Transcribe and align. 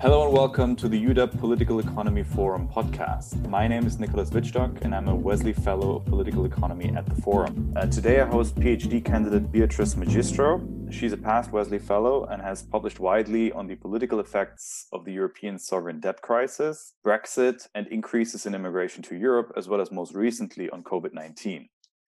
Hello 0.00 0.24
and 0.24 0.32
welcome 0.32 0.76
to 0.76 0.88
the 0.88 1.06
UW 1.06 1.40
Political 1.40 1.80
Economy 1.80 2.22
Forum 2.22 2.68
podcast. 2.68 3.44
My 3.48 3.66
name 3.66 3.84
is 3.84 3.98
Nicholas 3.98 4.30
Wittstock 4.30 4.82
and 4.82 4.94
I'm 4.94 5.08
a 5.08 5.14
Wesley 5.14 5.52
Fellow 5.52 5.96
of 5.96 6.04
Political 6.04 6.44
Economy 6.44 6.92
at 6.96 7.04
the 7.04 7.20
Forum. 7.20 7.74
Uh, 7.74 7.84
today 7.86 8.20
I 8.20 8.24
host 8.24 8.54
PhD 8.54 9.04
candidate 9.04 9.50
Beatrice 9.50 9.96
Magistro. 9.96 10.64
She's 10.92 11.12
a 11.12 11.16
past 11.16 11.50
Wesley 11.50 11.80
Fellow 11.80 12.26
and 12.26 12.40
has 12.40 12.62
published 12.62 13.00
widely 13.00 13.50
on 13.50 13.66
the 13.66 13.74
political 13.74 14.20
effects 14.20 14.86
of 14.92 15.04
the 15.04 15.12
European 15.12 15.58
sovereign 15.58 15.98
debt 15.98 16.22
crisis, 16.22 16.94
Brexit, 17.04 17.66
and 17.74 17.88
increases 17.88 18.46
in 18.46 18.54
immigration 18.54 19.02
to 19.02 19.16
Europe, 19.16 19.52
as 19.56 19.66
well 19.68 19.80
as 19.80 19.90
most 19.90 20.14
recently 20.14 20.70
on 20.70 20.84
COVID 20.84 21.12
19. 21.12 21.70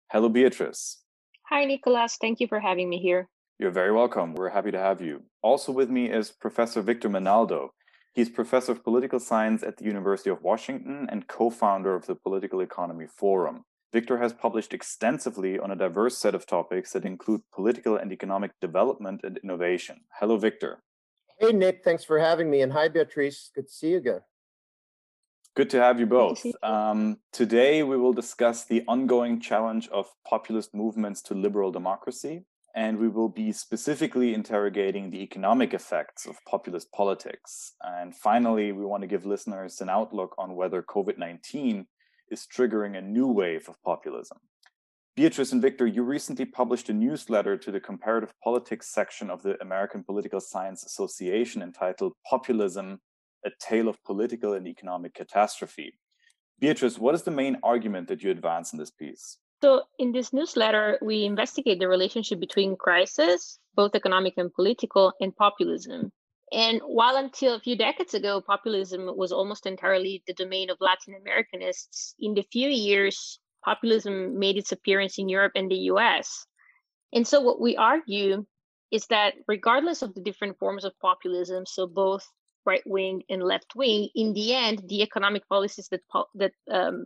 Hello, 0.09 0.29
Beatrice. 0.29 1.04
Hi, 1.50 1.65
Nicholas. 1.65 2.18
Thank 2.21 2.39
you 2.39 2.47
for 2.47 2.61
having 2.61 2.89
me 2.89 3.00
here. 3.00 3.27
You're 3.59 3.71
very 3.71 3.91
welcome. 3.91 4.33
We're 4.33 4.49
happy 4.49 4.71
to 4.71 4.79
have 4.79 4.99
you. 4.99 5.21
Also 5.43 5.71
with 5.71 5.89
me 5.89 6.09
is 6.09 6.32
Professor 6.32 6.82
Victor 6.82 7.07
Menaldo. 7.07 7.69
He's 8.14 8.29
professor 8.29 8.71
of 8.71 8.83
political 8.83 9.19
science 9.19 9.61
at 9.61 9.78
the 9.78 9.86
University 9.86 10.32
of 10.32 10.41
Washington 10.41 11.07
and 11.11 11.28
co 11.28 11.51
founder 11.51 11.93
of 11.95 12.07
the 12.07 12.15
Political 12.15 12.61
Economy 12.61 13.05
Forum. 13.05 13.64
Victor 13.92 14.18
has 14.18 14.33
published 14.33 14.73
extensively 14.73 15.59
on 15.59 15.69
a 15.69 15.75
diverse 15.75 16.18
set 16.18 16.33
of 16.33 16.47
topics 16.47 16.93
that 16.93 17.05
include 17.05 17.42
political 17.54 17.95
and 17.95 18.11
economic 18.11 18.51
development 18.59 19.21
and 19.23 19.37
innovation. 19.43 20.01
Hello, 20.20 20.37
Victor. 20.37 20.81
Hey, 21.39 21.51
Nick. 21.51 21.83
Thanks 21.83 22.04
for 22.04 22.17
having 22.17 22.50
me. 22.50 22.61
And 22.61 22.73
hi, 22.73 22.87
Beatrice. 22.87 23.51
Good 23.54 23.67
to 23.67 23.73
see 23.73 23.92
you 23.92 23.97
again. 23.97 24.21
Good 25.56 25.70
to 25.70 25.79
have 25.79 26.00
you 26.00 26.07
both. 26.07 26.43
Um, 26.64 27.20
today, 27.31 27.83
we 27.83 27.97
will 27.97 28.14
discuss 28.14 28.65
the 28.65 28.83
ongoing 28.87 29.39
challenge 29.39 29.87
of 29.89 30.11
populist 30.28 30.73
movements 30.73 31.21
to 31.23 31.36
liberal 31.36 31.71
democracy 31.71 32.45
and 32.75 32.97
we 32.97 33.08
will 33.08 33.30
be 33.30 33.52
specifically 33.52 34.33
interrogating 34.33 35.09
the 35.09 35.22
economic 35.22 35.73
effects 35.73 36.25
of 36.25 36.44
populist 36.50 36.91
politics. 36.91 37.73
And 37.81 38.16
finally, 38.16 38.72
we 38.72 38.86
want 38.86 39.02
to 39.02 39.08
give 39.08 39.25
listeners 39.25 39.80
an 39.81 39.89
outlook 39.89 40.36
on 40.38 40.56
whether 40.56 40.81
COVID 40.81 41.17
19 41.17 41.86
is 42.31 42.48
triggering 42.48 42.98
a 42.98 43.02
new 43.02 43.28
wave 43.28 43.70
of 43.70 43.81
populism. 43.83 44.39
Beatrice 45.16 45.52
and 45.52 45.61
Victor, 45.61 45.86
you 45.86 46.02
recently 46.02 46.45
published 46.45 46.89
a 46.89 46.94
newsletter 46.94 47.56
to 47.56 47.72
the 47.72 47.80
comparative 47.80 48.33
politics 48.44 48.92
section 48.92 49.30
of 49.30 49.44
the 49.44 49.61
American 49.61 50.03
Political 50.03 50.42
Science 50.42 50.83
Association 50.83 51.61
entitled 51.61 52.14
Populism 52.28 53.00
A 53.45 53.52
Tale 53.59 53.88
of 53.88 54.03
Political 54.03 54.53
and 54.53 54.67
Economic 54.67 55.14
Catastrophe. 55.14 55.94
Beatrice, 56.59 56.98
what 56.98 57.14
is 57.14 57.22
the 57.22 57.30
main 57.30 57.58
argument 57.61 58.08
that 58.08 58.23
you 58.23 58.31
advance 58.31 58.73
in 58.73 58.80
this 58.80 58.89
piece? 58.89 59.38
So, 59.64 59.83
in 59.97 60.11
this 60.11 60.33
newsletter, 60.33 61.00
we 61.02 61.23
investigate 61.23 61.80
the 61.80 61.88
relationship 61.88 62.38
between 62.42 62.75
crisis, 62.75 63.59
both 63.75 63.95
economic 63.95 64.33
and 64.36 64.53
political, 64.53 65.14
and 65.22 65.33
populism. 65.33 66.11
And 66.52 66.81
while 66.86 67.16
until 67.16 67.55
a 67.55 67.61
few 67.61 67.78
decades 67.78 68.14
ago, 68.14 68.42
populism 68.42 69.09
was 69.16 69.31
almost 69.31 69.66
entirely 69.66 70.22
the 70.28 70.33
domain 70.33 70.70
of 70.70 70.81
Latin 70.81 71.16
Americanists, 71.16 72.14
in 72.20 72.33
the 72.33 72.45
few 72.52 72.67
years, 72.67 73.39
populism 73.64 74.38
made 74.38 74.58
its 74.58 74.73
appearance 74.73 75.17
in 75.17 75.30
Europe 75.30 75.53
and 75.55 75.72
the 75.72 75.88
US. 75.94 76.45
And 77.14 77.25
so, 77.25 77.39
what 77.39 77.61
we 77.61 77.77
argue 77.77 78.45
is 78.92 79.08
that 79.08 79.36
regardless 79.48 80.02
of 80.02 80.14
the 80.14 80.23
different 80.23 80.59
forms 80.59 80.83
of 80.83 80.92
populism, 81.00 81.66
so 81.66 81.88
both 81.88 82.27
right 82.66 82.83
wing 82.86 83.23
and 83.30 83.42
left 83.42 83.77
wing, 83.77 84.09
in 84.14 84.33
the 84.33 84.53
end, 84.53 84.83
the 84.89 85.03
economic 85.03 85.48
policies 85.48 85.88
that, 85.88 86.02
that 86.36 86.52
um, 86.70 87.05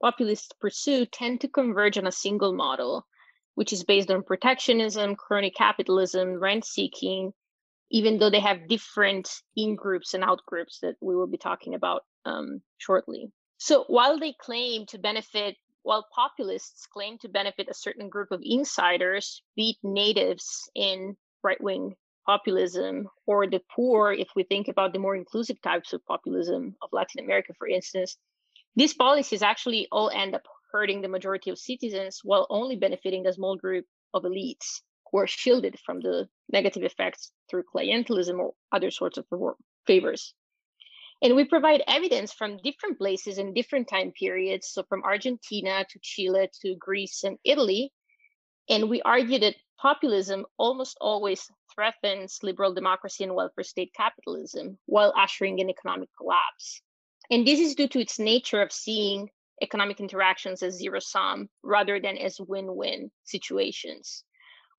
populists 0.00 0.52
pursue 0.60 1.06
tend 1.06 1.40
to 1.40 1.48
converge 1.48 1.98
on 1.98 2.06
a 2.06 2.12
single 2.12 2.52
model, 2.52 3.06
which 3.54 3.72
is 3.72 3.84
based 3.84 4.10
on 4.10 4.22
protectionism, 4.22 5.16
crony 5.16 5.50
capitalism, 5.50 6.34
rent 6.34 6.64
seeking, 6.64 7.32
even 7.90 8.18
though 8.18 8.30
they 8.30 8.40
have 8.40 8.68
different 8.68 9.28
in 9.56 9.76
groups 9.76 10.14
and 10.14 10.24
out 10.24 10.40
groups 10.46 10.80
that 10.80 10.96
we 11.00 11.14
will 11.16 11.26
be 11.26 11.38
talking 11.38 11.74
about 11.74 12.02
um, 12.24 12.60
shortly. 12.78 13.30
So 13.58 13.84
while 13.88 14.18
they 14.18 14.34
claim 14.38 14.86
to 14.86 14.98
benefit, 14.98 15.56
while 15.82 16.06
populists 16.14 16.86
claim 16.86 17.16
to 17.18 17.28
benefit 17.28 17.68
a 17.70 17.74
certain 17.74 18.08
group 18.08 18.32
of 18.32 18.40
insiders, 18.42 19.42
be 19.54 19.70
it 19.70 19.88
natives 19.88 20.68
in 20.74 21.16
right 21.42 21.62
wing 21.62 21.94
populism 22.26 23.08
or 23.26 23.46
the 23.46 23.60
poor, 23.74 24.12
if 24.12 24.28
we 24.34 24.42
think 24.42 24.66
about 24.68 24.92
the 24.92 24.98
more 24.98 25.14
inclusive 25.14 25.62
types 25.62 25.92
of 25.92 26.04
populism 26.06 26.74
of 26.82 26.90
Latin 26.92 27.24
America, 27.24 27.52
for 27.56 27.68
instance, 27.68 28.16
these 28.76 28.94
policies 28.94 29.42
actually 29.42 29.88
all 29.90 30.10
end 30.10 30.34
up 30.34 30.42
hurting 30.70 31.00
the 31.00 31.08
majority 31.08 31.50
of 31.50 31.58
citizens 31.58 32.20
while 32.22 32.46
only 32.50 32.76
benefiting 32.76 33.22
the 33.22 33.32
small 33.32 33.56
group 33.56 33.86
of 34.12 34.24
elites 34.24 34.82
who 35.10 35.18
are 35.18 35.26
shielded 35.26 35.78
from 35.84 36.00
the 36.00 36.28
negative 36.52 36.82
effects 36.82 37.32
through 37.48 37.64
clientelism 37.74 38.38
or 38.38 38.52
other 38.72 38.90
sorts 38.90 39.18
of 39.18 39.26
favors. 39.86 40.34
And 41.22 41.34
we 41.34 41.46
provide 41.46 41.82
evidence 41.88 42.32
from 42.32 42.58
different 42.58 42.98
places 42.98 43.38
and 43.38 43.54
different 43.54 43.88
time 43.88 44.12
periods, 44.12 44.68
so 44.68 44.82
from 44.82 45.02
Argentina 45.02 45.86
to 45.88 45.98
Chile 46.02 46.50
to 46.60 46.76
Greece 46.78 47.24
and 47.24 47.38
Italy. 47.44 47.92
And 48.68 48.90
we 48.90 49.00
argue 49.02 49.38
that 49.38 49.56
populism 49.80 50.44
almost 50.58 50.98
always 51.00 51.50
threatens 51.74 52.40
liberal 52.42 52.74
democracy 52.74 53.24
and 53.24 53.34
welfare 53.34 53.64
state 53.64 53.92
capitalism 53.96 54.78
while 54.84 55.14
ushering 55.16 55.58
in 55.58 55.70
economic 55.70 56.10
collapse. 56.18 56.82
And 57.30 57.46
this 57.46 57.60
is 57.60 57.74
due 57.74 57.88
to 57.88 58.00
its 58.00 58.18
nature 58.18 58.62
of 58.62 58.72
seeing 58.72 59.28
economic 59.62 60.00
interactions 60.00 60.62
as 60.62 60.74
zero 60.74 61.00
sum 61.00 61.48
rather 61.62 61.98
than 62.00 62.16
as 62.18 62.38
win 62.40 62.74
win 62.76 63.10
situations. 63.24 64.24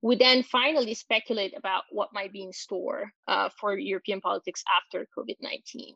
We 0.01 0.15
then 0.15 0.43
finally 0.43 0.93
speculate 0.93 1.53
about 1.57 1.83
what 1.91 2.13
might 2.13 2.31
be 2.31 2.43
in 2.43 2.53
store 2.53 3.11
uh, 3.27 3.49
for 3.59 3.77
European 3.77 4.21
politics 4.21 4.63
after 4.77 5.07
COVID 5.17 5.37
19. 5.41 5.95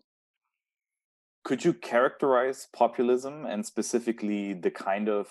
Could 1.43 1.63
you 1.63 1.73
characterize 1.73 2.67
populism 2.73 3.45
and 3.45 3.65
specifically 3.65 4.53
the 4.53 4.71
kind 4.71 5.09
of 5.09 5.27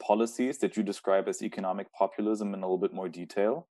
policies 0.00 0.58
that 0.58 0.76
you 0.76 0.82
describe 0.82 1.28
as 1.28 1.42
economic 1.42 1.92
populism 1.92 2.54
in 2.54 2.60
a 2.60 2.66
little 2.66 2.78
bit 2.78 2.92
more 2.92 3.08
detail? 3.08 3.68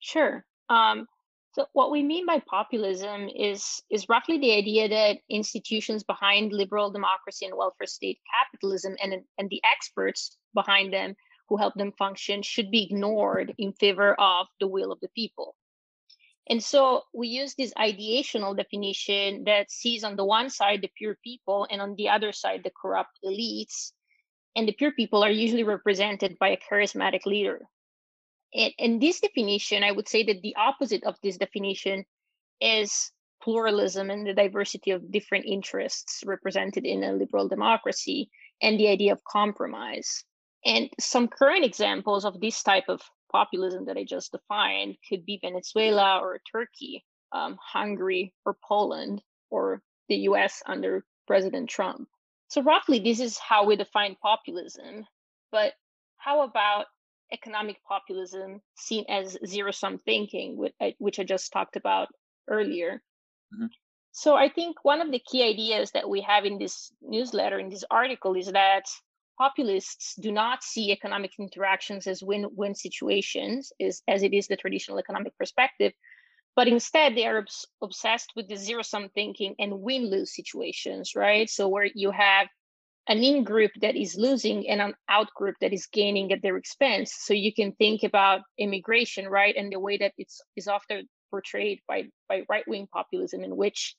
Sure. 0.00 0.44
Um, 0.68 1.06
so 1.52 1.66
what 1.72 1.90
we 1.90 2.02
mean 2.02 2.26
by 2.26 2.38
populism 2.38 3.28
is 3.28 3.82
is 3.90 4.08
roughly 4.08 4.38
the 4.38 4.52
idea 4.52 4.88
that 4.88 5.18
institutions 5.28 6.04
behind 6.04 6.52
liberal 6.52 6.90
democracy 6.92 7.44
and 7.44 7.56
welfare 7.56 7.88
state 7.88 8.20
capitalism 8.30 8.96
and, 9.02 9.14
and 9.36 9.50
the 9.50 9.60
experts 9.64 10.36
behind 10.54 10.92
them 10.92 11.16
who 11.48 11.56
help 11.56 11.74
them 11.74 11.92
function 11.98 12.42
should 12.42 12.70
be 12.70 12.84
ignored 12.84 13.52
in 13.58 13.72
favor 13.72 14.14
of 14.14 14.46
the 14.60 14.68
will 14.68 14.92
of 14.92 15.00
the 15.00 15.08
people. 15.08 15.56
And 16.48 16.62
so 16.62 17.02
we 17.12 17.28
use 17.28 17.54
this 17.54 17.74
ideational 17.74 18.56
definition 18.56 19.44
that 19.44 19.70
sees 19.70 20.04
on 20.04 20.14
the 20.14 20.24
one 20.24 20.50
side 20.50 20.82
the 20.82 20.90
pure 20.96 21.16
people 21.24 21.66
and 21.68 21.80
on 21.80 21.96
the 21.96 22.08
other 22.08 22.32
side 22.32 22.62
the 22.62 22.72
corrupt 22.80 23.18
elites. 23.24 23.90
And 24.54 24.68
the 24.68 24.72
pure 24.72 24.92
people 24.92 25.24
are 25.24 25.30
usually 25.30 25.64
represented 25.64 26.38
by 26.38 26.48
a 26.50 26.56
charismatic 26.56 27.26
leader 27.26 27.68
in 28.52 28.98
this 28.98 29.20
definition, 29.20 29.84
I 29.84 29.92
would 29.92 30.08
say 30.08 30.24
that 30.24 30.42
the 30.42 30.56
opposite 30.56 31.04
of 31.04 31.16
this 31.22 31.36
definition 31.36 32.04
is 32.60 33.12
pluralism 33.42 34.10
and 34.10 34.26
the 34.26 34.34
diversity 34.34 34.90
of 34.90 35.10
different 35.10 35.46
interests 35.46 36.22
represented 36.26 36.84
in 36.84 37.02
a 37.02 37.12
liberal 37.12 37.48
democracy 37.48 38.30
and 38.60 38.78
the 38.78 38.88
idea 38.88 39.12
of 39.12 39.24
compromise. 39.24 40.24
And 40.64 40.90
some 40.98 41.28
current 41.28 41.64
examples 41.64 42.24
of 42.24 42.40
this 42.40 42.62
type 42.62 42.84
of 42.88 43.00
populism 43.32 43.86
that 43.86 43.96
I 43.96 44.04
just 44.04 44.32
defined 44.32 44.96
could 45.08 45.24
be 45.24 45.38
Venezuela 45.40 46.18
or 46.18 46.40
Turkey, 46.50 47.04
um, 47.32 47.56
Hungary 47.62 48.34
or 48.44 48.56
Poland, 48.62 49.22
or 49.50 49.80
the 50.08 50.16
US 50.28 50.62
under 50.66 51.04
President 51.26 51.70
Trump. 51.70 52.08
So, 52.48 52.62
roughly, 52.62 52.98
this 52.98 53.20
is 53.20 53.38
how 53.38 53.64
we 53.64 53.76
define 53.76 54.16
populism. 54.20 55.06
But 55.52 55.72
how 56.16 56.42
about 56.42 56.86
economic 57.32 57.76
populism 57.86 58.60
seen 58.76 59.04
as 59.08 59.38
zero 59.46 59.70
sum 59.70 59.98
thinking, 59.98 60.56
which 60.98 61.18
I 61.18 61.24
just 61.24 61.52
talked 61.52 61.76
about 61.76 62.08
earlier. 62.48 63.02
Mm-hmm. 63.54 63.66
So 64.12 64.34
I 64.34 64.48
think 64.48 64.76
one 64.82 65.00
of 65.00 65.12
the 65.12 65.20
key 65.20 65.42
ideas 65.44 65.92
that 65.92 66.08
we 66.08 66.20
have 66.22 66.44
in 66.44 66.58
this 66.58 66.92
newsletter, 67.00 67.58
in 67.58 67.68
this 67.68 67.84
article, 67.90 68.34
is 68.34 68.50
that 68.52 68.84
populists 69.38 70.14
do 70.20 70.32
not 70.32 70.62
see 70.62 70.90
economic 70.90 71.32
interactions 71.38 72.06
as 72.06 72.22
win-win 72.22 72.74
situations, 72.74 73.72
is, 73.78 74.02
as 74.08 74.22
it 74.22 74.34
is 74.34 74.48
the 74.48 74.56
traditional 74.56 74.98
economic 74.98 75.36
perspective, 75.38 75.92
but 76.56 76.68
instead 76.68 77.16
they 77.16 77.26
are 77.26 77.38
obs- 77.38 77.66
obsessed 77.80 78.32
with 78.36 78.48
the 78.48 78.56
zero-sum 78.56 79.08
thinking 79.14 79.54
and 79.58 79.80
win-lose 79.80 80.34
situations, 80.34 81.12
right? 81.14 81.48
So 81.48 81.68
where 81.68 81.88
you 81.94 82.10
have 82.10 82.48
an 83.10 83.24
in 83.24 83.42
group 83.42 83.72
that 83.82 83.96
is 83.96 84.14
losing 84.16 84.68
and 84.68 84.80
an 84.80 84.94
out 85.08 85.34
group 85.34 85.56
that 85.60 85.72
is 85.72 85.88
gaining 85.92 86.30
at 86.32 86.42
their 86.42 86.56
expense. 86.56 87.12
So 87.18 87.34
you 87.34 87.52
can 87.52 87.72
think 87.72 88.04
about 88.04 88.42
immigration, 88.56 89.26
right? 89.28 89.54
And 89.56 89.72
the 89.72 89.80
way 89.80 89.98
that 89.98 90.12
it's 90.16 90.40
is 90.56 90.68
often 90.68 91.08
portrayed 91.30 91.80
by 91.88 92.04
by 92.28 92.42
right 92.48 92.64
wing 92.68 92.86
populism, 92.92 93.42
in 93.42 93.56
which 93.56 93.96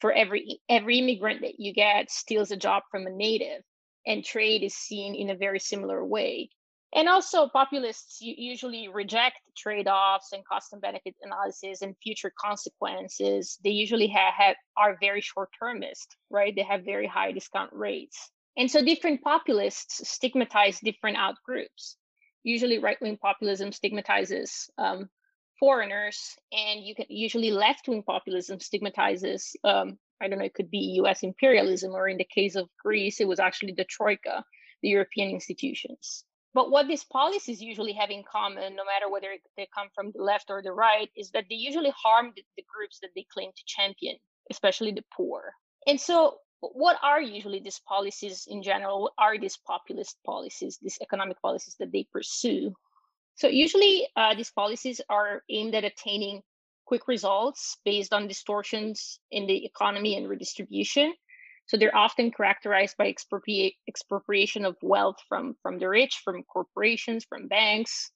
for 0.00 0.12
every 0.12 0.60
every 0.68 1.00
immigrant 1.00 1.40
that 1.40 1.58
you 1.58 1.74
get 1.74 2.08
steals 2.10 2.52
a 2.52 2.56
job 2.56 2.84
from 2.88 3.08
a 3.08 3.10
native, 3.10 3.62
and 4.06 4.24
trade 4.24 4.62
is 4.62 4.74
seen 4.74 5.16
in 5.16 5.30
a 5.30 5.36
very 5.36 5.58
similar 5.58 6.04
way. 6.04 6.48
And 6.94 7.08
also, 7.08 7.48
populists 7.48 8.18
usually 8.20 8.88
reject 8.88 9.36
trade 9.56 9.88
offs 9.88 10.32
and 10.32 10.46
cost 10.46 10.72
and 10.72 10.80
benefit 10.80 11.16
analysis 11.20 11.82
and 11.82 11.96
future 12.02 12.32
consequences. 12.40 13.58
They 13.64 13.70
usually 13.70 14.06
have, 14.06 14.32
have 14.34 14.56
are 14.78 14.96
very 15.00 15.20
short 15.20 15.50
termist, 15.58 16.16
right? 16.30 16.54
They 16.54 16.62
have 16.62 16.84
very 16.84 17.08
high 17.08 17.32
discount 17.32 17.70
rates. 17.72 18.30
And 18.56 18.70
so, 18.70 18.82
different 18.82 19.22
populists 19.22 20.08
stigmatize 20.08 20.80
different 20.80 21.18
outgroups. 21.18 21.96
Usually, 22.42 22.78
right 22.78 23.00
wing 23.00 23.18
populism 23.18 23.72
stigmatizes 23.72 24.70
um, 24.78 25.08
foreigners, 25.58 26.36
and 26.52 26.84
you 26.84 26.94
can 26.94 27.06
usually 27.08 27.50
left 27.50 27.88
wing 27.88 28.02
populism 28.02 28.60
stigmatizes. 28.60 29.56
Um, 29.64 29.98
I 30.20 30.28
don't 30.28 30.38
know, 30.38 30.46
it 30.46 30.54
could 30.54 30.70
be 30.70 30.96
U.S. 31.00 31.22
imperialism, 31.22 31.92
or 31.92 32.08
in 32.08 32.16
the 32.16 32.24
case 32.24 32.56
of 32.56 32.68
Greece, 32.82 33.20
it 33.20 33.28
was 33.28 33.40
actually 33.40 33.72
the 33.72 33.84
troika, 33.84 34.44
the 34.82 34.88
European 34.88 35.30
institutions. 35.30 36.24
But 36.54 36.70
what 36.70 36.88
these 36.88 37.04
policies 37.04 37.60
usually 37.60 37.92
have 37.92 38.08
in 38.08 38.22
common, 38.24 38.76
no 38.76 38.84
matter 38.86 39.10
whether 39.10 39.28
they 39.58 39.68
come 39.74 39.88
from 39.94 40.12
the 40.14 40.22
left 40.22 40.46
or 40.48 40.62
the 40.62 40.72
right, 40.72 41.10
is 41.14 41.30
that 41.32 41.44
they 41.50 41.56
usually 41.56 41.92
harm 41.94 42.32
the, 42.34 42.42
the 42.56 42.64
groups 42.74 42.98
that 43.02 43.10
they 43.14 43.26
claim 43.30 43.50
to 43.54 43.62
champion, 43.66 44.16
especially 44.50 44.92
the 44.92 45.04
poor. 45.14 45.52
And 45.86 46.00
so, 46.00 46.38
what 46.60 46.96
are 47.02 47.20
usually 47.20 47.60
these 47.60 47.80
policies 47.86 48.46
in 48.48 48.62
general? 48.62 49.02
What 49.02 49.12
are 49.18 49.38
these 49.38 49.56
populist 49.56 50.16
policies, 50.24 50.78
these 50.80 50.98
economic 51.02 51.40
policies 51.40 51.76
that 51.78 51.92
they 51.92 52.06
pursue? 52.12 52.74
So, 53.34 53.48
usually, 53.48 54.08
uh, 54.16 54.34
these 54.34 54.50
policies 54.50 55.00
are 55.08 55.42
aimed 55.50 55.74
at 55.74 55.84
attaining 55.84 56.42
quick 56.86 57.08
results 57.08 57.78
based 57.84 58.14
on 58.14 58.28
distortions 58.28 59.18
in 59.30 59.46
the 59.46 59.64
economy 59.66 60.16
and 60.16 60.28
redistribution 60.28 61.12
so 61.66 61.76
they're 61.76 61.96
often 61.96 62.30
characterized 62.30 62.96
by 62.96 63.12
expropriation 63.88 64.64
of 64.64 64.76
wealth 64.82 65.16
from, 65.28 65.56
from 65.62 65.78
the 65.78 65.88
rich, 65.88 66.20
from 66.24 66.44
corporations, 66.44 67.24
from 67.24 67.48
banks. 67.48 68.10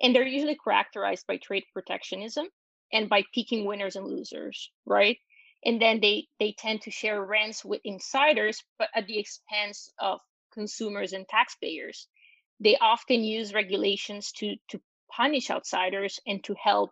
And 0.00 0.14
they're 0.14 0.26
usually 0.26 0.56
characterized 0.56 1.26
by 1.26 1.36
trade 1.36 1.64
protectionism 1.72 2.46
and 2.92 3.08
by 3.08 3.24
picking 3.34 3.66
winners 3.66 3.96
and 3.96 4.06
losers, 4.06 4.70
right? 4.86 5.18
And 5.64 5.80
then 5.80 6.00
they, 6.00 6.26
they 6.38 6.54
tend 6.58 6.82
to 6.82 6.90
share 6.90 7.24
rents 7.24 7.64
with 7.64 7.80
insiders, 7.84 8.62
but 8.78 8.88
at 8.94 9.06
the 9.06 9.18
expense 9.18 9.90
of 9.98 10.20
consumers 10.52 11.12
and 11.12 11.26
taxpayers. 11.28 12.06
They 12.60 12.76
often 12.76 13.24
use 13.24 13.54
regulations 13.54 14.32
to, 14.38 14.56
to 14.68 14.80
punish 15.10 15.50
outsiders 15.50 16.20
and 16.26 16.42
to 16.44 16.54
help 16.62 16.90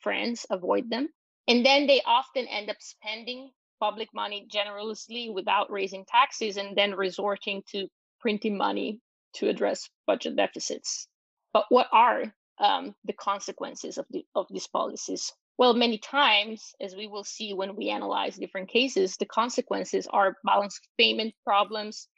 friends 0.00 0.46
avoid 0.50 0.90
them. 0.90 1.08
And 1.48 1.66
then 1.66 1.86
they 1.86 2.00
often 2.06 2.46
end 2.46 2.70
up 2.70 2.76
spending 2.80 3.50
public 3.80 4.08
money 4.14 4.46
generously 4.50 5.28
without 5.28 5.70
raising 5.70 6.04
taxes 6.04 6.56
and 6.56 6.76
then 6.76 6.94
resorting 6.94 7.62
to 7.72 7.88
printing 8.20 8.56
money 8.56 9.00
to 9.34 9.48
address 9.48 9.88
budget 10.06 10.36
deficits. 10.36 11.08
But 11.52 11.66
what 11.68 11.88
are 11.92 12.32
um, 12.58 12.94
the 13.04 13.12
consequences 13.12 13.98
of, 13.98 14.06
the, 14.10 14.24
of 14.34 14.46
these 14.50 14.68
policies? 14.68 15.32
Well, 15.58 15.74
many 15.74 15.98
times, 15.98 16.74
as 16.80 16.96
we 16.96 17.06
will 17.06 17.24
see 17.24 17.52
when 17.52 17.76
we 17.76 17.90
analyze 17.90 18.36
different 18.36 18.68
cases, 18.68 19.16
the 19.16 19.26
consequences 19.26 20.06
are 20.10 20.36
balance 20.44 20.78
of 20.78 20.88
payment 20.98 21.34
problems, 21.44 22.08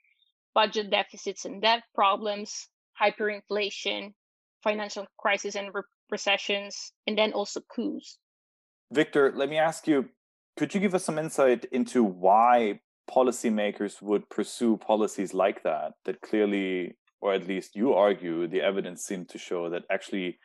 budget 0.55 0.91
deficits 0.91 1.45
and 1.45 1.61
debt 1.61 1.83
problems, 1.95 2.69
hyperinflation, 3.01 4.13
financial 4.63 5.07
crisis 5.19 5.57
and 5.57 5.75
re- 5.75 5.83
recessions, 6.11 6.93
and 7.07 7.19
then 7.19 7.33
also 7.33 7.61
coups. 7.75 8.19
Victor, 8.93 9.33
let 9.35 9.49
me 9.49 9.59
ask 9.59 9.87
you 9.87 10.09
could 10.57 10.73
you 10.73 10.81
give 10.81 10.95
us 10.95 11.05
some 11.05 11.19
insight 11.19 11.65
into 11.73 12.05
why 12.05 12.81
policymakers 13.11 14.01
would 14.01 14.29
pursue 14.31 14.77
policies 14.77 15.35
like 15.35 15.65
that, 15.65 15.95
that 16.05 16.21
clearly, 16.21 16.97
or 17.21 17.35
at 17.35 17.49
least 17.49 17.75
you 17.75 17.93
argue, 17.93 18.47
the 18.47 18.63
evidence 18.63 19.03
seemed 19.03 19.29
to 19.31 19.39
show 19.39 19.69
that 19.71 19.83
actually 19.91 20.39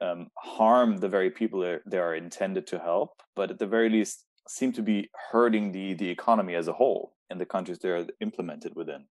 um, 0.00 0.28
harm 0.38 0.98
the 0.98 1.08
very 1.08 1.30
people 1.30 1.78
they 1.86 1.98
are 1.98 2.14
intended 2.14 2.66
to 2.68 2.78
help, 2.78 3.22
but 3.34 3.50
at 3.50 3.58
the 3.58 3.66
very 3.66 3.88
least 3.88 4.24
seem 4.48 4.72
to 4.72 4.82
be 4.82 5.10
hurting 5.30 5.72
the, 5.72 5.94
the 5.94 6.08
economy 6.08 6.54
as 6.54 6.68
a 6.68 6.72
whole 6.72 7.14
in 7.30 7.38
the 7.38 7.46
countries 7.46 7.78
they're 7.78 8.06
implemented 8.20 8.74
within? 8.74 9.04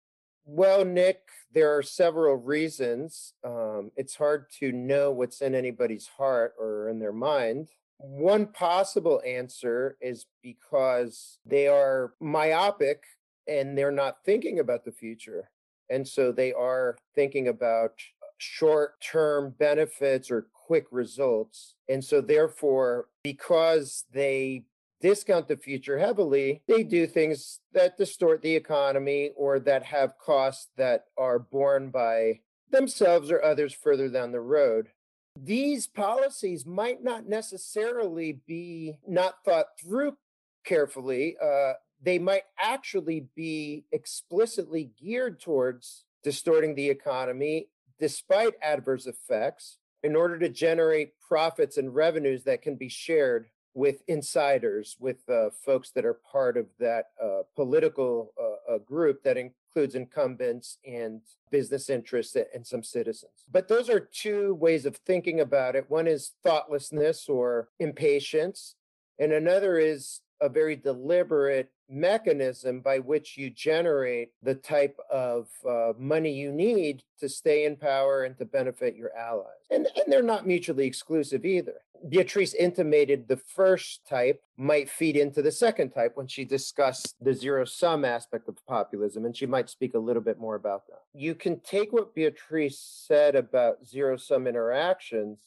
Well, 0.46 0.86
Nick, 0.86 1.22
there 1.54 1.76
are 1.76 1.82
several 1.82 2.36
reasons. 2.36 3.34
Um, 3.44 3.92
it's 3.96 4.16
hard 4.16 4.46
to 4.60 4.72
know 4.72 5.12
what's 5.12 5.42
in 5.42 5.56
anybody's 5.56 6.08
heart 6.08 6.54
or 6.60 6.90
in 6.90 7.00
their 7.00 7.14
mind. 7.14 7.70
One 7.98 8.48
possible 8.48 9.22
answer 9.26 9.98
is 10.02 10.28
because 10.44 11.40
they 11.46 11.68
are 11.68 12.14
myopic 12.20 13.04
and 13.48 13.78
they're 13.78 13.92
not 13.92 14.18
thinking 14.24 14.60
about 14.60 14.86
the 14.86 14.92
future. 14.92 15.50
And 15.90 16.08
so 16.08 16.32
they 16.32 16.54
are 16.54 16.98
thinking 17.16 17.48
about 17.48 17.94
short 18.38 19.02
term 19.02 19.54
benefits 19.58 20.32
or 20.32 20.48
quick 20.54 20.86
results. 20.92 21.76
And 21.88 22.04
so, 22.04 22.22
therefore, 22.22 23.08
because 23.24 24.06
they 24.12 24.66
discount 25.02 25.48
the 25.48 25.58
future 25.58 26.00
heavily, 26.00 26.62
they 26.68 26.84
do 26.84 27.06
things 27.08 27.60
that 27.74 27.98
distort 27.98 28.42
the 28.42 28.56
economy 28.56 29.32
or 29.36 29.60
that 29.60 29.84
have 29.84 30.18
costs 30.24 30.70
that 30.78 31.06
are 31.18 31.40
borne 31.40 31.90
by 31.90 32.40
themselves 32.72 33.30
or 33.30 33.44
others 33.44 33.74
further 33.74 34.10
down 34.10 34.32
the 34.32 34.40
road 34.40 34.88
these 35.36 35.88
policies 35.88 36.66
might 36.66 37.04
not 37.04 37.28
necessarily 37.28 38.40
be 38.48 39.00
not 39.08 39.36
thought 39.44 39.68
through 39.82 40.18
carefully. 40.66 41.36
Uh, 41.42 41.74
they 42.02 42.20
might 42.20 42.44
actually 42.60 43.28
be 43.36 43.86
explicitly 43.92 44.92
geared 45.02 45.40
towards 45.40 46.06
distorting 46.24 46.76
the 46.76 46.90
economy 46.90 47.68
despite 48.00 48.54
adverse 48.62 49.06
effects 49.06 49.78
in 50.04 50.16
order 50.16 50.38
to 50.40 50.50
generate 50.50 51.20
profits 51.20 51.78
and 51.78 51.96
revenues 51.96 52.44
that 52.44 52.62
can 52.62 52.76
be 52.76 52.90
shared 52.90 53.48
with 53.74 54.04
insiders, 54.08 54.96
with 55.00 55.28
uh, 55.30 55.50
folks 55.66 55.92
that 55.92 56.06
are 56.06 56.20
part 56.32 56.58
of 56.58 56.68
that 56.80 57.08
uh, 57.22 57.42
political 57.56 58.32
uh, 58.40 58.78
group 58.80 59.22
that 59.24 59.38
includes 59.38 59.96
incumbents 59.96 60.78
and 60.86 61.22
business 61.52 61.90
interests 61.90 62.38
and 62.54 62.66
some 62.66 62.84
citizens. 62.84 63.46
But 63.52 63.68
those 63.68 63.90
are 63.90 64.00
two 64.00 64.56
ways 64.56 64.86
of 64.86 64.96
thinking 64.98 65.42
about 65.42 65.76
it. 65.76 65.90
One 65.90 66.08
is 66.08 66.32
thoughtlessness 66.44 67.28
or 67.28 67.70
impatience, 67.80 68.76
and 69.20 69.32
another 69.32 69.78
is 69.78 70.22
a 70.42 70.50
very 70.50 70.76
deliberate 70.76 71.72
mechanism 71.90 72.82
by 72.82 73.00
which 73.00 73.38
you 73.38 73.50
generate 73.50 74.32
the 74.42 74.56
type 74.56 74.98
of 75.12 75.48
uh, 75.68 75.94
money 75.98 76.32
you 76.32 76.52
need 76.52 77.04
to 77.20 77.30
stay 77.30 77.66
in 77.66 77.76
power 77.76 78.24
and 78.24 78.38
to 78.38 78.46
benefit 78.46 78.96
your 78.96 79.16
allies. 79.16 79.46
And, 79.70 79.88
and 79.96 80.06
they're 80.12 80.24
not 80.24 80.48
mutually 80.48 80.86
exclusive 80.86 81.46
either. 81.46 81.76
Beatrice 82.10 82.54
intimated 82.54 83.28
the 83.28 83.38
first 83.38 84.06
type 84.08 84.42
might 84.58 84.90
feed 84.90 85.16
into 85.16 85.42
the 85.42 85.52
second 85.52 85.92
type 85.92 86.16
when 86.16 86.28
she 86.28 86.46
discussed 86.46 87.16
the 87.22 87.34
zero 87.34 87.66
sum 87.66 88.06
aspect 88.06 88.48
of 88.48 88.64
populism, 88.68 89.26
and 89.26 89.36
she 89.36 89.46
might 89.46 89.70
speak 89.70 89.96
a 89.96 90.00
little 90.00 90.22
bit 90.22 90.40
more 90.40 90.56
about 90.56 90.86
that. 90.88 91.02
You 91.14 91.34
can 91.34 91.60
take 91.62 91.94
what 91.94 92.14
Beatrice 92.14 92.80
said 92.80 93.36
about 93.36 93.86
zero 93.86 94.18
sum 94.18 94.46
interactions 94.46 95.40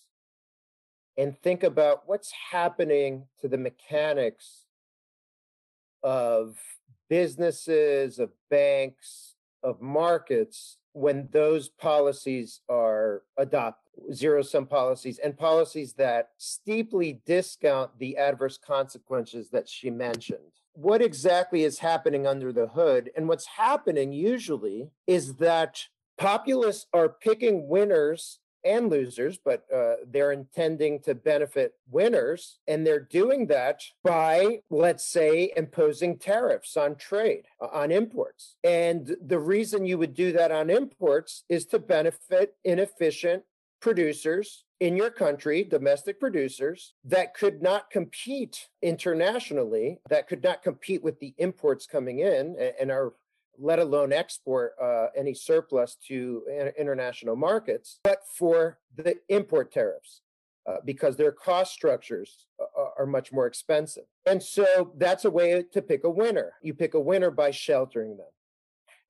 and 1.16 1.38
think 1.38 1.62
about 1.64 2.02
what's 2.06 2.32
happening 2.50 3.26
to 3.40 3.48
the 3.48 3.58
mechanics 3.58 4.64
of 6.02 6.56
businesses, 7.08 8.18
of 8.18 8.30
banks, 8.50 9.34
of 9.62 9.80
markets 9.80 10.78
when 10.92 11.28
those 11.32 11.68
policies 11.68 12.60
are 12.68 13.22
adopted 13.36 13.88
zero 14.12 14.42
sum 14.42 14.66
policies 14.66 15.18
and 15.18 15.36
policies 15.36 15.92
that 15.94 16.30
steeply 16.36 17.20
discount 17.26 17.90
the 17.98 18.16
adverse 18.16 18.58
consequences 18.58 19.50
that 19.50 19.68
she 19.68 19.90
mentioned. 19.90 20.40
What 20.74 21.02
exactly 21.02 21.64
is 21.64 21.78
happening 21.78 22.26
under 22.26 22.52
the 22.52 22.68
hood? 22.68 23.10
And 23.16 23.28
what's 23.28 23.46
happening 23.46 24.12
usually 24.12 24.90
is 25.06 25.34
that 25.36 25.82
populists 26.16 26.86
are 26.92 27.08
picking 27.08 27.68
winners 27.68 28.38
and 28.64 28.90
losers, 28.90 29.38
but 29.42 29.64
uh, 29.74 29.94
they're 30.06 30.32
intending 30.32 31.00
to 31.00 31.14
benefit 31.14 31.74
winners. 31.90 32.58
And 32.66 32.86
they're 32.86 33.00
doing 33.00 33.46
that 33.46 33.82
by, 34.02 34.60
let's 34.70 35.06
say, 35.06 35.52
imposing 35.56 36.18
tariffs 36.18 36.76
on 36.76 36.96
trade, 36.96 37.44
on 37.60 37.90
imports. 37.90 38.56
And 38.64 39.16
the 39.24 39.38
reason 39.38 39.86
you 39.86 39.98
would 39.98 40.14
do 40.14 40.32
that 40.32 40.50
on 40.52 40.70
imports 40.70 41.44
is 41.48 41.66
to 41.66 41.78
benefit 41.78 42.54
inefficient 42.64 43.44
producers 43.80 44.64
in 44.80 44.96
your 44.96 45.10
country, 45.10 45.64
domestic 45.64 46.20
producers, 46.20 46.94
that 47.04 47.34
could 47.34 47.62
not 47.62 47.90
compete 47.90 48.68
internationally, 48.82 49.98
that 50.08 50.28
could 50.28 50.42
not 50.42 50.62
compete 50.62 51.02
with 51.02 51.18
the 51.18 51.34
imports 51.38 51.86
coming 51.86 52.20
in 52.20 52.56
and 52.80 52.90
are 52.90 53.14
let 53.58 53.78
alone 53.78 54.12
export 54.12 54.72
uh, 54.80 55.06
any 55.16 55.34
surplus 55.34 55.96
to 56.08 56.44
international 56.78 57.36
markets, 57.36 57.98
but 58.04 58.22
for 58.34 58.78
the 58.96 59.16
import 59.28 59.72
tariffs. 59.72 60.22
Uh, 60.66 60.76
because 60.84 61.16
their 61.16 61.32
cost 61.32 61.72
structures 61.72 62.46
uh, 62.60 62.88
are 62.98 63.06
much 63.06 63.32
more 63.32 63.46
expensive. 63.46 64.04
And 64.26 64.42
so 64.42 64.92
that's 64.98 65.24
a 65.24 65.30
way 65.30 65.64
to 65.72 65.80
pick 65.80 66.04
a 66.04 66.10
winner. 66.10 66.52
You 66.60 66.74
pick 66.74 66.92
a 66.92 67.00
winner 67.00 67.30
by 67.30 67.52
sheltering 67.52 68.18
them. 68.18 68.26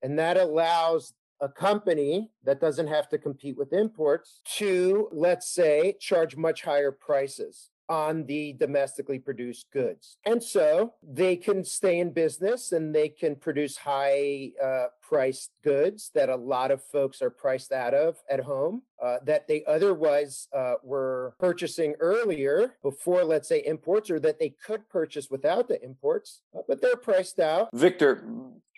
And 0.01 0.17
that 0.17 0.37
allows 0.37 1.15
a 1.41 1.49
company 1.49 2.31
that 2.45 2.61
doesn't 2.61 2.87
have 2.87 3.09
to 3.09 3.17
compete 3.17 3.57
with 3.57 3.73
imports 3.73 4.39
to, 4.57 5.09
let's 5.11 5.53
say, 5.53 5.97
charge 5.99 6.37
much 6.37 6.61
higher 6.61 6.93
prices 6.93 7.71
on 7.89 8.25
the 8.25 8.53
domestically 8.53 9.19
produced 9.19 9.65
goods. 9.73 10.17
And 10.25 10.41
so 10.41 10.93
they 11.03 11.35
can 11.35 11.63
stay 11.63 11.99
in 11.99 12.11
business 12.11 12.71
and 12.71 12.93
they 12.93 13.09
can 13.09 13.35
produce 13.35 13.75
high 13.77 14.51
uh, 14.63 14.87
priced 15.01 15.51
goods 15.63 16.11
that 16.13 16.29
a 16.29 16.35
lot 16.35 16.69
of 16.69 16.83
folks 16.83 17.21
are 17.21 17.31
priced 17.31 17.71
out 17.71 17.95
of 17.95 18.17
at 18.29 18.39
home 18.39 18.83
uh, 19.01 19.17
that 19.25 19.47
they 19.47 19.63
otherwise 19.65 20.47
uh, 20.55 20.75
were 20.83 21.33
purchasing 21.39 21.95
earlier 21.99 22.75
before, 22.83 23.23
let's 23.23 23.47
say, 23.47 23.63
imports, 23.65 24.11
or 24.11 24.19
that 24.19 24.39
they 24.39 24.49
could 24.49 24.87
purchase 24.89 25.29
without 25.31 25.67
the 25.67 25.81
imports, 25.83 26.41
uh, 26.55 26.61
but 26.67 26.81
they're 26.81 26.95
priced 26.95 27.39
out. 27.39 27.69
Victor, 27.73 28.23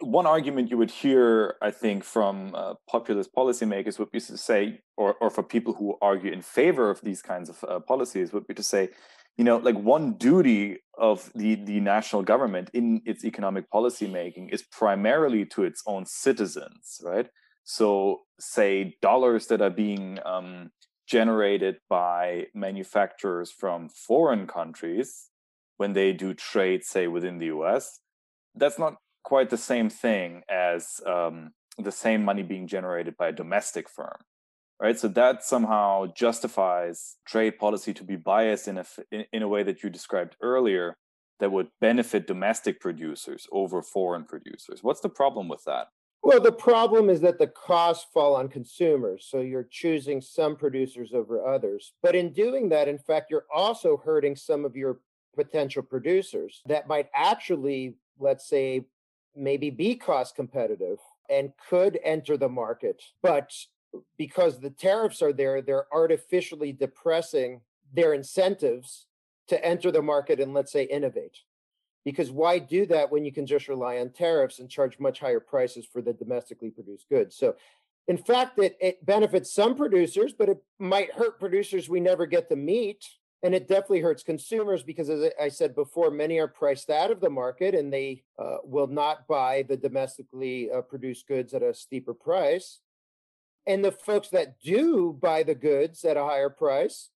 one 0.01 0.25
argument 0.25 0.70
you 0.70 0.77
would 0.77 0.91
hear, 0.91 1.55
I 1.62 1.72
think, 1.72 2.03
from 2.03 2.55
uh, 2.55 2.74
populist 2.89 3.34
policymakers 3.36 4.00
would 4.00 4.12
be 4.12 4.20
to 4.20 4.38
say, 4.38 4.81
or, 4.98 5.15
or 5.22 5.29
for 5.29 5.43
people 5.43 5.74
who 5.74 5.98
argue 6.01 6.31
in 6.31 6.41
favor 6.41 6.89
of 6.89 7.01
these 7.01 7.22
kinds 7.22 7.50
of 7.50 7.63
uh, 7.67 7.79
policies, 7.79 8.34
would 8.34 8.48
be 8.48 8.53
to 8.53 8.63
say, 8.63 8.89
you 9.38 9.43
know 9.43 9.58
like 9.58 9.77
one 9.77 10.13
duty 10.13 10.77
of 10.98 11.31
the 11.34 11.55
the 11.55 11.79
national 11.79 12.24
government 12.24 12.70
in 12.74 13.01
its 13.05 13.24
economic 13.25 13.70
policy 13.70 14.08
making 14.08 14.50
is 14.50 14.63
primarily 14.63 15.46
to 15.46 15.63
its 15.63 15.81
own 15.88 16.05
citizens 16.05 17.01
right? 17.03 17.27
So 17.63 18.22
say 18.39 18.96
dollars 19.01 19.48
that 19.48 19.62
are 19.62 19.70
being 19.70 20.20
um, 20.25 20.72
generated 21.08 21.77
by 21.89 22.48
manufacturers 22.53 23.51
from 23.51 23.89
foreign 23.89 24.48
countries 24.48 25.29
when 25.77 25.93
they 25.93 26.13
do 26.13 26.34
trade 26.34 26.84
say 26.84 27.08
within 27.08 27.39
the 27.39 27.48
us 27.48 28.00
that's 28.55 28.79
not 28.79 28.96
quite 29.24 29.50
the 29.50 29.58
same 29.58 29.90
thing 29.90 30.44
as 30.50 31.01
um, 31.06 31.51
the 31.78 31.92
same 31.92 32.24
money 32.24 32.44
being 32.44 32.68
generated 32.68 33.16
by 33.18 33.30
a 33.30 33.32
domestic 33.32 33.90
firm 33.90 34.18
right? 34.82 35.00
So 35.00 35.08
that 35.10 35.44
somehow 35.44 36.08
justifies 36.08 37.18
trade 37.25 37.60
policy 37.60 37.94
to 37.94 38.04
be 38.04 38.16
biased 38.16 38.68
in 38.68 38.80
a 38.80 38.86
in 39.32 39.44
a 39.44 39.48
way 39.48 39.63
that 39.63 39.84
you 39.84 39.90
described 39.90 40.36
earlier 40.42 40.98
that 41.40 41.51
would 41.51 41.70
benefit 41.80 42.28
domestic 42.28 42.82
producers 42.82 43.48
over 43.51 43.82
foreign 43.82 44.25
producers. 44.25 44.80
What's 44.82 45.01
the 45.01 45.10
problem 45.10 45.48
with 45.48 45.63
that? 45.66 45.88
Well 46.24 46.42
the 46.42 46.51
problem 46.51 47.10
is 47.10 47.22
that 47.22 47.38
the 47.38 47.48
costs 47.48 48.08
fall 48.13 48.36
on 48.36 48.50
consumers 48.50 49.28
so 49.30 49.40
you're 49.40 49.68
choosing 49.70 50.20
some 50.20 50.56
producers 50.56 51.12
over 51.13 51.46
others. 51.46 51.94
But 52.01 52.16
in 52.16 52.34
doing 52.34 52.70
that 52.70 52.88
in 52.88 52.98
fact 52.98 53.30
you're 53.30 53.48
also 53.54 53.98
hurting 54.04 54.36
some 54.36 54.66
of 54.66 54.75
your 54.75 55.00
potential 55.36 55.84
producers 55.84 56.62
that 56.66 56.88
might 56.88 57.08
actually 57.16 57.96
let's 58.20 58.48
say 58.48 58.86
maybe 59.35 59.69
be 59.69 59.95
cost 59.95 60.35
competitive 60.35 61.00
and 61.29 61.53
could 61.69 62.00
enter 62.03 62.38
the 62.38 62.50
market 62.50 63.01
but 63.21 63.51
because 64.17 64.59
the 64.59 64.69
tariffs 64.69 65.21
are 65.21 65.33
there, 65.33 65.61
they're 65.61 65.93
artificially 65.93 66.71
depressing 66.71 67.61
their 67.93 68.13
incentives 68.13 69.07
to 69.47 69.63
enter 69.65 69.91
the 69.91 70.01
market 70.01 70.39
and 70.39 70.53
let's 70.53 70.71
say 70.71 70.83
innovate. 70.83 71.39
Because 72.03 72.31
why 72.31 72.57
do 72.57 72.85
that 72.88 73.11
when 73.11 73.25
you 73.25 73.31
can 73.31 73.45
just 73.45 73.67
rely 73.67 74.00
on 74.00 74.09
tariffs 74.09 74.59
and 74.59 74.69
charge 74.69 75.00
much 75.00 75.19
higher 75.19 75.39
prices 75.39 75.85
for 75.85 76.01
the 76.01 76.13
domestically 76.13 76.71
produced 76.71 77.07
goods? 77.09 77.35
So, 77.35 77.55
in 78.07 78.17
fact, 78.17 78.57
it, 78.57 78.75
it 78.81 79.05
benefits 79.05 79.53
some 79.53 79.75
producers, 79.75 80.33
but 80.33 80.50
it 80.50 80.57
might 80.79 81.13
hurt 81.13 81.39
producers 81.39 81.88
we 81.88 82.00
never 82.00 82.25
get 82.25 82.50
to 82.50 82.55
meet. 82.55 83.05
And 83.43 83.55
it 83.55 83.67
definitely 83.67 84.01
hurts 84.01 84.21
consumers 84.21 84.83
because, 84.83 85.10
as 85.10 85.31
I 85.41 85.50
said 85.50 85.74
before, 85.74 86.12
many 86.12 86.38
are 86.38 86.48
priced 86.48 86.91
out 86.91 87.10
of 87.10 87.21
the 87.21 87.29
market 87.29 87.74
and 87.74 87.91
they 87.91 88.24
uh, 88.38 88.57
will 88.63 88.88
not 88.88 89.27
buy 89.27 89.65
the 89.67 89.77
domestically 89.77 90.69
uh, 90.71 90.81
produced 90.81 91.27
goods 91.27 91.53
at 91.53 91.63
a 91.63 91.74
steeper 91.74 92.13
price. 92.13 92.79
And 93.65 93.83
the 93.83 93.91
folks 93.91 94.29
that 94.29 94.60
do 94.60 95.17
buy 95.19 95.43
the 95.43 95.55
goods 95.55 96.05
at 96.05 96.17
a 96.17 96.24
higher 96.24 96.50
price, 96.50 97.10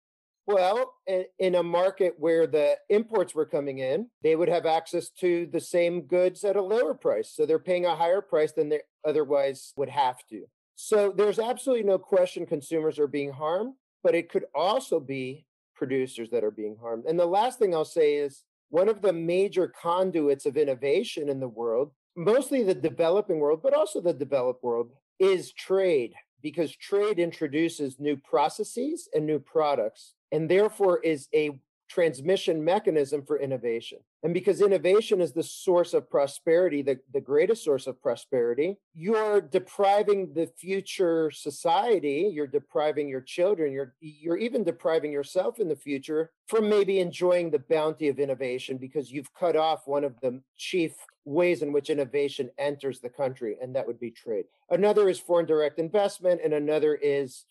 well, 0.47 0.95
in 1.39 1.55
a 1.55 1.63
market 1.63 2.15
where 2.19 2.47
the 2.47 2.77
imports 2.91 3.35
were 3.35 3.47
coming 3.47 3.79
in, 3.79 4.11
they 4.23 4.37
would 4.37 4.49
have 4.49 4.67
access 4.67 5.09
to 5.21 5.47
the 5.47 5.61
same 5.61 6.03
goods 6.03 6.45
at 6.45 6.57
a 6.57 6.63
lower 6.63 6.95
price. 6.95 7.31
So 7.35 7.47
they're 7.47 7.59
paying 7.59 7.87
a 7.87 7.97
higher 7.97 8.21
price 8.21 8.53
than 8.53 8.69
they 8.69 8.81
otherwise 9.07 9.73
would 9.77 9.89
have 9.89 10.19
to. 10.29 10.45
So 10.75 11.15
there's 11.17 11.39
absolutely 11.39 11.85
no 11.85 11.99
question 11.99 12.45
consumers 12.45 12.99
are 12.99 13.07
being 13.07 13.33
harmed, 13.33 13.75
but 14.03 14.15
it 14.15 14.29
could 14.29 14.45
also 14.55 15.01
be 15.01 15.47
producers 15.75 16.31
that 16.31 16.45
are 16.45 16.51
being 16.51 16.77
harmed. 16.81 17.05
And 17.07 17.19
the 17.19 17.27
last 17.27 17.59
thing 17.59 17.75
I'll 17.75 17.85
say 17.85 18.17
is 18.17 18.43
one 18.71 18.89
of 18.89 19.03
the 19.03 19.13
major 19.13 19.69
conduits 19.69 20.47
of 20.47 20.57
innovation 20.57 21.29
in 21.29 21.41
the 21.41 21.49
world, 21.49 21.93
mostly 22.17 22.63
the 22.63 22.75
developing 22.75 23.39
world, 23.39 23.61
but 23.63 23.75
also 23.75 24.01
the 24.01 24.13
developed 24.13 24.63
world, 24.63 24.91
is 25.19 25.53
trade 25.53 26.13
because 26.43 26.77
trade 26.77 27.19
introduces 27.19 27.99
new 27.99 28.17
processes 28.17 29.09
and 29.15 29.25
new 29.25 29.39
products 29.39 30.15
and 30.33 30.51
therefore 30.51 30.99
is 30.99 31.29
a 31.35 31.59
transmission 31.89 32.65
mechanism 32.65 33.25
for 33.25 33.39
innovation. 33.39 33.99
And 34.25 34.33
because 34.33 34.63
innovation 34.63 35.21
is 35.21 35.33
the 35.33 35.43
source 35.43 35.93
of 35.93 36.09
prosperity, 36.09 36.81
the, 36.81 36.99
the 37.13 37.21
greatest 37.21 37.63
source 37.63 37.87
of 37.87 38.01
prosperity, 38.01 38.79
you're 38.95 39.43
depriving 39.43 40.33
the 40.33 40.47
future 40.47 41.31
society, 41.31 42.31
you're 42.33 42.47
depriving 42.47 43.07
your 43.07 43.21
children, 43.21 43.71
you're, 43.71 43.95
you're 44.01 44.39
even 44.39 44.65
depriving 44.65 45.13
yourself 45.13 45.61
in 45.61 45.69
the 45.69 45.77
future 45.77 46.31
from 46.47 46.71
maybe 46.71 47.01
enjoying 47.01 47.51
the 47.51 47.59
bounty 47.59 48.09
of 48.09 48.19
innovation 48.19 48.79
because 48.79 49.13
you've 49.13 49.33
cut 49.35 49.57
off 49.57 49.87
one 49.87 50.05
of 50.05 50.19
the 50.23 50.41
chief 50.57 50.95
ways 51.27 51.61
in 51.61 51.71
which 51.71 51.91
innovation 51.91 52.51
enters 52.57 53.01
the 53.01 53.11
country, 53.11 53.59
and 53.61 53.77
that 53.77 53.87
would 53.87 54.01
be 54.01 54.11
trade. 54.11 54.47
Another 54.71 55.11
is 55.11 55.19
foreign 55.19 55.45
direct 55.45 55.79
investment, 55.79 56.41
and 56.43 56.55
another 56.55 56.95
is 56.95 57.45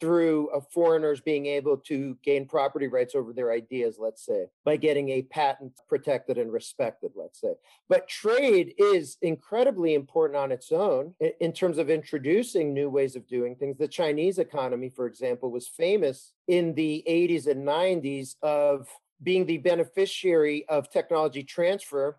through 0.00 0.48
uh, 0.50 0.60
foreigners 0.72 1.20
being 1.20 1.46
able 1.46 1.76
to 1.76 2.16
gain 2.22 2.46
property 2.46 2.86
rights 2.86 3.14
over 3.14 3.32
their 3.32 3.52
ideas, 3.52 3.96
let's 3.98 4.24
say, 4.24 4.46
by 4.64 4.76
getting 4.76 5.08
a 5.10 5.22
patent 5.22 5.72
protected 5.88 6.38
and 6.38 6.52
respected, 6.52 7.12
let's 7.16 7.40
say. 7.40 7.54
But 7.88 8.08
trade 8.08 8.74
is 8.78 9.16
incredibly 9.22 9.94
important 9.94 10.38
on 10.38 10.52
its 10.52 10.70
own 10.70 11.14
in 11.40 11.52
terms 11.52 11.78
of 11.78 11.90
introducing 11.90 12.72
new 12.72 12.88
ways 12.88 13.16
of 13.16 13.26
doing 13.26 13.56
things. 13.56 13.76
The 13.76 13.88
Chinese 13.88 14.38
economy, 14.38 14.90
for 14.94 15.06
example, 15.06 15.50
was 15.50 15.68
famous 15.68 16.32
in 16.46 16.74
the 16.74 17.02
80s 17.08 17.46
and 17.46 17.66
90s 17.66 18.36
of 18.42 18.88
being 19.22 19.46
the 19.46 19.58
beneficiary 19.58 20.66
of 20.68 20.90
technology 20.90 21.42
transfer 21.42 22.18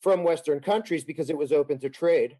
from 0.00 0.22
Western 0.22 0.60
countries 0.60 1.04
because 1.04 1.30
it 1.30 1.38
was 1.38 1.52
open 1.52 1.78
to 1.80 1.88
trade. 1.88 2.36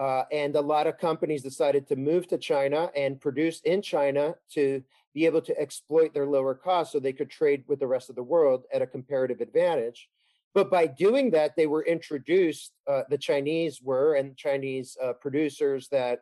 Uh, 0.00 0.24
and 0.32 0.56
a 0.56 0.60
lot 0.60 0.86
of 0.86 0.96
companies 0.96 1.42
decided 1.42 1.86
to 1.86 1.94
move 1.94 2.26
to 2.26 2.38
China 2.38 2.90
and 2.96 3.20
produce 3.20 3.60
in 3.60 3.82
China 3.82 4.34
to 4.50 4.82
be 5.12 5.26
able 5.26 5.42
to 5.42 5.60
exploit 5.60 6.14
their 6.14 6.26
lower 6.26 6.54
costs 6.54 6.92
so 6.92 6.98
they 6.98 7.12
could 7.12 7.28
trade 7.28 7.62
with 7.68 7.78
the 7.80 7.86
rest 7.86 8.08
of 8.08 8.16
the 8.16 8.22
world 8.22 8.64
at 8.72 8.80
a 8.80 8.86
comparative 8.86 9.42
advantage. 9.42 10.08
But 10.54 10.70
by 10.70 10.86
doing 10.86 11.30
that, 11.32 11.54
they 11.54 11.66
were 11.66 11.84
introduced, 11.84 12.72
uh, 12.88 13.02
the 13.10 13.18
Chinese 13.18 13.82
were, 13.82 14.14
and 14.14 14.36
Chinese 14.36 14.96
uh, 15.02 15.12
producers 15.12 15.88
that 15.88 16.20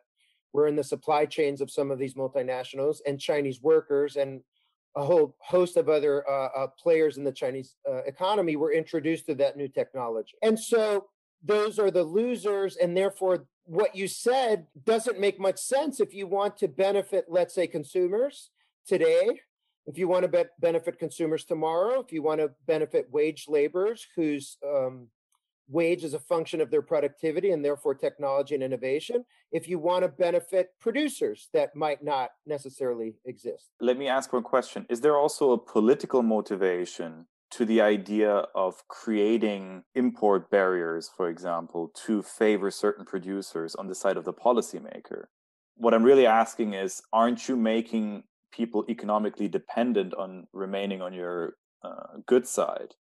were 0.51 0.67
in 0.67 0.75
the 0.75 0.83
supply 0.83 1.25
chains 1.25 1.61
of 1.61 1.71
some 1.71 1.89
of 1.89 1.99
these 1.99 2.15
multinationals, 2.15 2.97
and 3.07 3.17
Chinese 3.19 3.61
workers, 3.61 4.17
and 4.17 4.41
a 4.95 5.03
whole 5.03 5.37
host 5.39 5.77
of 5.77 5.87
other 5.87 6.29
uh, 6.29 6.49
uh, 6.55 6.67
players 6.77 7.17
in 7.17 7.23
the 7.23 7.31
Chinese 7.31 7.75
uh, 7.89 8.03
economy 8.03 8.55
were 8.55 8.73
introduced 8.73 9.27
to 9.27 9.35
that 9.35 9.55
new 9.55 9.69
technology. 9.69 10.33
And 10.41 10.59
so 10.59 11.07
those 11.43 11.79
are 11.79 11.91
the 11.91 12.03
losers, 12.03 12.75
and 12.75 12.97
therefore, 12.97 13.45
what 13.69 13.95
you 13.95 14.07
said 14.07 14.65
doesn't 14.83 15.19
make 15.19 15.39
much 15.39 15.59
sense 15.59 15.99
if 15.99 16.11
you 16.11 16.25
want 16.25 16.57
to 16.57 16.67
benefit, 16.67 17.25
let's 17.29 17.53
say, 17.53 17.67
consumers 17.67 18.49
today. 18.87 19.41
If 19.85 19.95
you 19.95 20.07
want 20.07 20.23
to 20.23 20.27
be- 20.27 20.49
benefit 20.59 20.97
consumers 20.97 21.45
tomorrow, 21.45 21.99
if 21.99 22.11
you 22.11 22.23
want 22.23 22.41
to 22.41 22.49
benefit 22.65 23.07
wage 23.11 23.45
laborers 23.47 24.07
whose 24.15 24.57
um, 24.67 25.07
wage 25.67 26.03
is 26.03 26.15
a 26.15 26.19
function 26.19 26.61
of 26.61 26.71
their 26.71 26.81
productivity 26.81 27.51
and 27.51 27.63
therefore 27.63 27.93
technology 27.93 28.55
and 28.55 28.63
innovation 28.63 29.23
if 29.51 29.67
you 29.67 29.77
want 29.77 30.01
to 30.03 30.07
benefit 30.07 30.69
producers 30.81 31.47
that 31.53 31.75
might 31.75 32.03
not 32.03 32.31
necessarily 32.47 33.13
exist. 33.25 33.69
Let 33.79 33.99
me 33.99 34.07
ask 34.07 34.33
one 34.33 34.41
question. 34.41 34.87
Is 34.89 35.01
there 35.01 35.15
also 35.15 35.51
a 35.51 35.57
political 35.59 36.23
motivation 36.23 37.27
to 37.51 37.65
the 37.65 37.81
idea 37.81 38.45
of 38.53 38.87
creating 38.87 39.83
import 39.95 40.49
barriers, 40.49 41.09
for 41.15 41.29
example, 41.29 41.91
to 42.05 42.21
favor 42.21 42.69
certain 42.71 43.05
producers 43.05 43.75
on 43.75 43.87
the 43.87 43.95
side 43.95 44.17
of 44.17 44.25
the 44.25 44.33
policymaker? 44.33 45.25
What 45.75 45.93
I'm 45.93 46.03
really 46.03 46.25
asking 46.25 46.73
is 46.73 47.01
aren't 47.13 47.47
you 47.47 47.55
making 47.55 48.23
people 48.51 48.85
economically 48.89 49.47
dependent 49.47 50.13
on 50.13 50.47
remaining 50.53 51.01
on 51.01 51.13
your 51.13 51.55
uh, 51.83 52.17
good 52.25 52.47
side? 52.47 52.95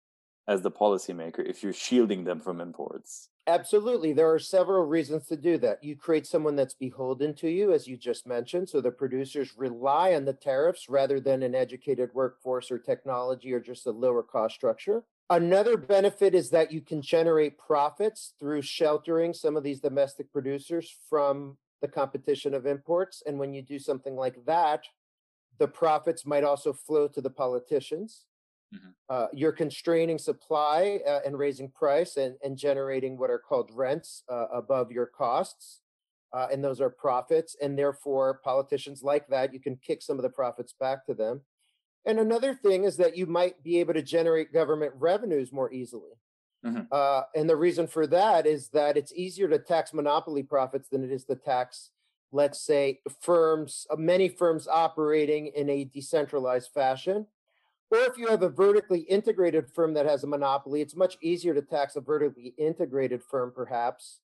as 0.46 0.62
the 0.62 0.70
policymaker 0.70 1.44
if 1.44 1.62
you're 1.62 1.72
shielding 1.72 2.24
them 2.24 2.40
from 2.40 2.60
imports? 2.60 3.28
Absolutely. 3.46 4.14
There 4.14 4.32
are 4.32 4.38
several 4.38 4.86
reasons 4.86 5.26
to 5.26 5.36
do 5.36 5.58
that. 5.58 5.84
You 5.84 5.96
create 5.96 6.26
someone 6.26 6.56
that's 6.56 6.72
beholden 6.72 7.34
to 7.34 7.50
you, 7.50 7.74
as 7.74 7.86
you 7.86 7.98
just 7.98 8.26
mentioned. 8.26 8.70
So 8.70 8.80
the 8.80 8.90
producers 8.90 9.52
rely 9.56 10.14
on 10.14 10.24
the 10.24 10.32
tariffs 10.32 10.88
rather 10.88 11.20
than 11.20 11.42
an 11.42 11.54
educated 11.54 12.08
workforce 12.14 12.70
or 12.70 12.78
technology 12.78 13.52
or 13.52 13.60
just 13.60 13.86
a 13.86 13.90
lower 13.90 14.22
cost 14.22 14.54
structure. 14.54 15.04
Another 15.28 15.76
benefit 15.76 16.34
is 16.34 16.50
that 16.50 16.72
you 16.72 16.80
can 16.80 17.02
generate 17.02 17.58
profits 17.58 18.32
through 18.40 18.62
sheltering 18.62 19.34
some 19.34 19.56
of 19.58 19.62
these 19.62 19.80
domestic 19.80 20.32
producers 20.32 20.96
from 21.10 21.58
the 21.82 21.88
competition 21.88 22.54
of 22.54 22.64
imports. 22.64 23.22
And 23.26 23.38
when 23.38 23.52
you 23.52 23.60
do 23.60 23.78
something 23.78 24.16
like 24.16 24.42
that, 24.46 24.84
the 25.58 25.68
profits 25.68 26.24
might 26.24 26.44
also 26.44 26.72
flow 26.72 27.08
to 27.08 27.20
the 27.20 27.30
politicians. 27.30 28.24
Mm-hmm. 28.75 28.88
Uh, 29.09 29.26
you're 29.33 29.52
constraining 29.52 30.19
supply 30.19 31.00
uh, 31.07 31.21
and 31.25 31.38
raising 31.38 31.71
price 31.71 32.16
and, 32.16 32.37
and 32.43 32.57
generating 32.57 33.19
what 33.19 33.31
are 33.31 33.38
called 33.38 33.71
rents 33.73 34.23
uh, 34.28 34.47
above 34.52 34.90
your 34.90 35.07
costs. 35.07 35.81
Uh, 36.33 36.49
and 36.50 36.64
those 36.64 36.81
are 36.81 36.90
profits. 36.90 37.57
And 37.62 37.78
therefore, 37.78 38.40
politicians 38.43 39.02
like 39.02 39.28
that, 39.28 39.54
you 39.54 39.61
can 39.61 39.76
kick 39.76 40.02
some 40.02 40.19
of 40.19 40.23
the 40.23 40.31
profits 40.31 40.75
back 40.78 41.07
to 41.07 41.14
them. 41.14 41.43
And 42.07 42.19
another 42.19 42.54
thing 42.54 42.85
is 42.85 42.97
that 42.99 43.16
you 43.16 43.26
might 43.26 43.62
be 43.62 43.78
able 43.78 43.95
to 43.95 44.02
generate 44.02 44.52
government 44.52 44.93
revenues 44.97 45.52
more 45.52 45.73
easily. 45.73 46.11
Mm-hmm. 46.64 46.83
Uh, 46.90 47.23
and 47.35 47.49
the 47.49 47.57
reason 47.57 47.87
for 47.87 48.07
that 48.07 48.47
is 48.47 48.69
that 48.69 48.97
it's 48.97 49.12
easier 49.12 49.49
to 49.49 49.59
tax 49.59 49.93
monopoly 49.93 50.43
profits 50.43 50.88
than 50.88 51.04
it 51.04 51.11
is 51.11 51.25
to 51.26 51.37
tax, 51.37 51.90
let's 52.33 52.61
say, 52.61 53.00
firms, 53.21 53.87
uh, 53.90 53.97
many 53.97 54.28
firms 54.28 54.66
operating 54.66 55.49
in 55.49 55.69
a 55.69 55.85
decentralized 55.85 56.71
fashion. 56.73 57.26
Or 57.90 57.98
if 57.98 58.18
you 58.18 58.26
have 58.28 58.42
a 58.42 58.48
vertically 58.48 59.00
integrated 59.00 59.70
firm 59.70 59.94
that 59.94 60.06
has 60.06 60.24
a 60.24 60.26
monopoly, 60.26 60.80
it's 60.80 60.96
much 60.96 61.16
easier 61.22 61.54
to 61.54 61.62
tax 61.62 61.96
a 61.96 62.00
vertically 62.00 62.54
integrated 62.58 63.22
firm, 63.22 63.52
perhaps, 63.54 64.20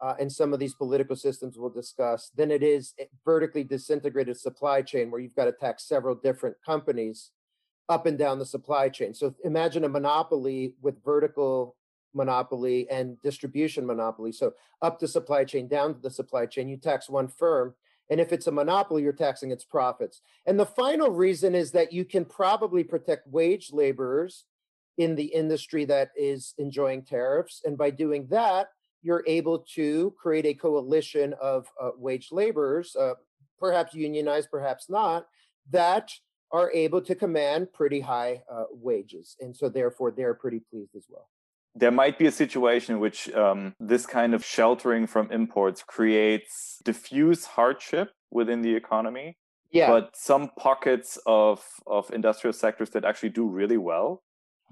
uh, 0.00 0.14
in 0.18 0.30
some 0.30 0.52
of 0.54 0.58
these 0.58 0.74
political 0.74 1.16
systems 1.16 1.58
we'll 1.58 1.70
discuss, 1.70 2.30
than 2.34 2.50
it 2.50 2.62
is 2.62 2.94
vertically 3.24 3.64
disintegrated 3.64 4.38
supply 4.38 4.80
chain 4.80 5.10
where 5.10 5.20
you've 5.20 5.34
got 5.34 5.44
to 5.44 5.52
tax 5.52 5.86
several 5.86 6.14
different 6.14 6.56
companies 6.64 7.30
up 7.88 8.06
and 8.06 8.16
down 8.16 8.38
the 8.38 8.46
supply 8.46 8.88
chain. 8.88 9.12
So 9.12 9.34
imagine 9.44 9.84
a 9.84 9.88
monopoly 9.88 10.74
with 10.80 11.04
vertical 11.04 11.76
monopoly 12.14 12.88
and 12.90 13.20
distribution 13.22 13.84
monopoly. 13.86 14.32
So 14.32 14.54
up 14.80 14.98
the 14.98 15.08
supply 15.08 15.44
chain, 15.44 15.68
down 15.68 15.94
to 15.94 16.00
the 16.00 16.10
supply 16.10 16.46
chain, 16.46 16.68
you 16.68 16.76
tax 16.76 17.08
one 17.10 17.28
firm. 17.28 17.74
And 18.10 18.20
if 18.20 18.32
it's 18.32 18.48
a 18.48 18.52
monopoly, 18.52 19.02
you're 19.02 19.12
taxing 19.12 19.52
its 19.52 19.64
profits. 19.64 20.20
And 20.46 20.58
the 20.58 20.66
final 20.66 21.10
reason 21.10 21.54
is 21.54 21.70
that 21.72 21.92
you 21.92 22.04
can 22.04 22.24
probably 22.24 22.82
protect 22.82 23.28
wage 23.28 23.70
laborers 23.72 24.44
in 24.98 25.14
the 25.14 25.26
industry 25.26 25.84
that 25.86 26.10
is 26.16 26.54
enjoying 26.58 27.02
tariffs. 27.02 27.62
And 27.64 27.78
by 27.78 27.90
doing 27.90 28.26
that, 28.30 28.68
you're 29.02 29.24
able 29.26 29.60
to 29.74 30.12
create 30.20 30.44
a 30.44 30.54
coalition 30.54 31.34
of 31.40 31.66
uh, 31.80 31.90
wage 31.96 32.28
laborers, 32.32 32.94
uh, 32.96 33.14
perhaps 33.58 33.94
unionized, 33.94 34.50
perhaps 34.50 34.90
not, 34.90 35.26
that 35.70 36.10
are 36.52 36.70
able 36.72 37.00
to 37.00 37.14
command 37.14 37.72
pretty 37.72 38.00
high 38.00 38.42
uh, 38.52 38.64
wages. 38.72 39.36
And 39.40 39.56
so, 39.56 39.68
therefore, 39.68 40.10
they're 40.10 40.34
pretty 40.34 40.60
pleased 40.70 40.96
as 40.96 41.06
well 41.08 41.28
there 41.74 41.90
might 41.90 42.18
be 42.18 42.26
a 42.26 42.32
situation 42.32 42.94
in 42.96 43.00
which 43.00 43.30
um, 43.34 43.74
this 43.78 44.06
kind 44.06 44.34
of 44.34 44.44
sheltering 44.44 45.06
from 45.06 45.30
imports 45.30 45.82
creates 45.82 46.78
diffuse 46.84 47.44
hardship 47.44 48.10
within 48.30 48.62
the 48.62 48.74
economy. 48.74 49.36
Yeah. 49.72 49.88
But 49.88 50.16
some 50.16 50.50
pockets 50.58 51.18
of, 51.26 51.64
of 51.86 52.10
industrial 52.10 52.52
sectors 52.52 52.90
that 52.90 53.04
actually 53.04 53.28
do 53.28 53.46
really 53.46 53.76
well, 53.76 54.22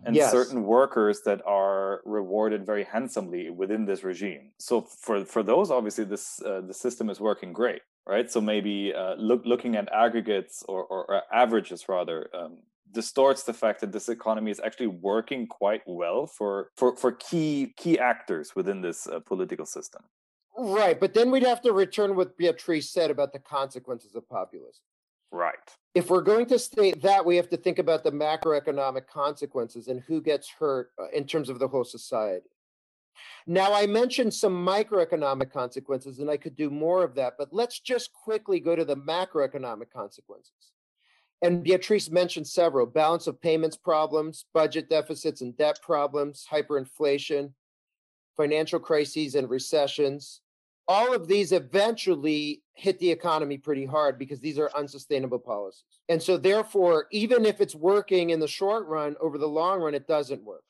and 0.05 0.17
yes. 0.17 0.31
certain 0.31 0.64
workers 0.64 1.21
that 1.25 1.40
are 1.47 2.00
rewarded 2.05 2.67
very 2.67 2.85
handsomely 2.85 3.49
within 3.50 3.85
this 3.85 4.02
regime. 4.02 4.52
So 4.59 4.81
for 4.81 5.25
for 5.25 5.43
those, 5.43 5.71
obviously, 5.71 6.05
this 6.05 6.43
uh, 6.43 6.62
the 6.67 6.75
system 6.75 7.11
is 7.11 7.21
working 7.21 7.52
great, 7.52 7.83
right? 8.07 8.31
So 8.31 8.40
maybe 8.40 8.93
uh, 8.93 9.14
look, 9.14 9.43
looking 9.45 9.76
at 9.76 9.88
aggregates 9.93 10.64
or, 10.69 10.85
or, 10.85 11.05
or 11.11 11.23
averages 11.33 11.88
rather, 11.88 12.28
um, 12.35 12.59
distorts 12.92 13.42
the 13.42 13.52
fact 13.52 13.80
that 13.80 13.92
this 13.92 14.09
economy 14.09 14.50
is 14.50 14.61
actually 14.64 14.87
working 14.87 15.47
quite 15.47 15.83
well 15.87 16.26
for 16.26 16.71
for, 16.76 16.97
for 16.97 17.12
key 17.12 17.75
key 17.76 17.99
actors 17.99 18.54
within 18.54 18.80
this 18.80 19.07
uh, 19.07 19.21
political 19.21 19.66
system. 19.66 20.02
Right, 20.57 20.99
but 20.99 21.14
then 21.14 21.30
we'd 21.30 21.45
have 21.45 21.61
to 21.62 21.73
return 21.73 22.16
what 22.16 22.37
Beatrice 22.37 22.90
said 22.90 23.11
about 23.11 23.33
the 23.33 23.38
consequences 23.38 24.16
of 24.16 24.28
populism. 24.28 24.83
Right. 25.30 25.54
If 25.95 26.11
we're 26.11 26.23
going 26.23 26.47
to 26.47 26.59
state 26.59 27.02
that, 27.02 27.25
we 27.25 27.37
have 27.37 27.49
to 27.50 27.57
think 27.57 27.78
about 27.78 28.02
the 28.02 28.11
macroeconomic 28.11 29.07
consequences 29.07 29.88
and 29.88 30.00
who 30.00 30.21
gets 30.21 30.49
hurt 30.49 30.90
uh, 30.99 31.09
in 31.14 31.26
terms 31.26 31.49
of 31.49 31.59
the 31.59 31.68
whole 31.68 31.85
society. 31.85 32.48
Now, 33.46 33.72
I 33.72 33.87
mentioned 33.87 34.33
some 34.33 34.55
microeconomic 34.66 35.53
consequences, 35.53 36.18
and 36.18 36.31
I 36.31 36.37
could 36.37 36.57
do 36.57 36.70
more 36.70 37.03
of 37.05 37.14
that, 37.16 37.35
but 37.38 37.53
let's 37.53 37.81
just 37.81 38.12
quickly 38.12 38.61
go 38.61 38.77
to 38.77 38.85
the 38.85 38.96
macroeconomic 38.96 39.90
consequences. 39.92 40.72
And 41.42 41.62
Beatrice 41.62 42.11
mentioned 42.11 42.46
several 42.46 42.87
balance 42.87 43.27
of 43.27 43.40
payments 43.40 43.77
problems, 43.77 44.46
budget 44.53 44.90
deficits 44.90 45.40
and 45.40 45.57
debt 45.57 45.79
problems, 45.83 46.46
hyperinflation, 46.51 47.53
financial 48.37 48.81
crises 48.81 49.35
and 49.35 49.48
recessions. 49.48 50.40
All 50.88 51.14
of 51.14 51.29
these 51.29 51.53
eventually 51.53 52.62
hit 52.72 52.98
the 52.98 53.11
economy 53.11 53.59
pretty 53.59 53.85
hard 53.85 54.18
because 54.18 54.40
these 54.40 54.59
are 54.59 54.70
unsustainable 54.74 55.38
policies. 55.38 56.01
And 56.09 56.20
so, 56.20 56.38
therefore, 56.38 57.07
even 57.12 57.44
if 57.44 57.61
it's 57.61 57.74
working 57.74 58.31
in 58.31 58.40
the 58.40 58.48
short 58.48 58.87
run, 58.87 59.14
over 59.20 59.37
the 59.37 59.46
long 59.46 59.81
run, 59.81 59.94
it 59.94 60.07
doesn't 60.07 60.42
work. 60.42 60.62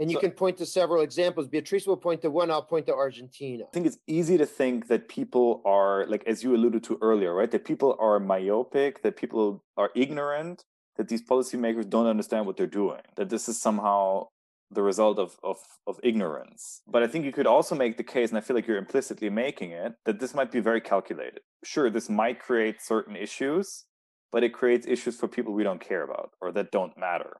And 0.00 0.10
you 0.10 0.16
so, 0.16 0.20
can 0.20 0.30
point 0.30 0.56
to 0.56 0.66
several 0.66 1.02
examples. 1.02 1.46
Beatrice 1.46 1.86
will 1.86 1.96
point 1.96 2.22
to 2.22 2.30
one, 2.30 2.50
I'll 2.50 2.62
point 2.62 2.86
to 2.86 2.94
Argentina. 2.94 3.64
I 3.64 3.74
think 3.74 3.86
it's 3.86 3.98
easy 4.06 4.38
to 4.38 4.46
think 4.46 4.88
that 4.88 5.08
people 5.08 5.60
are, 5.66 6.06
like, 6.06 6.24
as 6.26 6.42
you 6.42 6.54
alluded 6.54 6.82
to 6.84 6.98
earlier, 7.02 7.34
right? 7.34 7.50
That 7.50 7.66
people 7.66 7.96
are 8.00 8.18
myopic, 8.18 9.02
that 9.02 9.16
people 9.16 9.62
are 9.76 9.90
ignorant, 9.94 10.64
that 10.96 11.08
these 11.08 11.22
policymakers 11.22 11.88
don't 11.88 12.06
understand 12.06 12.46
what 12.46 12.56
they're 12.56 12.66
doing, 12.66 13.02
that 13.16 13.28
this 13.28 13.48
is 13.48 13.60
somehow 13.60 14.28
the 14.70 14.82
result 14.82 15.18
of, 15.18 15.36
of, 15.42 15.58
of 15.86 15.98
ignorance. 16.02 16.80
But 16.86 17.02
I 17.02 17.06
think 17.06 17.24
you 17.24 17.32
could 17.32 17.46
also 17.46 17.74
make 17.74 17.96
the 17.96 18.04
case, 18.04 18.30
and 18.30 18.38
I 18.38 18.40
feel 18.40 18.54
like 18.54 18.66
you're 18.66 18.78
implicitly 18.78 19.28
making 19.28 19.72
it, 19.72 19.94
that 20.06 20.20
this 20.20 20.32
might 20.34 20.52
be 20.52 20.60
very 20.60 20.80
calculated. 20.80 21.40
Sure, 21.64 21.90
this 21.90 22.08
might 22.08 22.40
create 22.40 22.80
certain 22.80 23.16
issues, 23.16 23.84
but 24.32 24.44
it 24.44 24.54
creates 24.54 24.86
issues 24.86 25.16
for 25.16 25.28
people 25.28 25.52
we 25.52 25.64
don't 25.64 25.80
care 25.80 26.02
about 26.02 26.30
or 26.40 26.52
that 26.52 26.70
don't 26.70 26.96
matter, 26.96 27.38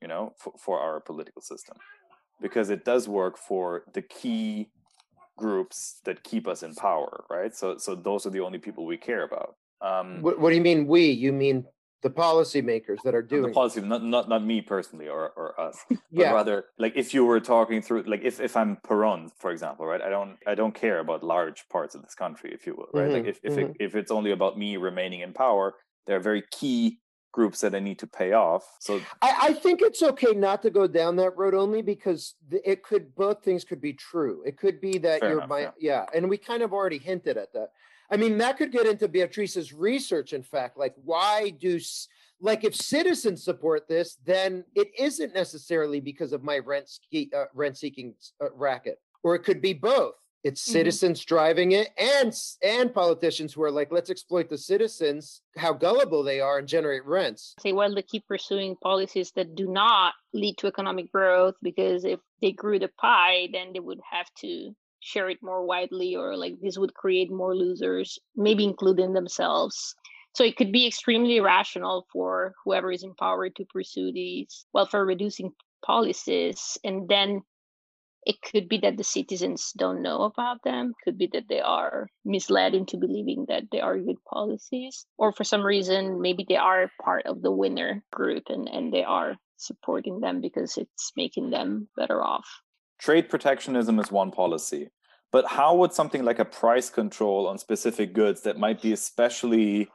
you 0.00 0.08
know, 0.08 0.32
for, 0.38 0.52
for 0.58 0.80
our 0.80 1.00
political 1.00 1.42
system 1.42 1.76
because 2.40 2.70
it 2.70 2.84
does 2.84 3.08
work 3.08 3.38
for 3.38 3.84
the 3.94 4.02
key 4.02 4.68
groups 5.36 6.00
that 6.04 6.22
keep 6.22 6.46
us 6.46 6.62
in 6.62 6.74
power, 6.74 7.24
right? 7.30 7.54
So 7.54 7.78
so 7.78 7.94
those 7.94 8.26
are 8.26 8.30
the 8.30 8.40
only 8.40 8.58
people 8.58 8.86
we 8.86 8.96
care 8.96 9.24
about. 9.24 9.56
Um, 9.80 10.22
what, 10.22 10.40
what 10.40 10.50
do 10.50 10.56
you 10.56 10.62
mean 10.62 10.86
we? 10.86 11.10
You 11.10 11.32
mean 11.32 11.66
the 12.02 12.10
policymakers 12.10 12.98
that 13.04 13.14
are 13.14 13.22
doing 13.22 13.42
the 13.42 13.48
policy, 13.50 13.80
not 13.80 14.02
not 14.02 14.28
not 14.28 14.44
me 14.44 14.60
personally 14.62 15.08
or 15.08 15.30
or 15.36 15.58
us, 15.60 15.78
but 15.88 15.98
yeah. 16.10 16.32
rather 16.32 16.66
like 16.78 16.94
if 16.96 17.12
you 17.12 17.24
were 17.24 17.40
talking 17.40 17.82
through 17.82 18.04
like 18.06 18.22
if 18.22 18.40
if 18.40 18.56
I'm 18.56 18.76
Perón, 18.86 19.30
for 19.38 19.50
example, 19.50 19.86
right? 19.86 20.00
I 20.00 20.08
don't 20.08 20.36
I 20.46 20.54
don't 20.54 20.74
care 20.74 21.00
about 21.00 21.22
large 21.22 21.64
parts 21.70 21.94
of 21.94 22.02
this 22.02 22.14
country, 22.14 22.50
if 22.52 22.66
you 22.66 22.74
will, 22.76 22.88
right? 22.92 23.10
Mm-hmm. 23.10 23.12
Like 23.12 23.26
if 23.26 23.40
if 23.42 23.52
mm-hmm. 23.54 23.70
it, 23.70 23.76
if 23.80 23.96
it's 23.96 24.10
only 24.10 24.32
about 24.32 24.58
me 24.58 24.76
remaining 24.76 25.20
in 25.20 25.32
power, 25.32 25.74
there 26.06 26.16
are 26.16 26.20
very 26.20 26.44
key 26.50 26.98
groups 27.36 27.60
that 27.60 27.74
I 27.74 27.80
need 27.80 27.98
to 27.98 28.06
pay 28.06 28.32
off. 28.32 28.64
So 28.80 28.98
I, 29.20 29.36
I, 29.42 29.52
think 29.52 29.82
it's 29.82 30.02
okay 30.02 30.32
not 30.32 30.62
to 30.62 30.70
go 30.70 30.86
down 30.86 31.16
that 31.16 31.36
road 31.36 31.52
only 31.52 31.82
because 31.82 32.34
it 32.50 32.82
could 32.82 33.14
both 33.14 33.44
things 33.44 33.62
could 33.62 33.80
be 33.80 33.92
true. 33.92 34.42
It 34.46 34.56
could 34.56 34.80
be 34.80 34.96
that 34.98 35.20
Fair 35.20 35.28
you're 35.28 35.38
enough, 35.40 35.50
my 35.50 35.60
yeah. 35.60 35.70
yeah, 35.78 36.06
and 36.14 36.30
we 36.30 36.38
kind 36.38 36.62
of 36.62 36.72
already 36.72 36.96
hinted 36.96 37.36
at 37.36 37.52
that. 37.52 37.72
I 38.10 38.16
mean, 38.16 38.38
that 38.38 38.56
could 38.56 38.72
get 38.72 38.86
into 38.86 39.06
Beatrice's 39.06 39.74
research. 39.74 40.32
In 40.32 40.42
fact, 40.42 40.78
like 40.78 40.94
why 41.04 41.50
do 41.50 41.78
like 42.40 42.64
if 42.64 42.74
citizens 42.74 43.44
support 43.44 43.86
this, 43.86 44.16
then 44.24 44.64
it 44.74 44.88
isn't 44.98 45.34
necessarily 45.34 46.00
because 46.00 46.32
of 46.32 46.42
my 46.42 46.58
rent 46.58 46.88
ski, 46.88 47.30
uh, 47.36 47.44
rent 47.52 47.76
seeking 47.76 48.14
uh, 48.42 48.46
racket, 48.54 48.98
or 49.22 49.34
it 49.34 49.40
could 49.40 49.60
be 49.60 49.74
both 49.74 50.14
it's 50.44 50.62
mm-hmm. 50.62 50.72
citizens 50.72 51.24
driving 51.24 51.72
it 51.72 51.88
and 51.98 52.32
and 52.62 52.94
politicians 52.94 53.52
who 53.52 53.62
are 53.62 53.70
like 53.70 53.90
let's 53.90 54.10
exploit 54.10 54.48
the 54.48 54.58
citizens 54.58 55.42
how 55.56 55.72
gullible 55.72 56.22
they 56.22 56.40
are 56.40 56.58
and 56.58 56.68
generate 56.68 57.04
rents 57.04 57.54
say 57.60 57.72
well 57.72 57.94
they 57.94 58.02
keep 58.02 58.26
pursuing 58.26 58.76
policies 58.82 59.32
that 59.32 59.54
do 59.54 59.66
not 59.66 60.14
lead 60.32 60.56
to 60.58 60.66
economic 60.66 61.10
growth 61.10 61.54
because 61.62 62.04
if 62.04 62.20
they 62.40 62.52
grew 62.52 62.78
the 62.78 62.90
pie 63.00 63.48
then 63.52 63.72
they 63.72 63.80
would 63.80 64.00
have 64.10 64.26
to 64.38 64.70
share 65.00 65.28
it 65.28 65.38
more 65.42 65.64
widely 65.64 66.16
or 66.16 66.36
like 66.36 66.54
this 66.62 66.78
would 66.78 66.94
create 66.94 67.30
more 67.30 67.54
losers 67.54 68.18
maybe 68.34 68.64
including 68.64 69.12
themselves 69.12 69.94
so 70.34 70.44
it 70.44 70.56
could 70.56 70.70
be 70.70 70.86
extremely 70.86 71.40
rational 71.40 72.06
for 72.12 72.52
whoever 72.64 72.92
is 72.92 73.02
in 73.02 73.14
power 73.14 73.48
to 73.48 73.64
pursue 73.72 74.12
these 74.12 74.66
welfare 74.72 75.04
reducing 75.04 75.52
policies 75.84 76.76
and 76.84 77.08
then 77.08 77.42
it 78.26 78.42
could 78.42 78.68
be 78.68 78.78
that 78.78 78.96
the 78.96 79.04
citizens 79.04 79.72
don't 79.76 80.02
know 80.02 80.22
about 80.22 80.58
them 80.64 80.92
could 81.02 81.16
be 81.16 81.28
that 81.32 81.48
they 81.48 81.60
are 81.60 82.08
misled 82.24 82.74
into 82.74 82.96
believing 82.96 83.46
that 83.48 83.62
they 83.70 83.80
are 83.80 83.98
good 83.98 84.22
policies 84.28 85.06
or 85.16 85.32
for 85.32 85.44
some 85.44 85.64
reason 85.64 86.20
maybe 86.20 86.44
they 86.48 86.56
are 86.56 86.90
part 87.02 87.24
of 87.26 87.40
the 87.40 87.52
winner 87.52 88.02
group 88.12 88.44
and, 88.48 88.68
and 88.68 88.92
they 88.92 89.04
are 89.04 89.36
supporting 89.56 90.20
them 90.20 90.40
because 90.40 90.76
it's 90.76 91.12
making 91.16 91.50
them 91.50 91.88
better 91.96 92.22
off. 92.22 92.46
Trade 92.98 93.30
protectionism 93.30 93.98
is 94.00 94.10
one 94.10 94.32
policy 94.32 94.90
but 95.32 95.46
how 95.46 95.74
would 95.76 95.92
something 95.92 96.24
like 96.24 96.38
a 96.38 96.44
price 96.44 96.90
control 96.90 97.46
on 97.46 97.58
specific 97.58 98.12
goods 98.12 98.42
that 98.42 98.58
might 98.58 98.80
be 98.82 98.92
especially 98.92 99.88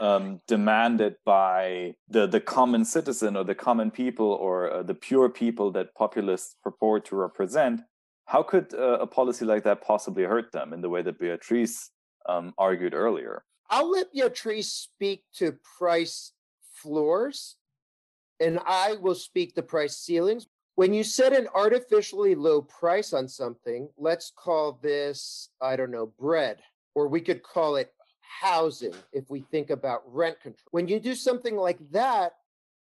um, 0.00 0.40
demanded 0.46 1.16
by 1.24 1.94
the 2.08 2.26
the 2.26 2.40
common 2.40 2.84
citizen 2.84 3.36
or 3.36 3.44
the 3.44 3.54
common 3.54 3.90
people 3.90 4.26
or 4.26 4.70
uh, 4.70 4.82
the 4.82 4.94
pure 4.94 5.28
people 5.28 5.70
that 5.72 5.94
populists 5.94 6.56
purport 6.62 7.04
to 7.06 7.16
represent, 7.16 7.80
how 8.26 8.42
could 8.42 8.74
uh, 8.74 8.98
a 9.00 9.06
policy 9.06 9.44
like 9.44 9.64
that 9.64 9.82
possibly 9.82 10.24
hurt 10.24 10.52
them 10.52 10.72
in 10.72 10.80
the 10.80 10.88
way 10.88 11.02
that 11.02 11.18
Beatrice 11.18 11.90
um, 12.28 12.54
argued 12.58 12.94
earlier. 12.94 13.44
I'll 13.70 13.90
let 13.90 14.12
Beatrice 14.12 14.72
speak 14.72 15.24
to 15.34 15.58
price 15.78 16.32
floors, 16.74 17.56
and 18.40 18.58
I 18.66 18.94
will 19.00 19.14
speak 19.14 19.54
to 19.54 19.62
price 19.62 19.96
ceilings. 19.98 20.46
When 20.76 20.94
you 20.94 21.02
set 21.02 21.32
an 21.32 21.48
artificially 21.54 22.34
low 22.34 22.62
price 22.62 23.12
on 23.12 23.26
something, 23.28 23.88
let's 23.98 24.32
call 24.34 24.78
this, 24.80 25.50
I 25.60 25.74
don't 25.74 25.90
know, 25.90 26.12
bread, 26.18 26.58
or 26.94 27.08
we 27.08 27.20
could 27.20 27.42
call 27.42 27.76
it 27.76 27.92
housing 28.40 28.94
if 29.12 29.30
we 29.30 29.40
think 29.40 29.70
about 29.70 30.02
rent 30.06 30.40
control. 30.40 30.68
When 30.70 30.88
you 30.88 31.00
do 31.00 31.14
something 31.14 31.56
like 31.56 31.78
that, 31.90 32.32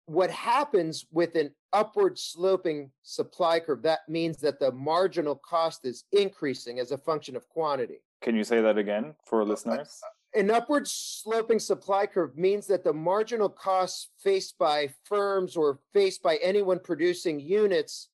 what 0.08 0.30
happens 0.30 1.06
with 1.12 1.36
an 1.36 1.52
upward 1.74 2.18
sloping 2.20 2.92
supply 3.02 3.60
curve, 3.60 3.82
that 3.84 4.08
means 4.08 4.38
that 4.38 4.60
the 4.60 4.72
marginal 4.72 5.36
cost 5.36 5.86
is 5.86 6.04
increasing 6.12 6.80
as 6.80 6.92
a 6.92 6.98
function 6.98 7.36
of 7.36 7.48
quantity. 7.50 8.02
Can 8.22 8.36
you 8.36 8.44
say 8.44 8.62
that 8.62 8.78
again 8.78 9.16
for 9.26 9.44
listeners? 9.44 10.02
Uh, 10.04 10.40
an 10.40 10.52
upward 10.52 10.88
sloping 10.88 11.60
supply 11.60 12.06
curve 12.06 12.38
means 12.38 12.68
that 12.68 12.84
the 12.84 12.94
marginal 12.94 13.50
costs 13.50 14.10
faced 14.20 14.58
by 14.58 14.90
firms 15.06 15.56
or 15.56 15.80
faced 15.94 16.22
by 16.22 16.38
anyone 16.38 16.80
producing 16.80 17.40
units 17.40 18.10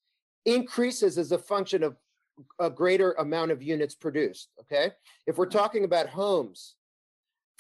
increases 0.46 1.18
as 1.18 1.32
a 1.32 1.38
function 1.38 1.84
of 1.84 1.96
a 2.60 2.70
greater 2.70 3.14
amount 3.14 3.52
of 3.52 3.62
units 3.62 3.96
produced. 3.96 4.50
Okay. 4.60 4.92
If 5.28 5.38
we're 5.38 5.46
mm-hmm. 5.46 5.58
talking 5.58 5.84
about 5.84 6.10
homes, 6.10 6.76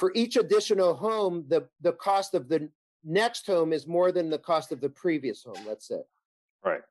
for 0.01 0.11
each 0.15 0.35
additional 0.35 0.95
home, 0.95 1.45
the, 1.47 1.67
the 1.81 1.91
cost 1.91 2.33
of 2.33 2.49
the 2.49 2.67
next 3.03 3.45
home 3.45 3.71
is 3.71 3.85
more 3.85 4.11
than 4.11 4.31
the 4.31 4.39
cost 4.39 4.71
of 4.71 4.81
the 4.81 4.89
previous 4.89 5.43
home, 5.43 5.63
let's 5.67 5.87
say. 5.87 6.01
Right. 6.65 6.81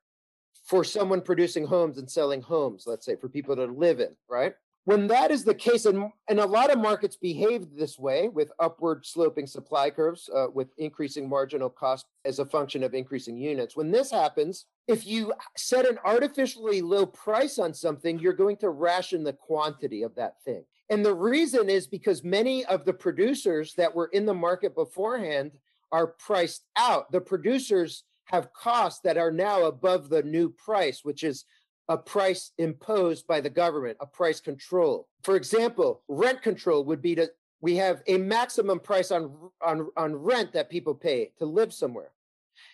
For 0.63 0.85
someone 0.85 1.19
producing 1.19 1.65
homes 1.65 1.97
and 1.97 2.09
selling 2.09 2.41
homes, 2.41 2.85
let's 2.87 3.05
say, 3.05 3.17
for 3.17 3.27
people 3.27 3.53
to 3.57 3.65
live 3.65 3.99
in, 3.99 4.15
right? 4.29 4.53
When 4.85 5.07
that 5.07 5.29
is 5.29 5.43
the 5.43 5.53
case, 5.53 5.83
and, 5.83 6.09
and 6.29 6.39
a 6.39 6.45
lot 6.45 6.71
of 6.71 6.79
markets 6.79 7.17
behave 7.17 7.75
this 7.77 7.99
way 7.99 8.29
with 8.29 8.53
upward 8.61 9.05
sloping 9.05 9.45
supply 9.45 9.89
curves, 9.89 10.29
uh, 10.33 10.47
with 10.53 10.69
increasing 10.77 11.27
marginal 11.27 11.69
cost 11.69 12.05
as 12.23 12.39
a 12.39 12.45
function 12.45 12.81
of 12.81 12.93
increasing 12.93 13.35
units. 13.35 13.75
When 13.75 13.91
this 13.91 14.09
happens, 14.09 14.67
if 14.87 15.05
you 15.05 15.33
set 15.55 15.87
an 15.87 15.99
artificially 16.03 16.81
low 16.81 17.05
price 17.05 17.59
on 17.59 17.73
something, 17.73 18.19
you're 18.19 18.33
going 18.33 18.57
to 18.57 18.69
ration 18.69 19.23
the 19.23 19.33
quantity 19.33 20.03
of 20.03 20.15
that 20.15 20.35
thing. 20.43 20.63
And 20.89 21.05
the 21.05 21.13
reason 21.13 21.69
is 21.69 21.87
because 21.87 22.23
many 22.23 22.65
of 22.65 22.83
the 22.83 22.93
producers 22.93 23.73
that 23.75 23.95
were 23.95 24.07
in 24.07 24.25
the 24.25 24.33
market 24.33 24.75
beforehand 24.75 25.51
are 25.91 26.07
priced 26.07 26.65
out. 26.75 27.11
The 27.11 27.21
producers 27.21 28.03
have 28.25 28.53
costs 28.53 29.01
that 29.03 29.17
are 29.17 29.31
now 29.31 29.65
above 29.65 30.09
the 30.09 30.23
new 30.23 30.49
price, 30.49 31.01
which 31.03 31.23
is 31.23 31.45
a 31.87 31.97
price 31.97 32.51
imposed 32.57 33.27
by 33.27 33.41
the 33.41 33.49
government, 33.49 33.97
a 33.99 34.05
price 34.05 34.39
control. 34.39 35.07
For 35.23 35.35
example, 35.35 36.03
rent 36.07 36.41
control 36.41 36.83
would 36.85 37.01
be 37.01 37.15
to 37.15 37.29
we 37.61 37.75
have 37.75 38.01
a 38.07 38.17
maximum 38.17 38.79
price 38.79 39.11
on 39.11 39.31
on 39.61 39.89
on 39.95 40.15
rent 40.15 40.53
that 40.53 40.69
people 40.69 40.95
pay 40.95 41.31
to 41.37 41.45
live 41.45 41.73
somewhere. 41.73 42.11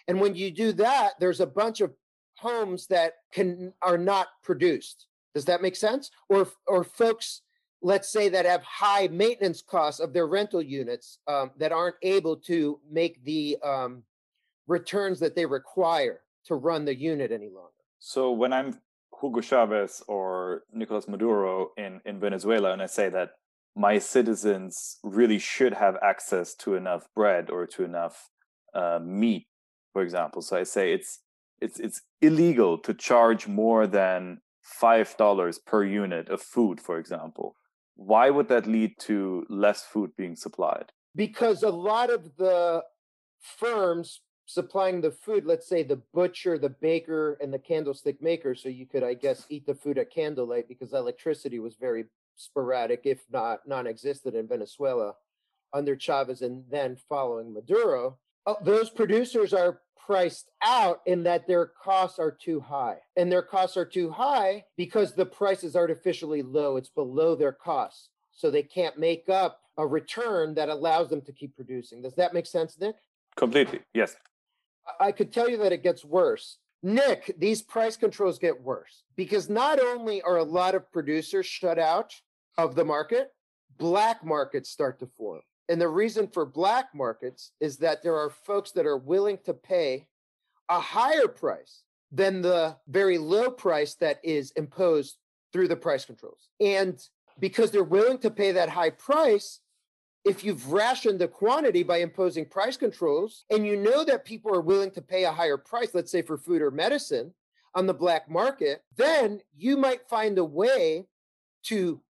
And 0.07 0.19
when 0.21 0.35
you 0.35 0.51
do 0.51 0.71
that, 0.73 1.13
there's 1.19 1.41
a 1.41 1.47
bunch 1.47 1.81
of 1.81 1.93
homes 2.37 2.87
that 2.87 3.13
can 3.33 3.73
are 3.81 3.97
not 3.97 4.27
produced. 4.43 5.07
Does 5.33 5.45
that 5.45 5.61
make 5.61 5.75
sense? 5.75 6.11
Or 6.29 6.47
or 6.67 6.83
folks 6.83 7.41
let's 7.81 8.09
say 8.09 8.29
that 8.29 8.45
have 8.45 8.63
high 8.63 9.07
maintenance 9.07 9.61
costs 9.61 9.99
of 9.99 10.13
their 10.13 10.27
rental 10.27 10.61
units 10.61 11.19
um, 11.27 11.51
that 11.57 11.71
aren't 11.71 11.95
able 12.01 12.35
to 12.35 12.79
make 12.91 13.23
the 13.23 13.57
um, 13.63 14.03
returns 14.67 15.19
that 15.19 15.35
they 15.35 15.45
require 15.45 16.21
to 16.45 16.55
run 16.55 16.85
the 16.85 16.95
unit 16.95 17.31
any 17.31 17.49
longer. 17.49 17.71
So 17.99 18.31
when 18.31 18.53
I'm 18.53 18.79
Hugo 19.21 19.41
Chavez 19.41 20.03
or 20.07 20.63
Nicolas 20.73 21.07
Maduro 21.07 21.71
in, 21.77 22.01
in 22.05 22.19
Venezuela 22.19 22.71
and 22.73 22.81
I 22.81 22.85
say 22.85 23.09
that 23.09 23.31
my 23.75 23.99
citizens 23.99 24.97
really 25.03 25.37
should 25.37 25.73
have 25.73 25.97
access 26.01 26.55
to 26.55 26.75
enough 26.75 27.07
bread 27.15 27.49
or 27.49 27.67
to 27.67 27.83
enough 27.83 28.29
uh, 28.73 28.99
meat, 29.03 29.47
for 29.97 30.03
example. 30.03 30.41
So 30.41 30.57
I 30.57 30.63
say 30.63 30.93
it's 30.93 31.11
it's 31.59 31.79
it's 31.79 32.01
illegal 32.21 32.77
to 32.85 32.93
charge 32.93 33.47
more 33.47 33.87
than 33.87 34.41
five 34.61 35.15
dollars 35.17 35.57
per 35.59 35.83
unit 35.83 36.29
of 36.29 36.41
food, 36.41 36.79
for 36.79 36.97
example 36.99 37.55
why 37.97 38.29
would 38.29 38.47
that 38.47 38.67
lead 38.67 38.97
to 38.99 39.45
less 39.49 39.83
food 39.83 40.11
being 40.15 40.35
supplied? 40.35 40.91
Because 41.15 41.63
a 41.63 41.69
lot 41.69 42.11
of 42.11 42.37
the 42.37 42.83
firms 43.41 44.21
supplying 44.45 45.01
the 45.01 45.11
food, 45.11 45.45
let's 45.45 45.67
say 45.67 45.83
the 45.83 46.01
butcher, 46.13 46.57
the 46.57 46.69
baker, 46.69 47.37
and 47.41 47.51
the 47.51 47.59
candlestick 47.59 48.21
maker, 48.21 48.55
so 48.55 48.69
you 48.69 48.85
could, 48.85 49.03
I 49.03 49.15
guess, 49.15 49.45
eat 49.49 49.65
the 49.65 49.75
food 49.75 49.97
at 49.97 50.13
candlelight 50.13 50.69
because 50.69 50.93
electricity 50.93 51.59
was 51.59 51.75
very 51.75 52.05
sporadic, 52.35 53.01
if 53.03 53.25
not 53.31 53.67
non 53.67 53.87
existent 53.87 54.35
in 54.35 54.47
Venezuela 54.47 55.15
under 55.73 55.97
Chavez 55.97 56.43
and 56.43 56.63
then 56.69 56.97
following 57.09 57.51
Maduro. 57.51 58.19
Uh, 58.47 58.53
those 58.63 58.89
producers 58.89 59.53
are 59.53 59.81
priced 60.07 60.49
out 60.63 61.01
in 61.05 61.21
that 61.23 61.45
their 61.45 61.65
costs 61.65 62.17
are 62.17 62.31
too 62.31 62.61
high. 62.61 62.95
And 63.17 63.29
their 63.29 63.41
costs 63.41 63.75
are 63.75 63.85
too 63.85 64.09
high 64.09 64.63
because 64.77 65.13
the 65.13 65.25
price 65.25 65.65
is 65.65 65.75
artificially 65.75 66.41
low. 66.41 66.77
It's 66.77 66.89
below 66.89 67.35
their 67.35 67.51
costs. 67.51 68.09
So 68.31 68.49
they 68.49 68.63
can't 68.63 68.97
make 68.97 69.27
up 69.27 69.59
a 69.77 69.85
return 69.85 70.53
that 70.55 70.69
allows 70.69 71.09
them 71.09 71.21
to 71.23 71.33
keep 71.33 71.55
producing. 71.55 72.01
Does 72.01 72.15
that 72.15 72.33
make 72.33 72.45
sense, 72.45 72.79
Nick? 72.79 72.95
Completely. 73.35 73.81
Yes. 73.93 74.15
I 74.99 75.11
could 75.11 75.33
tell 75.33 75.49
you 75.49 75.57
that 75.57 75.73
it 75.73 75.83
gets 75.83 76.05
worse. 76.05 76.57
Nick, 76.81 77.35
these 77.37 77.61
price 77.61 77.97
controls 77.97 78.39
get 78.39 78.61
worse 78.61 79.03
because 79.17 79.49
not 79.49 79.79
only 79.79 80.21
are 80.21 80.37
a 80.37 80.43
lot 80.43 80.73
of 80.73 80.89
producers 80.91 81.45
shut 81.45 81.77
out 81.77 82.13
of 82.57 82.75
the 82.75 82.85
market, 82.85 83.33
black 83.77 84.23
markets 84.23 84.69
start 84.69 84.99
to 84.99 85.07
form. 85.17 85.41
And 85.69 85.81
the 85.81 85.87
reason 85.87 86.27
for 86.27 86.45
black 86.45 86.93
markets 86.93 87.51
is 87.59 87.77
that 87.77 88.03
there 88.03 88.15
are 88.15 88.29
folks 88.29 88.71
that 88.71 88.85
are 88.85 88.97
willing 88.97 89.37
to 89.45 89.53
pay 89.53 90.07
a 90.69 90.79
higher 90.79 91.27
price 91.27 91.83
than 92.11 92.41
the 92.41 92.77
very 92.87 93.17
low 93.17 93.49
price 93.49 93.95
that 93.95 94.19
is 94.23 94.51
imposed 94.51 95.17
through 95.51 95.67
the 95.67 95.75
price 95.75 96.05
controls. 96.05 96.49
And 96.59 97.01
because 97.39 97.71
they're 97.71 97.83
willing 97.83 98.17
to 98.19 98.31
pay 98.31 98.53
that 98.53 98.69
high 98.69 98.91
price, 98.91 99.59
if 100.23 100.43
you've 100.43 100.71
rationed 100.71 101.19
the 101.19 101.27
quantity 101.27 101.83
by 101.83 101.97
imposing 101.97 102.45
price 102.45 102.75
controls 102.75 103.45
and 103.49 103.65
you 103.65 103.77
know 103.77 104.03
that 104.03 104.25
people 104.25 104.53
are 104.53 104.61
willing 104.61 104.91
to 104.91 105.01
pay 105.01 105.23
a 105.23 105.31
higher 105.31 105.57
price, 105.57 105.89
let's 105.93 106.11
say 106.11 106.21
for 106.21 106.37
food 106.37 106.61
or 106.61 106.71
medicine 106.71 107.33
on 107.75 107.85
the 107.85 107.93
black 107.93 108.29
market, 108.29 108.83
then 108.95 109.39
you 109.55 109.77
might 109.77 110.07
find 110.09 110.37
a 110.37 110.43
way 110.43 111.05
to, 111.63 112.01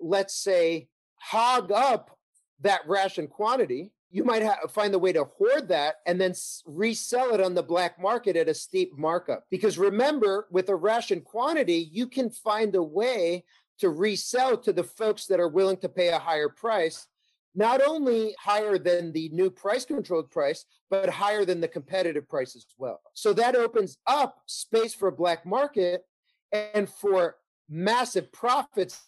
let's 0.00 0.34
say, 0.34 0.88
hog 1.16 1.72
up 1.72 2.15
that 2.60 2.80
ration 2.86 3.26
quantity, 3.26 3.92
you 4.10 4.24
might 4.24 4.42
have, 4.42 4.58
find 4.70 4.94
the 4.94 4.98
way 4.98 5.12
to 5.12 5.24
hoard 5.24 5.68
that 5.68 5.96
and 6.06 6.20
then 6.20 6.32
resell 6.64 7.34
it 7.34 7.40
on 7.40 7.54
the 7.54 7.62
black 7.62 8.00
market 8.00 8.36
at 8.36 8.48
a 8.48 8.54
steep 8.54 8.96
markup. 8.96 9.44
Because 9.50 9.78
remember, 9.78 10.46
with 10.50 10.68
a 10.68 10.74
ration 10.74 11.20
quantity, 11.20 11.88
you 11.92 12.06
can 12.06 12.30
find 12.30 12.74
a 12.74 12.82
way 12.82 13.44
to 13.78 13.90
resell 13.90 14.56
to 14.56 14.72
the 14.72 14.84
folks 14.84 15.26
that 15.26 15.40
are 15.40 15.48
willing 15.48 15.76
to 15.78 15.88
pay 15.88 16.08
a 16.08 16.18
higher 16.18 16.48
price, 16.48 17.06
not 17.54 17.82
only 17.86 18.34
higher 18.38 18.78
than 18.78 19.12
the 19.12 19.28
new 19.30 19.50
price 19.50 19.84
controlled 19.84 20.30
price, 20.30 20.64
but 20.88 21.10
higher 21.10 21.44
than 21.44 21.60
the 21.60 21.68
competitive 21.68 22.28
price 22.28 22.56
as 22.56 22.66
well. 22.78 23.00
So 23.12 23.32
that 23.34 23.54
opens 23.54 23.98
up 24.06 24.38
space 24.46 24.94
for 24.94 25.08
a 25.08 25.12
black 25.12 25.44
market 25.44 26.04
and 26.52 26.88
for 26.88 27.36
massive 27.68 28.32
profits 28.32 29.02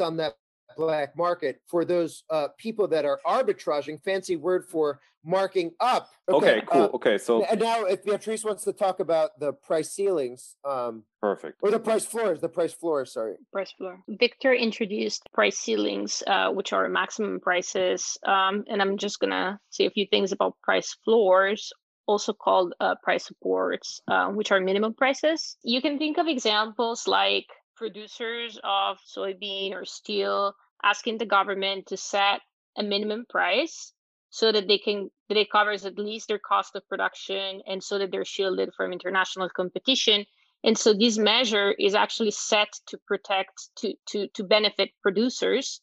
on 0.00 0.16
that 0.18 0.34
black 0.76 1.16
market 1.16 1.60
for 1.66 1.84
those 1.84 2.24
uh, 2.30 2.48
people 2.58 2.88
that 2.88 3.04
are 3.04 3.20
arbitraging. 3.26 4.02
Fancy 4.02 4.36
word 4.36 4.64
for 4.64 5.00
marking 5.24 5.72
up. 5.80 6.10
Okay, 6.28 6.58
okay 6.58 6.66
cool. 6.66 6.82
Uh, 6.82 6.88
okay, 6.94 7.18
so 7.18 7.44
and 7.44 7.60
now 7.60 7.84
if 7.84 8.04
Beatrice 8.04 8.44
wants 8.44 8.64
to 8.64 8.72
talk 8.72 9.00
about 9.00 9.38
the 9.40 9.52
price 9.52 9.90
ceilings, 9.90 10.56
um, 10.64 11.02
perfect, 11.20 11.58
or 11.62 11.70
the 11.70 11.80
price 11.80 12.06
floors, 12.06 12.40
the 12.40 12.48
price 12.48 12.72
floors. 12.72 13.12
Sorry, 13.12 13.34
price 13.52 13.72
floor. 13.72 14.00
Victor 14.08 14.54
introduced 14.54 15.22
price 15.32 15.58
ceilings, 15.58 16.22
uh, 16.26 16.50
which 16.50 16.72
are 16.72 16.88
maximum 16.88 17.40
prices, 17.40 18.16
um, 18.24 18.64
and 18.68 18.80
I'm 18.80 18.96
just 18.98 19.20
gonna 19.20 19.58
say 19.70 19.86
a 19.86 19.90
few 19.90 20.06
things 20.06 20.32
about 20.32 20.54
price 20.62 20.96
floors 21.04 21.72
also 22.06 22.32
called 22.32 22.72
uh, 22.80 22.94
price 23.02 23.26
supports, 23.26 24.00
uh, 24.08 24.28
which 24.28 24.52
are 24.52 24.60
minimum 24.60 24.94
prices. 24.94 25.56
You 25.64 25.82
can 25.82 25.98
think 25.98 26.18
of 26.18 26.28
examples 26.28 27.08
like 27.08 27.46
producers 27.76 28.58
of 28.64 28.98
soybean 29.06 29.72
or 29.74 29.84
steel 29.84 30.54
asking 30.82 31.18
the 31.18 31.26
government 31.26 31.86
to 31.86 31.96
set 31.96 32.40
a 32.76 32.82
minimum 32.82 33.24
price 33.28 33.92
so 34.30 34.52
that 34.52 34.68
they 34.68 34.78
can 34.78 35.10
that 35.28 35.38
it 35.38 35.50
covers 35.50 35.84
at 35.84 35.98
least 35.98 36.28
their 36.28 36.38
cost 36.38 36.76
of 36.76 36.88
production 36.88 37.62
and 37.66 37.82
so 37.82 37.98
that 37.98 38.10
they're 38.10 38.24
shielded 38.24 38.70
from 38.76 38.92
international 38.92 39.48
competition. 39.48 40.26
And 40.64 40.76
so 40.76 40.92
this 40.92 41.16
measure 41.16 41.72
is 41.78 41.94
actually 41.94 42.32
set 42.32 42.68
to 42.88 42.98
protect 43.06 43.68
to 43.76 43.94
to 44.10 44.28
to 44.28 44.44
benefit 44.44 44.90
producers 45.02 45.80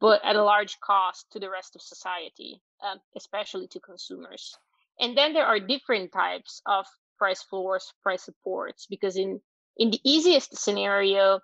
but 0.00 0.22
at 0.24 0.36
a 0.36 0.44
large 0.44 0.78
cost 0.80 1.26
to 1.32 1.38
the 1.38 1.48
rest 1.48 1.74
of 1.76 1.80
society 1.82 2.60
um, 2.84 2.98
especially 3.16 3.66
to 3.68 3.80
consumers. 3.80 4.54
And 5.00 5.16
then 5.16 5.32
there 5.32 5.46
are 5.46 5.58
different 5.58 6.12
types 6.12 6.60
of 6.66 6.86
price 7.16 7.42
floors 7.42 7.92
price 8.02 8.24
supports 8.24 8.86
because 8.86 9.16
in 9.16 9.40
in 9.76 9.90
the 9.90 10.00
easiest 10.04 10.56
scenario 10.56 11.40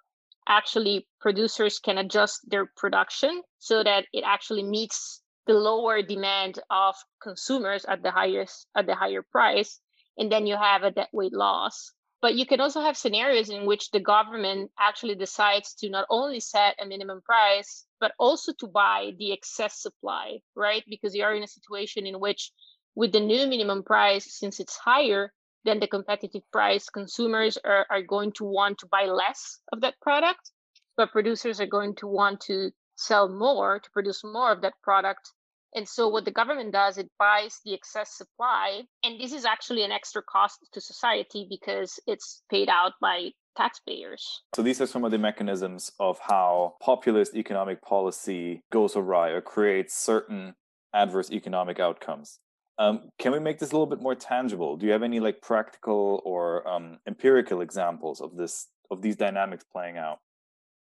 actually 0.49 1.07
producers 1.21 1.79
can 1.79 1.99
adjust 1.99 2.41
their 2.49 2.67
production 2.77 3.43
so 3.59 3.83
that 3.83 4.07
it 4.13 4.25
actually 4.25 4.63
meets 4.63 5.23
the 5.47 5.55
lower 5.55 6.03
demand 6.03 6.59
of 6.71 6.95
consumers 7.23 7.85
at 7.85 8.03
the 8.03 8.11
highest 8.11 8.67
at 8.77 8.87
the 8.87 8.95
higher 8.95 9.23
price 9.23 9.81
and 10.19 10.31
then 10.31 10.47
you 10.47 10.57
have 10.57 10.83
a 10.83 10.91
dead 10.91 11.09
weight 11.13 11.33
loss. 11.33 11.93
But 12.23 12.35
you 12.35 12.45
can 12.45 12.61
also 12.61 12.83
have 12.83 12.99
scenarios 12.99 13.49
in 13.49 13.65
which 13.65 13.91
the 13.91 14.01
government 14.01 14.71
actually 14.79 15.15
decides 15.15 15.73
to 15.77 15.89
not 15.89 16.07
only 16.11 16.39
set 16.41 16.77
a 16.81 16.87
minimum 16.87 17.23
price 17.23 17.87
but 17.99 18.13
also 18.19 18.53
to 18.61 18.67
buy 18.67 19.13
the 19.19 19.33
excess 19.33 19.81
supply 19.81 20.39
right? 20.55 20.85
Because 20.89 21.15
you 21.15 21.25
are 21.25 21.35
in 21.35 21.43
a 21.43 21.49
situation 21.49 22.07
in 22.07 22.21
which 22.21 22.53
with 22.95 23.13
the 23.13 23.21
new 23.21 23.47
minimum 23.47 23.83
price 23.83 24.39
since 24.39 24.61
it's 24.61 24.77
higher 24.77 25.33
than 25.65 25.81
the 25.81 25.87
competitive 25.87 26.43
price 26.53 26.89
consumers 26.89 27.59
are, 27.65 27.87
are 27.91 28.03
going 28.03 28.33
to 28.33 28.45
want 28.45 28.79
to 28.79 28.87
buy 28.87 29.05
less 29.05 29.61
of 29.73 29.81
that 29.81 29.95
product 30.01 30.51
but 30.97 31.13
producers 31.13 31.61
are 31.61 31.67
going 31.67 31.95
to 31.95 32.07
want 32.07 32.41
to 32.41 32.71
sell 32.97 33.29
more 33.29 33.79
to 33.79 33.91
produce 33.91 34.23
more 34.25 34.53
of 34.53 34.63
that 34.63 34.75
product 34.83 35.31
and 35.75 35.89
so 35.89 36.09
what 36.09 36.25
the 36.25 36.33
government 36.33 36.73
does, 36.73 36.99
it 36.99 37.11
buys 37.19 37.61
the 37.65 37.75
excess 37.75 38.17
supply. 38.17 38.83
And 39.05 39.21
this 39.21 39.33
is 39.33 39.45
actually 39.45 39.85
an 39.85 39.93
extra 39.93 40.23
cost 40.23 40.59
to 40.73 40.81
society 40.81 41.47
because 41.49 42.01
it's 42.07 42.43
paid 42.51 42.69
out 42.69 42.93
by 43.01 43.31
taxpayers. 43.57 44.43
So 44.55 44.63
these 44.63 44.81
are 44.81 44.87
some 44.87 45.05
of 45.05 45.11
the 45.11 45.19
mechanisms 45.19 45.93
of 46.01 46.19
how 46.29 46.75
populist 46.81 47.35
economic 47.35 47.83
policy 47.83 48.63
goes 48.73 48.97
awry 48.97 49.29
or 49.31 49.41
creates 49.41 49.97
certain 49.97 50.55
adverse 50.93 51.31
economic 51.31 51.79
outcomes. 51.79 52.41
Um, 52.81 53.11
can 53.19 53.33
we 53.33 53.39
make 53.39 53.59
this 53.59 53.73
a 53.73 53.75
little 53.75 53.87
bit 53.87 54.01
more 54.01 54.15
tangible? 54.15 54.79
Do 54.79 54.87
you 54.87 54.93
have 54.93 55.03
any 55.03 55.21
like 55.21 55.43
practical 55.43 56.23
or 56.25 56.67
um, 56.67 56.99
empirical 57.07 57.61
examples 57.61 58.23
of 58.23 58.37
this 58.37 58.69
of 58.91 59.03
these 59.03 59.17
dynamics 59.17 59.65
playing 59.71 59.99
out? 59.99 60.21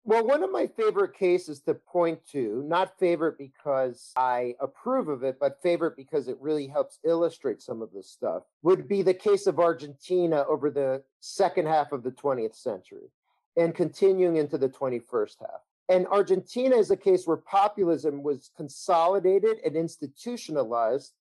Well, 0.03 0.27
one 0.27 0.43
of 0.43 0.51
my 0.51 0.67
favorite 0.67 1.17
cases 1.17 1.61
to 1.61 1.73
point 1.73 2.19
to, 2.33 2.63
not 2.67 2.99
favorite 2.99 3.37
because 3.39 4.11
I 4.17 4.55
approve 4.59 5.07
of 5.07 5.23
it, 5.23 5.37
but 5.39 5.61
favorite 5.63 5.95
because 5.95 6.27
it 6.27 6.37
really 6.39 6.67
helps 6.67 6.99
illustrate 7.05 7.61
some 7.61 7.81
of 7.81 7.91
this 7.91 8.11
stuff, 8.11 8.43
would 8.61 8.87
be 8.87 9.01
the 9.01 9.15
case 9.15 9.47
of 9.47 9.57
Argentina 9.57 10.45
over 10.47 10.69
the 10.69 11.01
second 11.21 11.67
half 11.67 11.91
of 11.91 12.03
the 12.03 12.11
20th 12.11 12.55
century 12.55 13.09
and 13.57 13.73
continuing 13.73 14.35
into 14.35 14.59
the 14.59 14.69
21st 14.69 15.37
half. 15.39 15.61
And 15.89 16.05
Argentina 16.07 16.75
is 16.75 16.91
a 16.91 16.97
case 16.97 17.25
where 17.25 17.37
populism 17.37 18.21
was 18.21 18.51
consolidated 18.55 19.57
and 19.65 19.75
institutionalized 19.75 21.13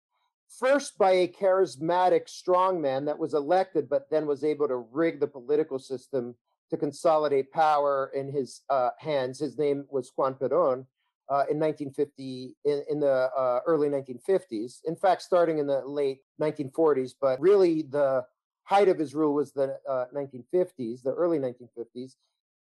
first 0.59 0.99
by 0.99 1.12
a 1.12 1.29
charismatic 1.29 2.27
strongman 2.27 3.07
that 3.07 3.19
was 3.19 3.35
elected, 3.35 3.88
but 3.88 4.09
then 4.11 4.27
was 4.27 4.45
able 4.45 4.69
to 4.69 4.77
rig 4.77 5.21
the 5.21 5.27
political 5.27 5.79
system 5.79 6.35
to 6.71 6.77
consolidate 6.77 7.53
power 7.53 8.11
in 8.14 8.31
his 8.31 8.62
uh, 8.71 8.90
hands. 8.99 9.38
His 9.38 9.59
name 9.59 9.85
was 9.90 10.12
Juan 10.17 10.35
Perón 10.35 10.87
uh, 11.29 11.45
in 11.51 11.59
1950, 11.59 12.57
in, 12.64 12.83
in 12.88 13.01
the 13.01 13.31
uh, 13.37 13.61
early 13.67 13.88
1950s. 13.88 14.81
In 14.85 14.97
fact, 14.97 15.23
starting 15.23 15.59
in 15.59 15.67
the 15.67 15.83
late 15.87 16.21
1940s, 16.40 17.12
but 17.21 17.40
really 17.40 17.83
the 17.83 18.25
height 18.64 18.88
of 18.88 18.99
his 18.99 19.14
rule 19.14 19.35
was 19.35 19.53
the 19.53 19.77
1950s, 20.14 20.99
uh, 20.99 21.11
the 21.11 21.14
early 21.14 21.38
1950s. 21.38 22.14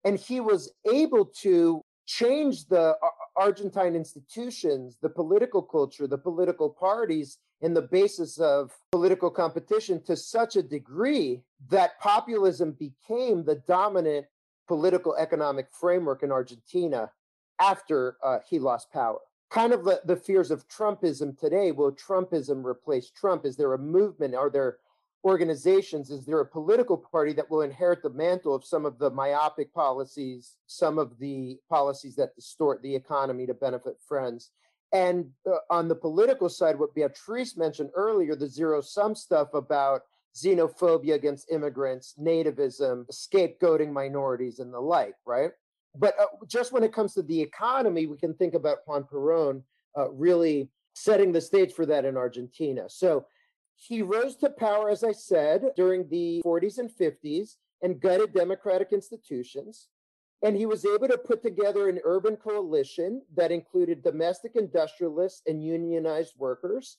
And 0.04 0.20
he 0.20 0.40
was 0.40 0.74
able 0.92 1.26
to 1.42 1.82
change 2.06 2.68
the 2.68 2.96
Argentine 3.36 3.96
institutions, 3.96 4.98
the 5.02 5.10
political 5.10 5.62
culture, 5.62 6.08
the 6.08 6.18
political 6.18 6.70
parties, 6.70 7.40
and 7.62 7.76
the 7.76 7.82
basis 7.82 8.38
of 8.40 8.72
political 8.92 9.32
competition 9.32 10.04
to 10.04 10.16
such 10.16 10.56
a 10.56 10.62
degree 10.62 11.42
that 11.70 12.00
populism 12.00 12.74
became 12.74 13.44
the 13.44 13.56
dominant 13.68 14.26
political 14.68 15.16
economic 15.16 15.68
framework 15.72 16.24
in 16.24 16.32
Argentina 16.32 17.12
after 17.60 18.18
uh, 18.24 18.40
he 18.48 18.60
lost 18.60 18.92
power. 18.92 19.20
Kind 19.50 19.72
of 19.72 19.86
the, 19.86 20.02
the 20.06 20.16
fears 20.16 20.52
of 20.52 20.68
Trumpism 20.68 21.38
today. 21.38 21.72
Will 21.72 21.92
Trumpism 21.92 22.66
replace 22.66 23.10
Trump? 23.12 23.46
Is 23.46 23.56
there 23.56 23.74
a 23.74 23.78
movement? 23.78 24.36
Are 24.36 24.50
there 24.50 24.78
organizations? 25.24 26.10
Is 26.10 26.26
there 26.26 26.40
a 26.40 26.46
political 26.46 26.98
party 26.98 27.34
that 27.34 27.50
will 27.50 27.62
inherit 27.62 28.04
the 28.04 28.10
mantle 28.10 28.54
of 28.54 28.66
some 28.66 28.86
of 28.86 28.98
the 29.00 29.10
myopic 29.10 29.74
policies, 29.74 30.56
some 30.68 30.98
of 30.98 31.18
the 31.20 31.58
policies 31.70 32.16
that 32.16 32.36
distort 32.36 32.82
the 32.82 32.96
economy 32.96 33.46
to 33.46 33.54
benefit 33.54 33.96
friends? 34.08 34.52
And 34.92 35.32
uh, 35.50 35.58
on 35.70 35.88
the 35.88 35.96
political 35.96 36.50
side, 36.50 36.78
what 36.78 36.94
Beatrice 36.94 37.58
mentioned 37.58 37.90
earlier, 37.96 38.36
the 38.36 38.48
zero 38.48 38.82
sum 38.82 39.16
stuff 39.16 39.54
about 39.54 40.02
xenophobia 40.36 41.16
against 41.16 41.52
immigrants, 41.52 42.16
nativism, 42.20 43.06
scapegoating 43.12 43.92
minorities, 43.92 44.60
and 44.60 44.74
the 44.74 44.80
like, 44.80 45.16
right? 45.26 45.52
But 45.96 46.20
uh, 46.20 46.26
just 46.48 46.72
when 46.72 46.84
it 46.84 46.94
comes 46.94 47.14
to 47.14 47.22
the 47.22 47.42
economy, 47.42 48.08
we 48.08 48.18
can 48.18 48.34
think 48.34 48.54
about 48.56 48.80
Juan 48.86 49.04
Perón 49.04 49.64
uh, 49.98 50.12
really 50.12 50.70
setting 50.94 51.32
the 51.32 51.42
stage 51.42 51.74
for 51.74 51.86
that 51.86 52.06
in 52.06 52.18
Argentina. 52.18 52.84
So 52.88 53.26
he 53.88 54.02
rose 54.02 54.36
to 54.38 54.50
power, 54.50 54.90
as 54.90 55.04
I 55.04 55.12
said, 55.12 55.72
during 55.76 56.08
the 56.08 56.42
40s 56.46 56.78
and 56.78 56.90
50s 56.90 57.56
and 57.82 58.00
gutted 58.00 58.34
democratic 58.34 58.94
institutions. 58.94 59.90
And 60.42 60.56
he 60.56 60.66
was 60.66 60.86
able 60.86 61.08
to 61.10 61.18
put 61.18 61.42
together 61.42 61.90
an 61.90 62.00
urban 62.06 62.38
coalition 62.38 63.22
that 63.36 63.52
included 63.52 64.04
domestic 64.04 64.56
industrialists 64.56 65.42
and 65.48 65.64
unionized 65.64 66.34
workers, 66.38 66.98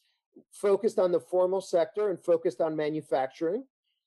focused 0.53 0.99
on 0.99 1.11
the 1.11 1.21
formal 1.21 1.61
sector 1.61 2.11
and 2.11 2.23
focused 2.23 2.61
on 2.61 2.77
manufacturing. 2.77 3.65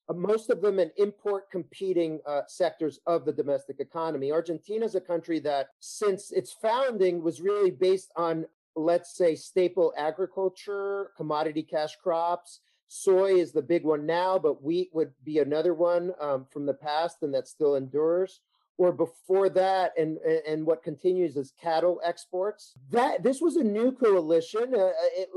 Uh, 0.10 0.14
most 0.14 0.50
of 0.50 0.62
them 0.62 0.80
in 0.80 0.92
import 0.98 1.50
competing 1.52 2.20
uh, 2.28 2.42
sectors 2.48 3.00
of 3.08 3.26
the 3.26 3.34
domestic 3.34 3.80
economy. 3.80 4.32
Argentina 4.32 4.86
is 4.86 4.96
a 4.96 5.02
country 5.02 5.40
that, 5.40 5.70
since 5.80 6.32
its 6.32 6.56
founding, 6.62 7.24
was 7.24 7.42
really 7.42 7.72
based 7.72 8.12
on 8.16 8.46
let's 8.78 9.18
say 9.18 9.36
staple 9.36 9.94
agriculture, 9.98 11.12
commodity 11.18 11.64
cash 11.64 11.96
crops. 12.02 12.62
Soy 12.88 13.36
is 13.36 13.52
the 13.52 13.62
big 13.62 13.84
one 13.84 14.06
now, 14.06 14.40
but 14.40 14.64
wheat 14.64 14.90
would 14.94 15.12
be 15.24 15.40
another 15.40 15.74
one 15.74 16.14
um, 16.20 16.46
from 16.50 16.66
the 16.66 16.74
past 16.74 17.18
and 17.22 17.34
that 17.34 17.48
still 17.48 17.76
endures. 17.76 18.42
Or 18.80 18.92
before 18.92 19.50
that, 19.50 19.94
and 19.98 20.20
and 20.48 20.64
what 20.64 20.84
continues 20.84 21.36
is 21.36 21.52
cattle 21.60 22.00
exports. 22.06 22.76
That 22.92 23.24
this 23.24 23.42
was 23.42 23.56
a 23.56 23.64
new 23.64 23.92
coalition. 23.92 24.76
Uh, 24.76 24.78
uh, 24.78 24.92
it, 25.16 25.30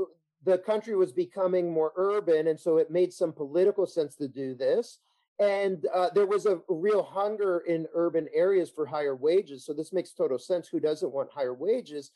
the 0.43 0.59
country 0.59 0.95
was 0.95 1.11
becoming 1.11 1.71
more 1.71 1.91
urban, 1.95 2.47
and 2.49 2.59
so 2.59 2.77
it 2.77 2.91
made 2.91 3.11
some 3.11 3.33
political 3.33 3.87
sense 3.87 4.15
to 4.17 4.27
do 4.27 4.53
this. 4.53 4.99
And 5.39 5.87
uh, 5.91 6.11
there 6.13 6.27
was 6.27 6.45
a 6.45 6.59
real 6.69 7.01
hunger 7.01 7.63
in 7.67 7.87
urban 7.95 8.27
areas 8.31 8.69
for 8.69 8.85
higher 8.85 9.15
wages. 9.15 9.65
So 9.65 9.73
this 9.73 9.91
makes 9.91 10.11
total 10.11 10.37
sense. 10.37 10.67
Who 10.67 10.79
doesn't 10.79 11.11
want 11.11 11.31
higher 11.31 11.55
wages? 11.55 12.11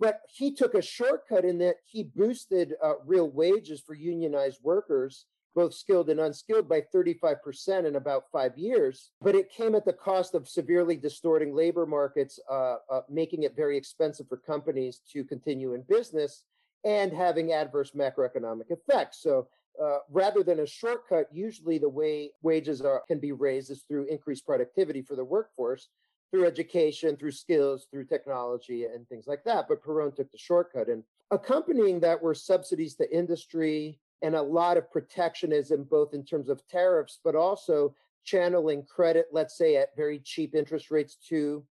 But 0.00 0.22
he 0.28 0.52
took 0.52 0.74
a 0.74 0.82
shortcut 0.82 1.44
in 1.44 1.58
that 1.58 1.76
he 1.84 2.04
boosted 2.04 2.74
uh, 2.82 2.94
real 3.04 3.30
wages 3.30 3.82
for 3.86 3.94
unionized 3.94 4.58
workers, 4.62 5.26
both 5.54 5.74
skilled 5.74 6.08
and 6.08 6.18
unskilled, 6.18 6.68
by 6.68 6.80
35% 6.92 7.86
in 7.86 7.96
about 7.96 8.24
five 8.32 8.56
years. 8.56 9.10
But 9.20 9.34
it 9.34 9.52
came 9.52 9.74
at 9.74 9.84
the 9.84 9.92
cost 9.92 10.34
of 10.34 10.48
severely 10.48 10.96
distorting 10.96 11.54
labor 11.54 11.84
markets, 11.84 12.40
uh, 12.50 12.76
uh, 12.90 13.02
making 13.10 13.42
it 13.42 13.54
very 13.54 13.76
expensive 13.76 14.26
for 14.26 14.38
companies 14.38 15.02
to 15.12 15.22
continue 15.22 15.74
in 15.74 15.82
business 15.82 16.44
and 16.82 17.12
having 17.12 17.52
adverse 17.52 17.90
macroeconomic 17.90 18.70
effects. 18.70 19.20
So 19.20 19.48
uh, 19.82 19.98
rather 20.10 20.42
than 20.42 20.60
a 20.60 20.66
shortcut, 20.66 21.26
usually 21.30 21.76
the 21.76 21.90
way 21.90 22.32
wages 22.42 22.80
are, 22.80 23.02
can 23.06 23.18
be 23.18 23.32
raised 23.32 23.70
is 23.70 23.84
through 23.86 24.06
increased 24.06 24.46
productivity 24.46 25.02
for 25.02 25.14
the 25.14 25.24
workforce 25.24 25.88
through 26.30 26.46
education, 26.46 27.16
through 27.16 27.32
skills, 27.32 27.86
through 27.90 28.04
technology, 28.04 28.84
and 28.84 29.08
things 29.08 29.26
like 29.26 29.44
that. 29.44 29.66
But 29.68 29.82
Perón 29.82 30.14
took 30.14 30.30
the 30.30 30.38
shortcut. 30.38 30.88
And 30.88 31.02
accompanying 31.30 32.00
that 32.00 32.22
were 32.22 32.34
subsidies 32.34 32.94
to 32.96 33.16
industry 33.16 33.98
and 34.22 34.34
a 34.34 34.42
lot 34.42 34.76
of 34.76 34.90
protectionism, 34.90 35.84
both 35.84 36.14
in 36.14 36.24
terms 36.24 36.48
of 36.48 36.66
tariffs, 36.68 37.18
but 37.24 37.34
also 37.34 37.94
channeling 38.24 38.84
credit, 38.84 39.26
let's 39.32 39.56
say 39.56 39.76
at 39.76 39.96
very 39.96 40.18
cheap 40.20 40.54
interest 40.54 40.90
rates 40.90 41.16
to 41.28 41.64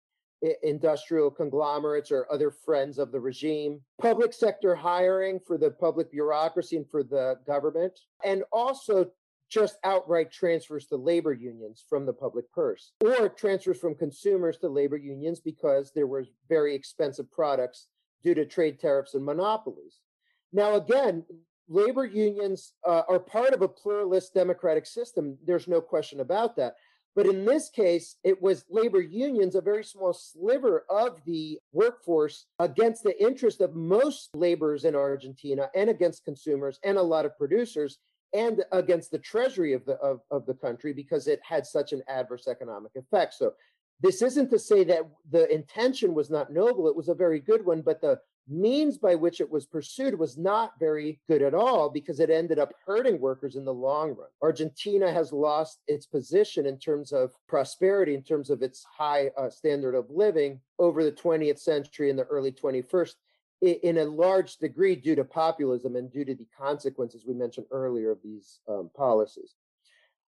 industrial 0.62 1.30
conglomerates 1.30 2.12
or 2.12 2.30
other 2.30 2.50
friends 2.50 2.98
of 2.98 3.10
the 3.10 3.18
regime, 3.18 3.80
public 4.00 4.32
sector 4.32 4.74
hiring 4.74 5.40
for 5.40 5.58
the 5.58 5.70
public 5.70 6.10
bureaucracy 6.10 6.76
and 6.76 6.88
for 6.88 7.02
the 7.02 7.38
government, 7.46 8.00
and 8.22 8.44
also 8.52 9.10
just 9.48 9.78
outright 9.84 10.30
transfers 10.30 10.86
to 10.86 10.96
labor 10.96 11.32
unions 11.32 11.84
from 11.88 12.06
the 12.06 12.12
public 12.12 12.50
purse, 12.52 12.92
or 13.00 13.28
transfers 13.28 13.78
from 13.78 13.94
consumers 13.94 14.58
to 14.58 14.68
labor 14.68 14.96
unions 14.96 15.40
because 15.40 15.92
there 15.94 16.06
were 16.06 16.24
very 16.48 16.74
expensive 16.74 17.30
products 17.30 17.86
due 18.22 18.34
to 18.34 18.44
trade 18.44 18.80
tariffs 18.80 19.14
and 19.14 19.24
monopolies. 19.24 20.00
Now, 20.52 20.74
again, 20.74 21.24
labor 21.68 22.04
unions 22.04 22.72
uh, 22.86 23.02
are 23.08 23.18
part 23.18 23.52
of 23.52 23.62
a 23.62 23.68
pluralist 23.68 24.34
democratic 24.34 24.86
system. 24.86 25.36
There's 25.44 25.68
no 25.68 25.80
question 25.80 26.20
about 26.20 26.56
that. 26.56 26.74
But 27.14 27.26
in 27.26 27.46
this 27.46 27.70
case, 27.70 28.16
it 28.24 28.40
was 28.42 28.66
labor 28.68 29.00
unions, 29.00 29.54
a 29.54 29.62
very 29.62 29.82
small 29.82 30.12
sliver 30.12 30.84
of 30.90 31.18
the 31.24 31.58
workforce, 31.72 32.44
against 32.58 33.04
the 33.04 33.18
interest 33.22 33.62
of 33.62 33.74
most 33.74 34.28
laborers 34.34 34.84
in 34.84 34.94
Argentina 34.94 35.70
and 35.74 35.88
against 35.88 36.26
consumers 36.26 36.78
and 36.84 36.98
a 36.98 37.02
lot 37.02 37.24
of 37.24 37.36
producers 37.38 37.98
and 38.36 38.64
against 38.72 39.10
the 39.10 39.18
treasury 39.18 39.72
of 39.72 39.84
the 39.86 39.94
of, 39.94 40.20
of 40.30 40.44
the 40.46 40.54
country 40.54 40.92
because 40.92 41.26
it 41.26 41.40
had 41.42 41.66
such 41.66 41.92
an 41.92 42.02
adverse 42.08 42.46
economic 42.46 42.92
effect. 42.94 43.34
So 43.34 43.54
this 44.00 44.20
isn't 44.20 44.50
to 44.50 44.58
say 44.58 44.84
that 44.84 45.02
the 45.30 45.52
intention 45.52 46.14
was 46.14 46.30
not 46.30 46.52
noble, 46.52 46.86
it 46.88 46.96
was 46.96 47.08
a 47.08 47.14
very 47.14 47.40
good 47.40 47.64
one, 47.64 47.80
but 47.80 48.00
the 48.00 48.20
means 48.48 48.96
by 48.96 49.14
which 49.14 49.40
it 49.40 49.50
was 49.50 49.66
pursued 49.66 50.16
was 50.16 50.38
not 50.38 50.72
very 50.78 51.18
good 51.26 51.42
at 51.42 51.54
all 51.54 51.90
because 51.90 52.20
it 52.20 52.30
ended 52.30 52.58
up 52.58 52.72
hurting 52.86 53.18
workers 53.18 53.56
in 53.56 53.64
the 53.64 53.74
long 53.74 54.10
run. 54.10 54.28
Argentina 54.40 55.10
has 55.10 55.32
lost 55.32 55.80
its 55.88 56.06
position 56.06 56.66
in 56.66 56.78
terms 56.78 57.10
of 57.10 57.32
prosperity, 57.48 58.14
in 58.14 58.22
terms 58.22 58.50
of 58.50 58.62
its 58.62 58.84
high 58.84 59.30
uh, 59.36 59.50
standard 59.50 59.94
of 59.94 60.06
living 60.10 60.60
over 60.78 61.02
the 61.02 61.10
20th 61.10 61.58
century 61.58 62.10
and 62.10 62.18
the 62.18 62.24
early 62.24 62.52
21st 62.52 63.14
in 63.62 63.98
a 63.98 64.04
large 64.04 64.56
degree 64.56 64.94
due 64.94 65.14
to 65.14 65.24
populism 65.24 65.96
and 65.96 66.12
due 66.12 66.24
to 66.24 66.34
the 66.34 66.46
consequences 66.58 67.24
we 67.26 67.34
mentioned 67.34 67.66
earlier 67.70 68.10
of 68.10 68.18
these 68.22 68.60
um, 68.68 68.90
policies. 68.94 69.54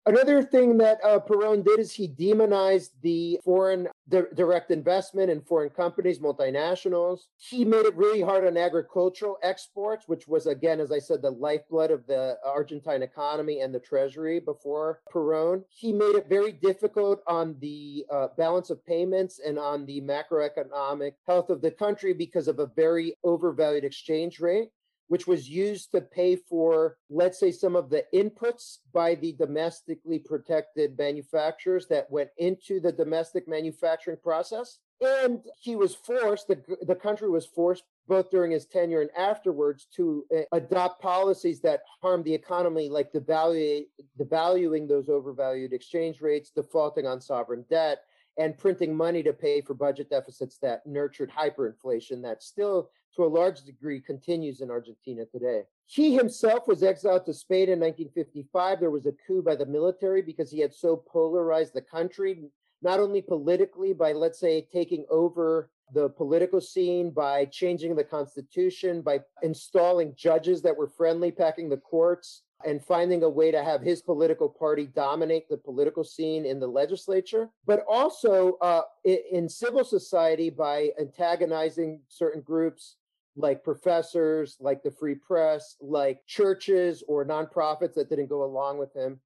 Another 0.09 0.42
thing 0.42 0.79
that 0.79 0.99
uh, 1.05 1.21
Perón 1.21 1.62
did 1.62 1.79
is 1.79 1.92
he 1.92 2.07
demonized 2.07 2.92
the 3.03 3.38
foreign 3.44 3.88
di- 4.09 4.23
direct 4.35 4.71
investment 4.71 5.31
in 5.31 5.42
foreign 5.42 5.68
companies, 5.68 6.18
multinationals. 6.18 7.25
He 7.37 7.62
made 7.62 7.85
it 7.85 7.94
really 7.94 8.23
hard 8.23 8.47
on 8.47 8.57
agricultural 8.57 9.37
exports, 9.42 10.09
which 10.09 10.27
was, 10.27 10.47
again, 10.47 10.81
as 10.81 10.90
I 10.90 10.99
said, 10.99 11.21
the 11.21 11.33
lifeblood 11.33 11.90
of 11.90 12.07
the 12.07 12.38
Argentine 12.42 13.03
economy 13.03 13.61
and 13.61 13.75
the 13.75 13.81
treasury 13.81 14.40
before 14.40 15.03
Perón. 15.12 15.62
He 15.68 15.92
made 15.92 16.14
it 16.14 16.27
very 16.27 16.53
difficult 16.53 17.21
on 17.27 17.57
the 17.61 18.07
uh, 18.11 18.29
balance 18.38 18.71
of 18.71 18.83
payments 18.87 19.40
and 19.44 19.59
on 19.59 19.85
the 19.85 20.01
macroeconomic 20.01 21.16
health 21.27 21.51
of 21.51 21.61
the 21.61 21.71
country 21.71 22.14
because 22.14 22.49
of 22.49 22.61
a 22.61 22.71
very 22.75 23.14
overvalued 23.25 23.85
exchange 23.85 24.40
rate 24.40 24.71
which 25.09 25.27
was 25.27 25.49
used 25.49 25.90
to 25.92 26.01
pay 26.01 26.37
for, 26.37 26.97
let's 27.11 27.40
say, 27.40 27.51
some 27.51 27.75
of 27.75 27.90
the 27.90 28.05
inputs 28.14 28.79
by 28.92 29.14
the 29.14 29.33
domestically 29.33 30.18
protected 30.18 30.97
manufacturers 30.97 31.87
that 31.88 32.11
went 32.11 32.31
into 32.37 32.79
the 32.79 32.92
domestic 32.92 33.49
manufacturing 33.49 34.18
process. 34.23 34.79
And 35.01 35.40
he 35.59 35.77
was 35.77 35.94
forced, 35.94 36.49
the, 36.49 36.61
the 36.83 36.94
country 36.94 37.31
was 37.31 37.47
forced, 37.47 37.85
both 38.07 38.31
during 38.31 38.51
his 38.51 38.66
tenure 38.66 39.01
and 39.01 39.11
afterwards, 39.16 39.87
to 39.94 40.25
uh, 40.37 40.40
adopt 40.53 41.01
policies 41.01 41.61
that 41.61 41.83
harmed 42.03 42.25
the 42.25 42.35
economy, 42.35 42.88
like 42.88 43.12
devaluing 43.12 44.88
those 44.88 45.09
overvalued 45.09 45.73
exchange 45.73 46.21
rates, 46.21 46.51
defaulting 46.51 47.07
on 47.07 47.21
sovereign 47.21 47.64
debt, 47.71 48.03
and 48.38 48.59
printing 48.59 48.94
money 48.94 49.23
to 49.23 49.33
pay 49.33 49.61
for 49.61 49.75
budget 49.75 50.11
deficits 50.11 50.59
that 50.59 50.87
nurtured 50.87 51.31
hyperinflation 51.31 52.23
that 52.23 52.42
still 52.42 52.90
to 53.16 53.25
a 53.25 53.27
large 53.27 53.62
degree 53.62 54.01
continues 54.01 54.61
in 54.61 54.71
Argentina 54.71 55.25
today. 55.27 55.62
He 55.87 56.14
himself 56.14 56.68
was 56.68 56.83
exiled 56.83 57.25
to 57.27 57.33
Spain 57.33 57.71
in 57.71 57.81
1955. 57.81 58.81
There 58.81 58.90
was 58.90 59.07
a 59.07 59.14
coup 59.27 59.42
by 59.42 59.57
the 59.57 59.66
military 59.66 60.23
because 60.23 60.51
he 60.51 60.61
had 60.61 60.75
so 60.75 60.97
polarized 60.97 61.75
the 61.75 61.81
country, 61.81 62.51
not 62.83 63.01
only 63.01 63.23
politically 63.23 63.93
by, 63.93 64.12
let's 64.12 64.38
say, 64.38 64.67
taking 64.73 65.05
over 65.11 65.71
the 65.95 66.11
political 66.11 66.61
scene, 66.61 67.11
by 67.11 67.47
changing 67.47 67.97
the 67.97 68.05
constitution, 68.05 69.01
by 69.01 69.21
installing 69.43 70.14
judges 70.17 70.62
that 70.62 70.77
were 70.77 70.88
friendly, 70.88 71.31
packing 71.31 71.69
the 71.69 71.77
courts, 71.77 72.43
and 72.67 72.85
finding 72.85 73.23
a 73.23 73.29
way 73.29 73.51
to 73.51 73.62
have 73.62 73.81
his 73.81 74.03
political 74.03 74.49
party 74.49 74.87
dominate 74.87 75.49
the 75.49 75.57
political 75.57 76.03
scene 76.03 76.45
in 76.45 76.59
the 76.59 76.67
legislature, 76.67 77.49
but 77.67 77.85
also 77.88 78.59
uh, 78.61 78.83
in 79.05 79.49
civil 79.49 79.85
society 79.85 80.51
by 80.51 80.91
antagonizing 81.01 82.01
certain 82.09 82.43
groups 82.43 82.97
like 83.37 83.62
professors, 83.62 84.57
like 84.59 84.83
the 84.83 84.91
free 84.91 85.14
press, 85.14 85.77
like 85.81 86.27
churches 86.27 87.05
or 87.07 87.25
nonprofits 87.25 87.95
that 87.95 88.11
didn't 88.11 88.27
go 88.27 88.43
along 88.43 88.79
with 88.79 88.93
him. 88.93 89.21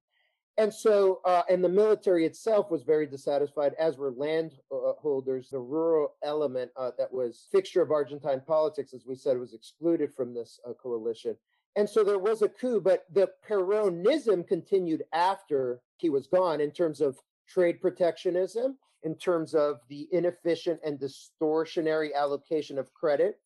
And 0.57 0.71
so, 0.71 1.19
uh, 1.25 1.41
and 1.49 1.63
the 1.63 1.69
military 1.69 2.25
itself 2.25 2.69
was 2.69 2.83
very 2.83 3.07
dissatisfied, 3.07 3.73
as 3.79 3.97
were 3.97 4.11
landholders. 4.11 5.49
The 5.49 5.59
rural 5.59 6.13
element 6.23 6.71
uh, 6.77 6.91
that 6.99 7.11
was 7.11 7.47
fixture 7.51 7.81
of 7.81 7.89
Argentine 7.89 8.41
politics, 8.45 8.93
as 8.93 9.05
we 9.07 9.15
said, 9.15 9.39
was 9.39 9.53
excluded 9.53 10.13
from 10.13 10.33
this 10.33 10.59
uh, 10.67 10.73
coalition. 10.73 11.35
And 11.75 11.89
so 11.89 12.03
there 12.03 12.19
was 12.19 12.43
a 12.43 12.49
coup, 12.49 12.79
but 12.79 13.05
the 13.11 13.29
Peronism 13.47 14.47
continued 14.47 15.03
after 15.11 15.81
he 15.97 16.09
was 16.11 16.27
gone 16.27 16.61
in 16.61 16.69
terms 16.69 17.01
of 17.01 17.17
trade 17.49 17.81
protectionism, 17.81 18.77
in 19.01 19.15
terms 19.15 19.55
of 19.55 19.79
the 19.89 20.07
inefficient 20.11 20.79
and 20.85 20.99
distortionary 20.99 22.13
allocation 22.13 22.77
of 22.77 22.93
credit 22.93 23.39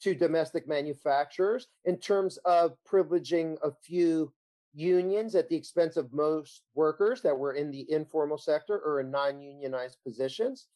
to 0.00 0.14
domestic 0.14 0.66
manufacturers, 0.66 1.68
in 1.84 1.98
terms 1.98 2.38
of 2.46 2.76
privileging 2.90 3.56
a 3.62 3.70
few 3.70 4.32
unions 4.76 5.34
at 5.34 5.48
the 5.48 5.56
expense 5.56 5.96
of 5.96 6.12
most 6.12 6.62
workers 6.74 7.22
that 7.22 7.36
were 7.36 7.54
in 7.54 7.70
the 7.70 7.90
informal 7.90 8.36
sector 8.36 8.78
or 8.78 9.00
in 9.00 9.10
non 9.10 9.40
unionized 9.40 9.96
positions, 10.04 10.68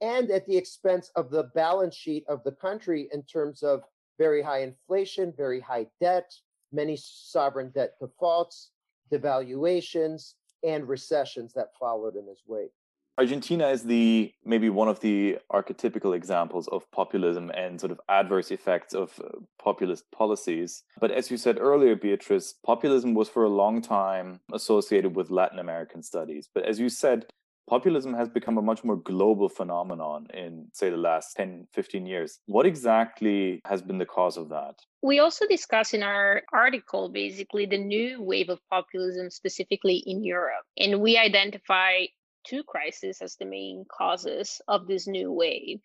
and 0.00 0.30
at 0.30 0.46
the 0.46 0.56
expense 0.56 1.10
of 1.14 1.30
the 1.30 1.44
balance 1.54 1.94
sheet 1.94 2.24
of 2.28 2.42
the 2.44 2.52
country 2.52 3.08
in 3.12 3.22
terms 3.24 3.62
of 3.62 3.82
very 4.18 4.42
high 4.42 4.62
inflation, 4.62 5.32
very 5.36 5.60
high 5.60 5.86
debt, 6.00 6.32
many 6.72 6.96
sovereign 6.96 7.70
debt 7.74 7.92
defaults, 8.00 8.70
devaluations, 9.12 10.34
and 10.64 10.88
recessions 10.88 11.52
that 11.52 11.76
followed 11.78 12.16
in 12.16 12.26
his 12.26 12.42
wake. 12.46 12.72
Argentina 13.18 13.68
is 13.68 13.82
the 13.82 14.32
maybe 14.44 14.70
one 14.70 14.88
of 14.88 15.00
the 15.00 15.38
archetypical 15.52 16.16
examples 16.16 16.66
of 16.68 16.90
populism 16.92 17.50
and 17.50 17.78
sort 17.78 17.92
of 17.92 18.00
adverse 18.08 18.50
effects 18.50 18.94
of 18.94 19.20
uh, 19.22 19.28
populist 19.62 20.10
policies. 20.12 20.82
But 20.98 21.10
as 21.10 21.30
you 21.30 21.36
said 21.36 21.58
earlier, 21.58 21.94
Beatrice, 21.94 22.54
populism 22.64 23.12
was 23.12 23.28
for 23.28 23.44
a 23.44 23.50
long 23.50 23.82
time 23.82 24.40
associated 24.52 25.14
with 25.14 25.30
Latin 25.30 25.58
American 25.58 26.02
studies. 26.02 26.48
But 26.52 26.64
as 26.64 26.80
you 26.80 26.88
said, 26.88 27.26
populism 27.68 28.14
has 28.14 28.30
become 28.30 28.56
a 28.56 28.62
much 28.62 28.82
more 28.82 28.96
global 28.96 29.48
phenomenon 29.50 30.26
in, 30.32 30.68
say, 30.72 30.88
the 30.88 30.96
last 30.96 31.36
10, 31.36 31.68
15 31.72 32.06
years. 32.06 32.38
What 32.46 32.66
exactly 32.66 33.60
has 33.66 33.82
been 33.82 33.98
the 33.98 34.06
cause 34.06 34.38
of 34.38 34.48
that? 34.48 34.76
We 35.02 35.18
also 35.18 35.46
discuss 35.46 35.92
in 35.92 36.02
our 36.02 36.42
article 36.52 37.10
basically 37.10 37.66
the 37.66 37.78
new 37.78 38.22
wave 38.22 38.48
of 38.48 38.58
populism, 38.70 39.30
specifically 39.30 40.02
in 40.06 40.24
Europe. 40.24 40.64
And 40.78 41.00
we 41.00 41.18
identify 41.18 42.06
two 42.44 42.62
crises 42.62 43.20
as 43.20 43.36
the 43.36 43.44
main 43.44 43.84
causes 43.88 44.60
of 44.68 44.86
this 44.86 45.06
new 45.06 45.32
wave. 45.32 45.80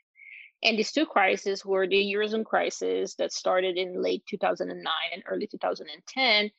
And 0.64 0.78
these 0.78 0.92
two 0.92 1.06
crises 1.06 1.64
were 1.64 1.88
the 1.88 2.14
Eurozone 2.14 2.46
crisis 2.46 3.16
that 3.16 3.32
started 3.32 3.78
in 3.78 4.02
late 4.02 4.24
2009 4.28 4.86
and 5.14 5.24
early 5.28 5.48
2010, 5.48 6.52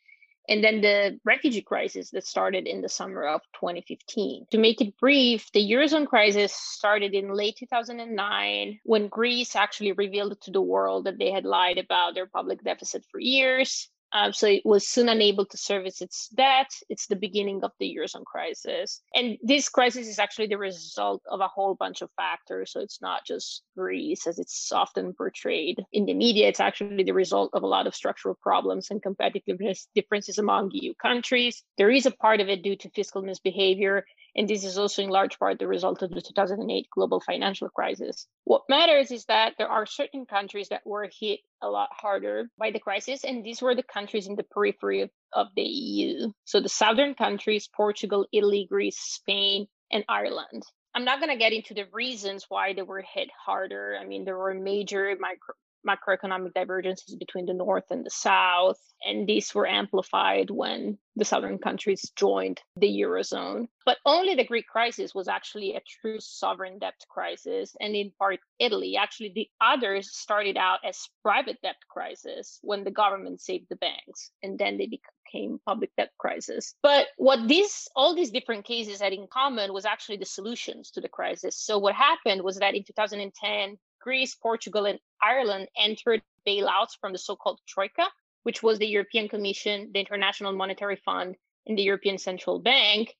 and 0.49 0.65
then 0.65 0.81
the 0.81 1.21
refugee 1.25 1.61
crisis 1.61 2.11
that 2.11 2.27
started 2.27 2.67
in 2.67 2.81
the 2.81 2.89
summer 2.89 3.25
of 3.25 3.43
2015. 3.61 4.47
To 4.53 4.59
make 4.59 4.81
it 4.81 4.97
brief, 4.99 5.51
the 5.53 5.71
Eurozone 5.71 6.07
crisis 6.07 6.55
started 6.55 7.13
in 7.13 7.35
late 7.35 7.57
2009 7.59 8.81
when 8.85 9.09
Greece 9.09 9.57
actually 9.57 9.93
revealed 9.93 10.41
to 10.43 10.51
the 10.51 10.63
world 10.63 11.05
that 11.05 11.19
they 11.19 11.31
had 11.31 11.45
lied 11.45 11.79
about 11.79 12.15
their 12.15 12.27
public 12.27 12.63
deficit 12.63 13.05
for 13.11 13.21
years. 13.21 13.91
Um, 14.13 14.33
so 14.33 14.47
it 14.47 14.63
was 14.65 14.89
soon 14.89 15.09
unable 15.09 15.45
to 15.47 15.57
service 15.57 16.01
its 16.01 16.29
debt. 16.29 16.71
It's 16.89 17.07
the 17.07 17.17
beginning 17.17 17.63
of 17.63 17.73
the 17.79 17.95
Eurozone 17.97 18.25
crisis. 18.25 19.03
And 19.15 19.37
this 19.43 19.69
crisis 19.69 20.09
is 20.09 20.19
actually 20.19 20.47
the 20.47 20.59
result 20.59 21.23
of 21.31 21.41
a 21.41 21.49
whole 21.49 21.75
bunch 21.75 22.03
of 22.03 22.11
factors. 22.17 22.73
So 22.73 22.81
it's 22.81 23.03
not 23.03 23.27
just 23.27 23.63
Greece 23.77 24.27
as 24.27 24.39
it's 24.39 24.73
often 24.73 25.13
portrayed 25.13 25.83
in 25.93 26.07
the 26.07 26.15
media. 26.15 26.49
It's 26.49 26.61
actually 26.61 27.05
the 27.05 27.13
result 27.13 27.51
of 27.53 27.63
a 27.63 27.67
lot 27.67 27.87
of 27.87 27.95
structural 27.95 28.37
problems 28.41 28.89
and 28.91 29.03
competitiveness 29.03 29.87
differences 29.95 30.39
among 30.39 30.71
EU 30.73 30.95
countries. 30.95 31.63
There 31.77 31.91
is 31.91 32.07
a 32.07 32.11
part 32.11 32.41
of 32.41 32.49
it 32.49 32.63
due 32.63 32.77
to 32.77 32.91
fiscal 32.91 33.23
misbehavior 33.23 34.05
and 34.37 34.49
this 34.49 34.65
is 34.65 34.79
also 34.79 35.03
in 35.03 35.09
large 35.09 35.39
part 35.39 35.59
the 35.59 35.67
result 35.67 36.03
of 36.03 36.11
the 36.11 36.21
2008 36.21 36.87
global 36.95 37.21
financial 37.21 37.69
crisis. 37.69 38.27
What 38.45 38.63
matters 38.69 39.11
is 39.11 39.25
that 39.27 39.55
there 39.59 39.69
are 39.69 39.87
certain 39.87 40.27
countries 40.27 40.69
that 40.69 40.87
were 40.87 41.09
hit 41.21 41.41
a 41.63 41.69
lot 41.69 41.89
harder 41.93 42.49
by 42.59 42.71
the 42.71 42.81
crisis, 42.81 43.25
and 43.25 43.45
these 43.45 43.63
were 43.63 43.75
the 43.75 43.83
countries 43.83 44.27
in 44.27 44.37
the 44.37 44.45
periphery 44.45 45.03
of, 45.03 45.11
of 45.33 45.49
the 45.57 45.63
EU. 45.63 46.33
So 46.45 46.61
the 46.61 46.69
southern 46.69 47.15
countries, 47.15 47.69
Portugal, 47.75 48.27
Italy, 48.33 48.67
Greece, 48.69 48.99
Spain, 48.99 49.67
and 49.91 50.05
Ireland. 50.09 50.63
I'm 50.95 51.05
not 51.05 51.21
going 51.21 51.31
to 51.31 51.39
get 51.39 51.53
into 51.53 51.75
the 51.75 51.87
reasons 51.93 52.47
why 52.49 52.73
they 52.73 52.83
were 52.83 53.03
hit 53.03 53.29
harder. 53.45 53.97
I 54.01 54.05
mean, 54.07 54.25
there 54.25 54.39
were 54.39 54.55
major 54.55 55.15
micro, 55.21 55.55
macroeconomic 55.89 56.53
divergences 56.55 57.17
between 57.17 57.47
the 57.47 57.55
North 57.55 57.91
and 57.91 58.05
the 58.05 58.11
South. 58.11 58.79
And 59.05 59.27
these 59.27 59.55
were 59.55 59.67
amplified 59.67 60.51
when 60.51 60.99
the 61.17 61.25
southern 61.25 61.59
countries 61.59 62.11
joined 62.17 62.61
the 62.77 62.89
Eurozone. 62.89 63.69
But 63.87 63.99
only 64.05 64.35
the 64.35 64.45
Greek 64.45 64.67
crisis 64.67 65.15
was 65.15 65.29
actually 65.29 65.75
a 65.75 65.83
true 66.01 66.19
sovereign 66.21 66.79
debt 66.79 66.95
crisis. 67.09 67.75
And 67.81 67.95
in 67.95 68.13
part, 68.19 68.41
Italy. 68.59 68.97
Actually, 68.97 69.33
the 69.35 69.49
others 69.61 70.15
started 70.17 70.57
out 70.57 70.81
as 70.85 71.09
private 71.23 71.59
debt 71.63 71.77
crisis 71.89 72.59
when 72.63 72.85
the 72.85 72.91
government 72.91 73.41
saved 73.41 73.67
the 73.71 73.77
banks. 73.77 74.31
And 74.43 74.59
then 74.59 74.79
they 74.79 74.87
became 74.87 75.61
public 75.67 75.91
debt 75.97 76.11
crisis. 76.19 76.75
But 76.83 77.07
what 77.17 77.49
these 77.49 77.89
all 77.95 78.15
these 78.15 78.31
different 78.31 78.65
cases 78.65 79.01
had 79.01 79.13
in 79.13 79.27
common 79.33 79.73
was 79.73 79.85
actually 79.85 80.19
the 80.19 80.25
solutions 80.25 80.91
to 80.93 81.01
the 81.01 81.09
crisis. 81.09 81.57
So 81.57 81.79
what 81.79 81.95
happened 81.95 82.43
was 82.43 82.57
that 82.59 82.75
in 82.75 82.85
2010, 82.85 83.79
Greece, 84.01 84.35
Portugal, 84.35 84.87
and 84.87 84.99
Ireland 85.23 85.69
entered 85.77 86.23
bailouts 86.47 86.97
from 87.01 87.13
the 87.13 87.19
so 87.19 87.37
called 87.37 87.61
Troika, 87.67 88.07
which 88.43 88.63
was 88.63 88.79
the 88.79 88.87
European 88.87 89.29
Commission, 89.29 89.91
the 89.93 90.01
International 90.01 90.53
Monetary 90.53 90.97
Fund, 90.97 91.37
and 91.67 91.77
the 91.77 91.83
European 91.83 92.19
Central 92.19 92.59
Bank 92.59 93.15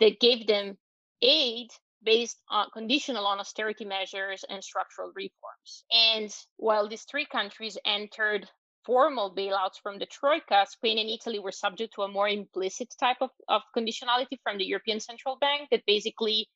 that 0.00 0.20
gave 0.20 0.46
them 0.46 0.78
aid 1.22 1.70
based 2.02 2.40
on 2.48 2.68
conditional 2.72 3.26
on 3.26 3.40
austerity 3.40 3.84
measures 3.84 4.44
and 4.48 4.62
structural 4.62 5.12
reforms. 5.14 5.84
And 5.90 6.34
while 6.56 6.88
these 6.88 7.04
three 7.04 7.26
countries 7.26 7.76
entered 7.84 8.48
formal 8.84 9.34
bailouts 9.34 9.80
from 9.82 9.98
the 9.98 10.06
Troika, 10.06 10.66
Spain 10.68 10.98
and 10.98 11.10
Italy 11.10 11.38
were 11.38 11.52
subject 11.52 11.94
to 11.94 12.02
a 12.02 12.08
more 12.08 12.28
implicit 12.28 12.94
type 12.98 13.18
of, 13.20 13.30
of 13.48 13.62
conditionality 13.76 14.38
from 14.42 14.58
the 14.58 14.64
European 14.64 15.00
Central 15.00 15.36
Bank 15.36 15.68
that 15.70 15.84
basically 15.86 16.48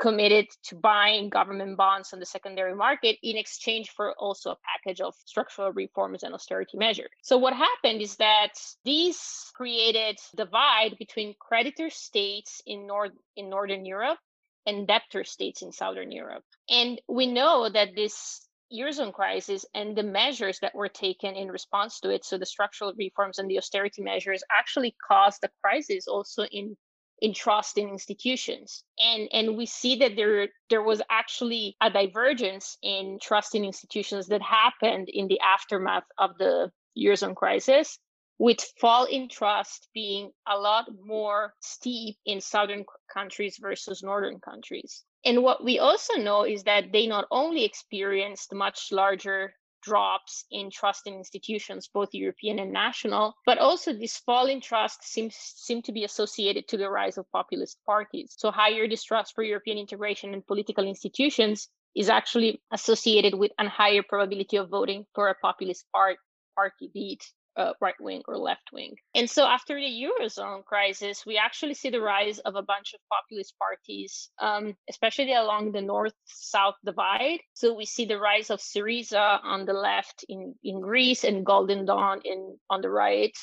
committed 0.00 0.46
to 0.64 0.74
buying 0.74 1.28
government 1.28 1.76
bonds 1.76 2.12
on 2.12 2.20
the 2.20 2.26
secondary 2.26 2.74
market 2.74 3.18
in 3.22 3.36
exchange 3.36 3.90
for 3.90 4.14
also 4.18 4.52
a 4.52 4.56
package 4.64 5.00
of 5.00 5.14
structural 5.26 5.72
reforms 5.72 6.22
and 6.22 6.34
austerity 6.34 6.78
measures. 6.78 7.10
So 7.22 7.36
what 7.36 7.52
happened 7.52 8.00
is 8.00 8.16
that 8.16 8.54
these 8.84 9.20
created 9.54 10.18
divide 10.34 10.96
between 10.98 11.34
creditor 11.38 11.90
states 11.90 12.62
in 12.66 12.86
north 12.86 13.12
in 13.36 13.50
northern 13.50 13.84
Europe 13.84 14.18
and 14.66 14.88
debtor 14.88 15.24
states 15.24 15.62
in 15.62 15.70
southern 15.70 16.10
Europe. 16.10 16.44
And 16.68 17.00
we 17.08 17.26
know 17.26 17.68
that 17.68 17.94
this 17.94 18.46
Eurozone 18.72 19.12
crisis 19.12 19.66
and 19.74 19.96
the 19.96 20.02
measures 20.02 20.60
that 20.60 20.74
were 20.74 20.88
taken 20.88 21.34
in 21.34 21.50
response 21.50 22.00
to 22.00 22.10
it, 22.10 22.24
so 22.24 22.38
the 22.38 22.46
structural 22.46 22.94
reforms 22.96 23.38
and 23.38 23.50
the 23.50 23.58
austerity 23.58 24.02
measures, 24.02 24.42
actually 24.56 24.94
caused 25.06 25.42
a 25.44 25.50
crisis 25.62 26.06
also 26.06 26.44
in 26.44 26.76
in 27.20 27.34
trust 27.34 27.78
in 27.78 27.88
institutions. 27.88 28.84
And 28.98 29.28
and 29.32 29.56
we 29.56 29.66
see 29.66 29.96
that 29.96 30.16
there 30.16 30.48
there 30.68 30.82
was 30.82 31.02
actually 31.10 31.76
a 31.80 31.90
divergence 31.90 32.78
in 32.82 33.18
trust 33.20 33.54
in 33.54 33.64
institutions 33.64 34.28
that 34.28 34.42
happened 34.42 35.08
in 35.08 35.28
the 35.28 35.40
aftermath 35.40 36.04
of 36.18 36.38
the 36.38 36.70
eurozone 36.98 37.36
crisis 37.36 37.98
with 38.38 38.60
fall 38.80 39.04
in 39.04 39.28
trust 39.28 39.88
being 39.92 40.30
a 40.48 40.56
lot 40.56 40.86
more 41.04 41.52
steep 41.60 42.16
in 42.24 42.40
southern 42.40 42.84
countries 43.12 43.58
versus 43.60 44.02
northern 44.02 44.40
countries. 44.40 45.04
And 45.26 45.42
what 45.42 45.62
we 45.62 45.78
also 45.78 46.14
know 46.14 46.44
is 46.44 46.62
that 46.62 46.90
they 46.90 47.06
not 47.06 47.26
only 47.30 47.64
experienced 47.64 48.54
much 48.54 48.88
larger 48.92 49.52
drops 49.82 50.44
in 50.50 50.70
trust 50.70 51.06
in 51.06 51.14
institutions, 51.14 51.88
both 51.92 52.10
European 52.12 52.58
and 52.58 52.72
national, 52.72 53.34
but 53.46 53.58
also 53.58 53.92
this 53.92 54.18
fall 54.18 54.46
in 54.46 54.60
trust 54.60 55.02
seems 55.04 55.34
seem 55.34 55.82
to 55.82 55.92
be 55.92 56.04
associated 56.04 56.68
to 56.68 56.76
the 56.76 56.90
rise 56.90 57.18
of 57.18 57.30
populist 57.32 57.78
parties. 57.84 58.34
So 58.38 58.50
higher 58.50 58.86
distrust 58.86 59.34
for 59.34 59.42
European 59.42 59.78
integration 59.78 60.34
and 60.34 60.46
political 60.46 60.86
institutions 60.86 61.68
is 61.96 62.08
actually 62.08 62.62
associated 62.72 63.34
with 63.34 63.52
a 63.58 63.68
higher 63.68 64.02
probability 64.02 64.56
of 64.56 64.68
voting 64.68 65.06
for 65.14 65.28
a 65.28 65.34
populist 65.34 65.84
part, 65.92 66.18
party, 66.54 66.90
be 66.92 67.18
it 67.18 67.24
uh, 67.60 67.72
right 67.80 68.00
wing 68.00 68.22
or 68.26 68.38
left 68.38 68.70
wing. 68.72 68.94
And 69.14 69.28
so 69.28 69.46
after 69.46 69.74
the 69.74 70.04
Eurozone 70.04 70.64
crisis, 70.64 71.24
we 71.26 71.36
actually 71.36 71.74
see 71.74 71.90
the 71.90 72.00
rise 72.00 72.38
of 72.40 72.54
a 72.56 72.62
bunch 72.62 72.94
of 72.94 73.00
populist 73.12 73.54
parties, 73.58 74.30
um, 74.40 74.74
especially 74.88 75.34
along 75.34 75.72
the 75.72 75.82
north 75.82 76.14
south 76.24 76.76
divide. 76.84 77.40
So 77.54 77.74
we 77.74 77.84
see 77.84 78.06
the 78.06 78.18
rise 78.18 78.50
of 78.50 78.60
Syriza 78.60 79.40
on 79.44 79.66
the 79.66 79.74
left 79.74 80.24
in, 80.28 80.54
in 80.64 80.80
Greece 80.80 81.24
and 81.24 81.44
Golden 81.44 81.84
Dawn 81.84 82.20
in, 82.24 82.56
on 82.70 82.80
the 82.80 82.90
right. 82.90 83.36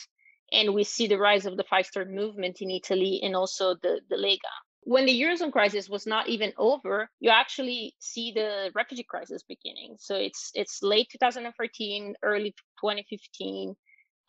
And 0.51 0.73
we 0.73 0.83
see 0.83 1.07
the 1.07 1.17
rise 1.17 1.45
of 1.45 1.57
the 1.57 1.65
Five 1.69 1.85
Star 1.85 2.05
Movement 2.05 2.57
in 2.61 2.71
Italy 2.71 3.19
and 3.23 3.35
also 3.35 3.75
the, 3.83 4.01
the 4.09 4.15
Lega 4.15 4.53
when 4.87 5.05
the 5.05 5.21
eurozone 5.21 5.51
crisis 5.51 5.89
was 5.89 6.07
not 6.07 6.29
even 6.29 6.53
over 6.57 7.09
you 7.19 7.29
actually 7.29 7.93
see 7.99 8.31
the 8.31 8.71
refugee 8.73 9.03
crisis 9.03 9.43
beginning 9.43 9.97
so 9.99 10.15
it's 10.15 10.49
it's 10.53 10.81
late 10.81 11.07
2014 11.11 12.15
early 12.23 12.51
2015 12.79 13.75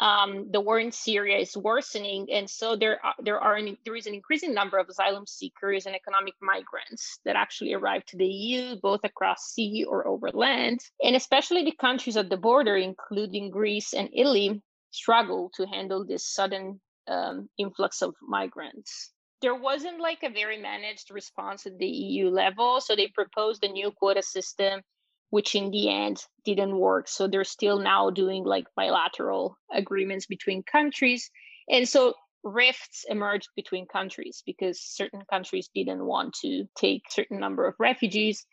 um, 0.01 0.49
the 0.53 0.61
war 0.61 0.79
in 0.79 0.93
Syria 0.93 1.39
is 1.39 1.57
worsening, 1.57 2.29
and 2.33 2.49
so 2.49 2.77
there 2.77 3.05
are, 3.05 3.15
there 3.19 3.41
are 3.41 3.57
an, 3.57 3.77
there 3.85 3.97
is 3.97 4.07
an 4.07 4.15
increasing 4.15 4.55
number 4.55 4.79
of 4.79 4.89
asylum 4.89 5.27
seekers 5.27 5.87
and 5.87 5.97
economic 5.97 6.35
migrants 6.41 7.19
that 7.25 7.35
actually 7.35 7.75
arrive 7.75 8.05
to 8.07 8.17
the 8.17 8.27
EU, 8.27 8.77
both 8.81 9.01
across 9.03 9.53
sea 9.53 9.85
or 9.89 10.07
over 10.07 10.31
land, 10.31 10.81
and 11.03 11.17
especially 11.17 11.65
the 11.65 11.73
countries 11.81 12.17
at 12.17 12.31
the 12.31 12.37
border, 12.37 12.77
including 12.77 13.51
Greece 13.51 13.93
and 13.93 14.09
Italy, 14.13 14.63
struggle 14.93 15.51
to 15.57 15.67
handle 15.67 16.05
this 16.05 16.27
sudden 16.27 16.81
um, 17.09 17.49
influx 17.59 18.01
of 18.01 18.15
migrants. 18.23 19.13
There 19.43 19.55
wasn't 19.55 20.01
like 20.01 20.23
a 20.23 20.31
very 20.31 20.61
managed 20.61 21.11
response 21.11 21.67
at 21.67 21.79
the 21.79 21.87
EU 21.87 22.29
level, 22.29 22.81
so 22.81 22.95
they 22.95 23.09
proposed 23.09 23.65
a 23.65 23.69
new 23.69 23.91
quota 23.91 24.23
system 24.23 24.83
which 25.31 25.55
in 25.55 25.71
the 25.71 25.91
end 25.91 26.25
didn't 26.45 26.77
work. 26.77 27.09
So 27.09 27.27
they're 27.27 27.45
still 27.45 27.79
now 27.79 28.11
doing 28.11 28.45
like 28.45 28.67
bilateral 28.77 29.57
agreements 29.73 30.27
between 30.27 30.63
countries. 30.63 31.31
And 31.69 31.89
so 31.89 32.15
rifts 32.45 33.05
emerged 33.09 33.49
between 33.57 33.87
countries 33.87 34.43
because 34.47 34.81
certain 34.81 35.23
countries 35.31 35.69
didn't 35.75 36.05
want 36.05 36.35
to 36.43 36.65
take 36.77 37.03
certain 37.11 37.39
number 37.39 37.67
of 37.67 37.75
refugees. 37.79 38.47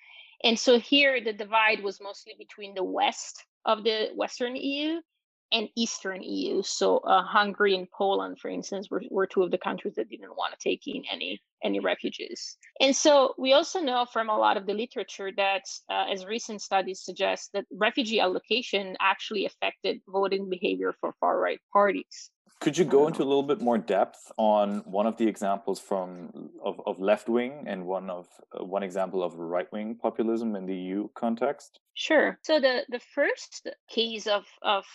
And 0.44 0.60
so 0.60 0.80
here 0.80 1.24
the 1.24 1.34
divide 1.34 1.84
was 1.84 2.02
mostly 2.02 2.34
between 2.38 2.74
the 2.74 2.84
west 2.84 3.46
of 3.66 3.84
the 3.84 4.10
Western 4.16 4.56
EU 4.56 5.00
and 5.52 5.70
Eastern 5.76 6.22
EU. 6.22 6.62
So 6.64 6.98
uh, 6.98 7.24
Hungary 7.24 7.76
and 7.76 7.90
Poland, 7.92 8.40
for 8.40 8.50
instance, 8.50 8.90
were, 8.90 9.04
were 9.10 9.28
two 9.28 9.44
of 9.44 9.52
the 9.52 9.58
countries 9.58 9.96
that 9.96 10.10
didn't 10.10 10.36
want 10.36 10.54
to 10.54 10.70
take 10.70 10.88
in 10.88 11.04
any 11.12 11.42
any 11.64 11.80
refugees. 11.80 12.58
And 12.80 12.96
so 12.96 13.34
we 13.38 13.54
also 13.54 13.80
know 13.80 14.06
from 14.06 14.30
a 14.30 14.38
lot 14.38 14.56
of 14.56 14.68
the 14.68 14.74
literature 14.74 15.32
that, 15.36 15.64
uh, 15.90 16.06
as 16.12 16.26
recent 16.26 16.62
studies 16.62 17.02
suggest, 17.02 17.52
that 17.54 17.66
refugee 17.72 18.20
allocation 18.20 18.96
actually 19.00 19.46
affected 19.46 20.02
voting 20.08 20.48
behavior 20.48 20.94
for 21.00 21.14
far 21.20 21.40
right 21.40 21.60
parties. 21.74 22.30
Could 22.62 22.78
you 22.78 22.86
go 22.86 23.08
into 23.08 23.22
a 23.22 23.26
little 23.26 23.44
bit 23.44 23.62
more 23.62 23.78
depth 23.78 24.32
on 24.38 24.80
one 24.86 25.06
of 25.06 25.18
the 25.18 25.28
examples 25.28 25.80
from 25.80 26.50
of, 26.64 26.82
of 26.86 27.00
left 27.00 27.28
wing 27.30 27.66
and 27.68 27.86
one 27.86 28.10
of 28.10 28.28
uh, 28.58 28.64
one 28.64 28.82
example 28.82 29.22
of 29.24 29.36
right 29.36 29.72
wing 29.72 29.96
populism 29.96 30.56
in 30.56 30.66
the 30.66 30.76
EU 30.76 31.10
context? 31.16 31.80
Sure. 31.96 32.40
So 32.44 32.60
the 32.60 32.84
the 32.90 33.02
first 33.14 33.68
case 33.90 34.26
of 34.26 34.46
of 34.62 34.86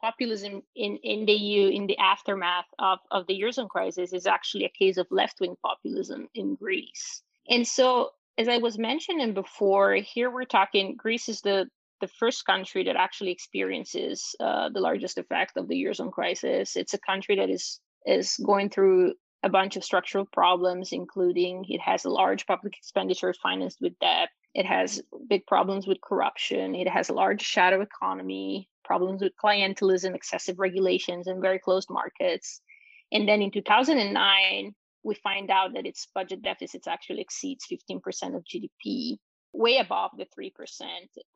populism 0.00 0.62
in, 0.74 0.98
in 1.02 1.26
the 1.26 1.32
EU 1.32 1.68
in 1.68 1.86
the 1.86 1.98
aftermath 1.98 2.66
of, 2.78 2.98
of 3.10 3.26
the 3.26 3.40
Eurozone 3.40 3.68
crisis 3.68 4.12
is 4.12 4.26
actually 4.26 4.64
a 4.64 4.78
case 4.78 4.96
of 4.96 5.06
left 5.10 5.40
wing 5.40 5.56
populism 5.64 6.28
in 6.34 6.54
Greece. 6.54 7.22
And 7.48 7.66
so, 7.66 8.10
as 8.38 8.48
I 8.48 8.58
was 8.58 8.78
mentioning 8.78 9.34
before, 9.34 9.94
here 9.94 10.30
we're 10.30 10.44
talking 10.44 10.96
Greece 10.96 11.28
is 11.28 11.40
the, 11.40 11.68
the 12.00 12.08
first 12.08 12.44
country 12.44 12.84
that 12.84 12.96
actually 12.96 13.30
experiences 13.30 14.34
uh, 14.40 14.68
the 14.70 14.80
largest 14.80 15.18
effect 15.18 15.56
of 15.56 15.68
the 15.68 15.82
Eurozone 15.82 16.12
crisis. 16.12 16.76
It's 16.76 16.94
a 16.94 16.98
country 16.98 17.36
that 17.36 17.50
is 17.50 17.80
is 18.06 18.36
going 18.44 18.68
through 18.68 19.14
a 19.42 19.48
bunch 19.48 19.76
of 19.76 19.84
structural 19.84 20.26
problems, 20.26 20.90
including 20.92 21.64
it 21.68 21.80
has 21.80 22.04
a 22.04 22.10
large 22.10 22.46
public 22.46 22.76
expenditure 22.76 23.34
financed 23.42 23.78
with 23.80 23.98
debt. 23.98 24.28
It 24.54 24.66
has 24.66 25.02
big 25.28 25.46
problems 25.46 25.86
with 25.86 26.00
corruption. 26.00 26.74
It 26.74 26.88
has 26.88 27.08
a 27.08 27.14
large 27.14 27.42
shadow 27.42 27.80
economy 27.80 28.68
problems 28.84 29.22
with 29.22 29.32
clientelism, 29.42 30.14
excessive 30.14 30.58
regulations, 30.58 31.26
and 31.26 31.42
very 31.42 31.58
closed 31.58 31.88
markets. 31.90 32.60
And 33.10 33.28
then 33.28 33.42
in 33.42 33.50
2009, 33.50 34.74
we 35.02 35.14
find 35.16 35.50
out 35.50 35.74
that 35.74 35.86
its 35.86 36.06
budget 36.14 36.42
deficits 36.42 36.86
actually 36.86 37.20
exceeds 37.20 37.66
15% 37.66 38.36
of 38.36 38.44
GDP, 38.44 39.18
way 39.54 39.78
above 39.78 40.10
the 40.18 40.26
3% 40.38 40.50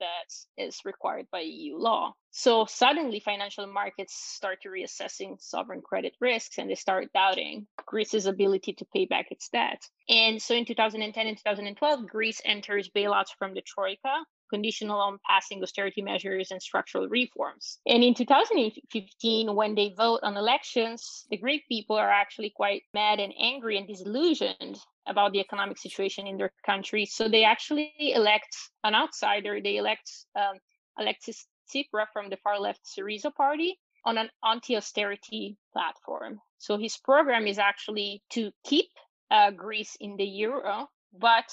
that 0.01 0.35
is 0.57 0.81
required 0.85 1.27
by 1.31 1.41
EU 1.41 1.77
law. 1.79 2.12
So 2.33 2.66
suddenly 2.66 3.21
financial 3.21 3.66
markets 3.66 4.14
start 4.14 4.62
to 4.62 4.69
reassessing 4.69 5.41
sovereign 5.41 5.81
credit 5.81 6.14
risks 6.21 6.59
and 6.59 6.69
they 6.69 6.75
start 6.75 7.12
doubting 7.14 7.66
Greece's 7.87 8.27
ability 8.27 8.75
to 8.75 8.87
pay 8.93 9.07
back 9.07 9.27
its 9.31 9.49
debt. 9.49 9.81
And 10.09 10.43
so 10.43 10.55
in 10.55 10.66
2010 10.66 11.27
and 11.27 11.37
2012, 11.37 12.07
Greece 12.07 12.43
enters 12.45 12.91
bailouts 12.91 13.31
from 13.39 13.55
the 13.55 13.62
Troika 13.62 14.25
conditional 14.49 15.01
on 15.01 15.18
passing 15.28 15.62
austerity 15.62 16.03
measures 16.03 16.51
and 16.51 16.62
structural 16.62 17.09
reforms. 17.09 17.78
And 17.86 18.03
in 18.03 18.14
2015, 18.14 19.55
when 19.55 19.74
they 19.74 19.94
vote 19.96 20.20
on 20.22 20.36
elections, 20.36 21.26
the 21.30 21.36
Greek 21.36 21.62
people 21.68 21.96
are 21.96 22.11
actually 22.11 22.51
quite 22.51 22.82
mad 22.94 23.20
and 23.20 23.32
angry 23.38 23.78
and 23.78 23.86
disillusioned 23.86 24.78
about 25.07 25.32
the 25.32 25.40
economic 25.40 25.78
situation 25.78 26.26
in 26.26 26.36
their 26.36 26.53
country. 26.64 27.07
So 27.07 27.28
they 27.28 27.44
actually 27.44 27.92
elect 27.99 28.57
an 28.84 28.94
outsider. 28.94 29.61
They 29.62 29.76
elect 29.76 30.11
um, 30.36 30.59
Alexis 30.99 31.46
Tsipras 31.68 32.07
from 32.12 32.30
the 32.30 32.36
far 32.38 32.59
left 32.59 32.80
Syriza 32.84 33.34
party 33.34 33.78
on 34.05 34.18
an 34.18 34.30
anti-austerity 34.44 35.57
platform. 35.72 36.40
So 36.59 36.78
his 36.78 36.96
program 36.96 37.46
is 37.46 37.59
actually 37.59 38.22
to 38.30 38.51
keep 38.64 38.88
uh, 39.30 39.51
Greece 39.51 39.96
in 40.01 40.16
the 40.16 40.24
euro, 40.24 40.88
but 41.12 41.51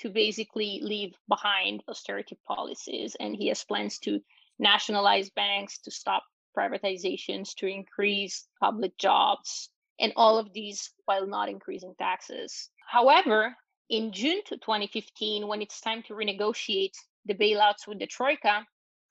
to 0.00 0.10
basically 0.10 0.80
leave 0.82 1.14
behind 1.28 1.82
austerity 1.88 2.38
policies. 2.46 3.16
And 3.20 3.36
he 3.36 3.48
has 3.48 3.64
plans 3.64 3.98
to 4.00 4.20
nationalize 4.58 5.30
banks, 5.30 5.78
to 5.78 5.90
stop 5.90 6.24
privatizations, 6.56 7.54
to 7.56 7.66
increase 7.66 8.46
public 8.60 8.96
jobs, 8.98 9.70
and 9.98 10.12
all 10.16 10.38
of 10.38 10.52
these 10.52 10.90
while 11.04 11.26
not 11.26 11.48
increasing 11.48 11.94
taxes. 11.98 12.70
However, 12.86 13.54
in 13.88 14.12
June 14.12 14.40
2015, 14.48 15.46
when 15.46 15.62
it's 15.62 15.80
time 15.80 16.02
to 16.04 16.14
renegotiate 16.14 16.94
the 17.26 17.34
bailouts 17.34 17.86
with 17.86 17.98
the 17.98 18.06
Troika, 18.06 18.66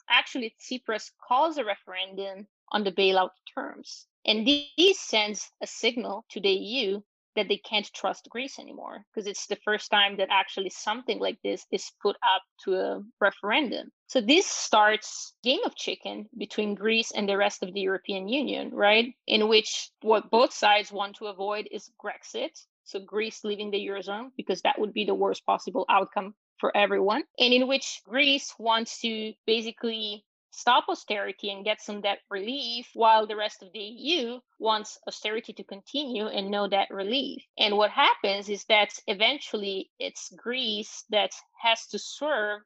actually 0.09 0.55
Tsipras 0.59 1.11
calls 1.25 1.57
a 1.57 1.65
referendum 1.65 2.47
on 2.71 2.83
the 2.83 2.91
bailout 2.91 3.31
terms. 3.53 4.07
And 4.25 4.47
this 4.47 4.99
sends 4.99 5.49
a 5.61 5.67
signal 5.67 6.25
to 6.29 6.39
the 6.39 6.49
EU 6.49 7.01
that 7.35 7.47
they 7.47 7.57
can't 7.57 7.89
trust 7.93 8.27
Greece 8.29 8.59
anymore 8.59 9.03
because 9.13 9.27
it's 9.27 9.47
the 9.47 9.57
first 9.63 9.91
time 9.91 10.17
that 10.17 10.29
actually 10.31 10.69
something 10.69 11.19
like 11.19 11.37
this 11.43 11.65
is 11.71 11.91
put 12.01 12.15
up 12.17 12.41
to 12.63 12.75
a 12.75 13.01
referendum. 13.21 13.91
So 14.07 14.21
this 14.21 14.45
starts 14.45 15.33
game 15.43 15.59
of 15.65 15.75
chicken 15.75 16.27
between 16.37 16.75
Greece 16.75 17.11
and 17.11 17.29
the 17.29 17.37
rest 17.37 17.63
of 17.63 17.73
the 17.73 17.81
European 17.81 18.27
Union, 18.27 18.71
right? 18.73 19.13
In 19.27 19.47
which 19.47 19.91
what 20.01 20.31
both 20.31 20.53
sides 20.53 20.91
want 20.91 21.17
to 21.17 21.27
avoid 21.27 21.67
is 21.71 21.91
Grexit, 22.03 22.57
so 22.83 22.99
Greece 22.99 23.43
leaving 23.43 23.69
the 23.69 23.85
eurozone 23.87 24.29
because 24.35 24.61
that 24.63 24.79
would 24.79 24.93
be 24.93 25.05
the 25.05 25.13
worst 25.13 25.45
possible 25.45 25.85
outcome 25.89 26.33
for 26.57 26.75
everyone, 26.75 27.23
and 27.37 27.53
in 27.53 27.67
which 27.67 28.01
Greece 28.05 28.53
wants 28.59 28.99
to 29.01 29.33
basically 29.45 30.25
stop 30.51 30.85
austerity 30.89 31.51
and 31.51 31.63
get 31.63 31.81
some 31.81 32.01
debt 32.01 32.19
relief 32.29 32.89
while 32.93 33.27
the 33.27 33.35
rest 33.35 33.61
of 33.61 33.71
the 33.71 33.79
EU 33.79 34.39
wants 34.59 34.97
austerity 35.07 35.53
to 35.53 35.63
continue 35.63 36.27
and 36.27 36.49
no 36.49 36.67
debt 36.67 36.87
relief. 36.89 37.43
And 37.57 37.77
what 37.77 37.91
happens 37.91 38.49
is 38.49 38.65
that 38.65 38.89
eventually 39.07 39.91
it's 39.99 40.33
Greece 40.35 41.05
that 41.09 41.31
has 41.61 41.87
to 41.87 41.99
serve 41.99 42.61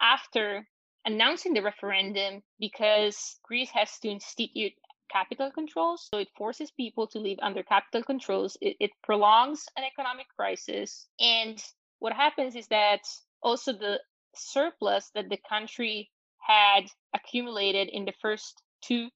after 0.00 0.66
announcing 1.04 1.54
the 1.54 1.62
referendum 1.62 2.42
because 2.58 3.38
Greece 3.42 3.70
has 3.70 3.98
to 4.00 4.08
institute 4.08 4.72
capital 5.10 5.50
controls. 5.50 6.08
So 6.12 6.20
it 6.20 6.28
forces 6.36 6.70
people 6.70 7.06
to 7.08 7.18
live 7.18 7.38
under 7.42 7.62
capital 7.62 8.02
controls. 8.02 8.56
It, 8.60 8.76
it 8.80 8.90
prolongs 9.02 9.66
an 9.76 9.84
economic 9.84 10.26
crisis. 10.36 11.06
And 11.20 11.62
what 11.98 12.12
happens 12.12 12.56
is 12.56 12.66
that 12.68 13.00
also 13.42 13.72
the 13.72 14.00
surplus 14.34 15.10
that 15.14 15.28
the 15.28 15.38
country 15.48 16.10
had 16.46 16.84
accumulated 17.14 17.88
in 17.88 18.04
the 18.04 18.12
first 18.20 18.62
two 18.82 19.08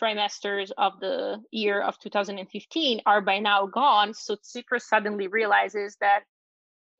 trimesters 0.00 0.70
of 0.78 0.98
the 1.00 1.42
year 1.50 1.80
of 1.82 1.98
2015 1.98 3.00
are 3.06 3.20
by 3.20 3.38
now 3.38 3.66
gone. 3.66 4.14
So 4.14 4.36
Tsipras 4.36 4.82
suddenly 4.82 5.26
realizes 5.26 5.96
that 6.00 6.20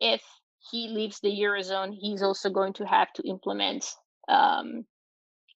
if 0.01 0.23
he 0.71 0.89
leaves 0.89 1.21
the 1.21 1.31
eurozone, 1.31 1.95
he's 1.95 2.23
also 2.23 2.51
going 2.51 2.75
to 2.75 2.87
have 2.87 3.13
to 3.15 3.23
implement 3.23 3.87
um, 4.29 4.85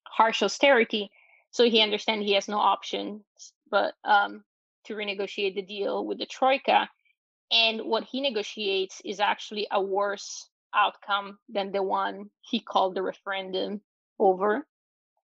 harsh 0.07 0.43
austerity. 0.43 1.11
So 1.51 1.68
he 1.68 1.83
understands 1.83 2.25
he 2.25 2.35
has 2.35 2.49
no 2.49 2.59
options 2.59 3.22
but 3.70 3.95
um, 4.05 4.45
to 4.85 4.95
renegotiate 4.95 5.55
the 5.55 5.62
deal 5.62 6.07
with 6.07 6.18
the 6.18 6.27
troika. 6.27 6.89
And 7.51 7.83
what 7.83 8.05
he 8.05 8.20
negotiates 8.20 9.03
is 9.05 9.20
actually 9.20 9.66
a 9.70 9.83
worse 9.83 10.49
outcome 10.75 11.39
than 11.49 11.72
the 11.72 11.83
one 11.83 12.31
he 12.41 12.61
called 12.61 12.95
the 12.95 13.03
referendum 13.03 13.81
over. 14.19 14.67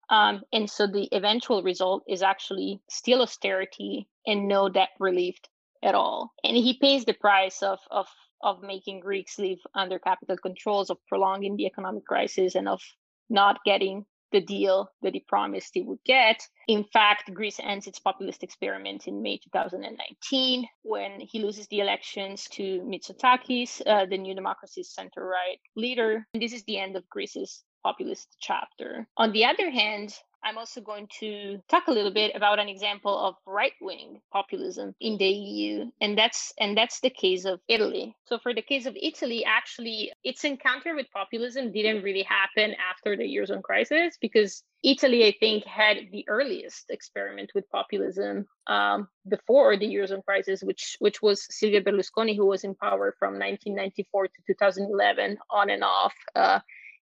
Um, 0.08 0.42
and 0.52 0.68
so 0.68 0.86
the 0.86 1.08
eventual 1.12 1.62
result 1.62 2.02
is 2.08 2.22
actually 2.22 2.80
still 2.90 3.22
austerity 3.22 4.08
and 4.26 4.48
no 4.48 4.68
debt 4.68 4.90
relief 4.98 5.36
at 5.82 5.94
all. 5.94 6.32
And 6.44 6.56
he 6.56 6.78
pays 6.78 7.04
the 7.04 7.14
price 7.14 7.62
of, 7.62 7.78
of, 7.90 8.06
of 8.42 8.62
making 8.62 9.00
Greeks 9.00 9.38
live 9.38 9.60
under 9.74 9.98
capital 9.98 10.36
controls, 10.36 10.90
of 10.90 10.98
prolonging 11.08 11.56
the 11.56 11.66
economic 11.66 12.04
crisis, 12.04 12.54
and 12.54 12.68
of 12.68 12.80
not 13.28 13.60
getting 13.64 14.04
the 14.32 14.40
deal 14.40 14.90
that 15.02 15.14
he 15.14 15.24
promised 15.26 15.70
he 15.74 15.82
would 15.82 15.98
get. 16.04 16.46
In 16.68 16.84
fact, 16.84 17.32
Greece 17.34 17.58
ends 17.60 17.86
its 17.86 17.98
populist 17.98 18.42
experiment 18.42 19.08
in 19.08 19.22
May 19.22 19.38
2019 19.38 20.66
when 20.82 21.20
he 21.20 21.42
loses 21.42 21.66
the 21.68 21.80
elections 21.80 22.46
to 22.52 22.80
Mitsotakis, 22.82 23.82
uh, 23.86 24.06
the 24.06 24.18
New 24.18 24.34
Democracy's 24.34 24.92
center 24.92 25.24
right 25.24 25.58
leader. 25.76 26.26
And 26.34 26.42
this 26.42 26.52
is 26.52 26.64
the 26.64 26.78
end 26.78 26.96
of 26.96 27.08
Greece's 27.08 27.64
populist 27.82 28.36
chapter. 28.40 29.06
On 29.16 29.32
the 29.32 29.44
other 29.44 29.70
hand, 29.70 30.14
I'm 30.42 30.58
also 30.58 30.80
going 30.80 31.08
to 31.20 31.60
talk 31.68 31.88
a 31.88 31.92
little 31.92 32.12
bit 32.12 32.34
about 32.34 32.58
an 32.58 32.68
example 32.68 33.16
of 33.16 33.34
right-wing 33.46 34.20
populism 34.32 34.94
in 35.00 35.18
the 35.18 35.28
EU, 35.28 35.90
and 36.00 36.16
that's 36.16 36.52
and 36.58 36.76
that's 36.76 37.00
the 37.00 37.10
case 37.10 37.44
of 37.44 37.60
Italy. 37.68 38.16
So 38.24 38.38
for 38.38 38.54
the 38.54 38.62
case 38.62 38.86
of 38.86 38.96
Italy, 39.00 39.44
actually, 39.44 40.12
its 40.24 40.44
encounter 40.44 40.94
with 40.94 41.10
populism 41.12 41.72
didn't 41.72 42.02
really 42.02 42.22
happen 42.22 42.74
after 42.90 43.16
the 43.16 43.24
eurozone 43.24 43.62
crisis 43.62 44.16
because 44.20 44.62
Italy, 44.82 45.26
I 45.26 45.34
think, 45.38 45.64
had 45.64 45.98
the 46.10 46.24
earliest 46.26 46.86
experiment 46.88 47.52
with 47.54 47.68
populism 47.70 48.46
um, 48.66 49.08
before 49.28 49.76
the 49.76 49.86
eurozone 49.86 50.24
crisis, 50.24 50.62
which 50.62 50.96
which 51.00 51.20
was 51.20 51.46
Silvio 51.50 51.80
Berlusconi, 51.80 52.34
who 52.34 52.46
was 52.46 52.64
in 52.64 52.74
power 52.74 53.14
from 53.18 53.34
1994 53.34 54.28
to 54.28 54.34
2011, 54.46 55.36
on 55.50 55.70
and 55.70 55.84
off. 55.84 56.14
Uh, 56.34 56.60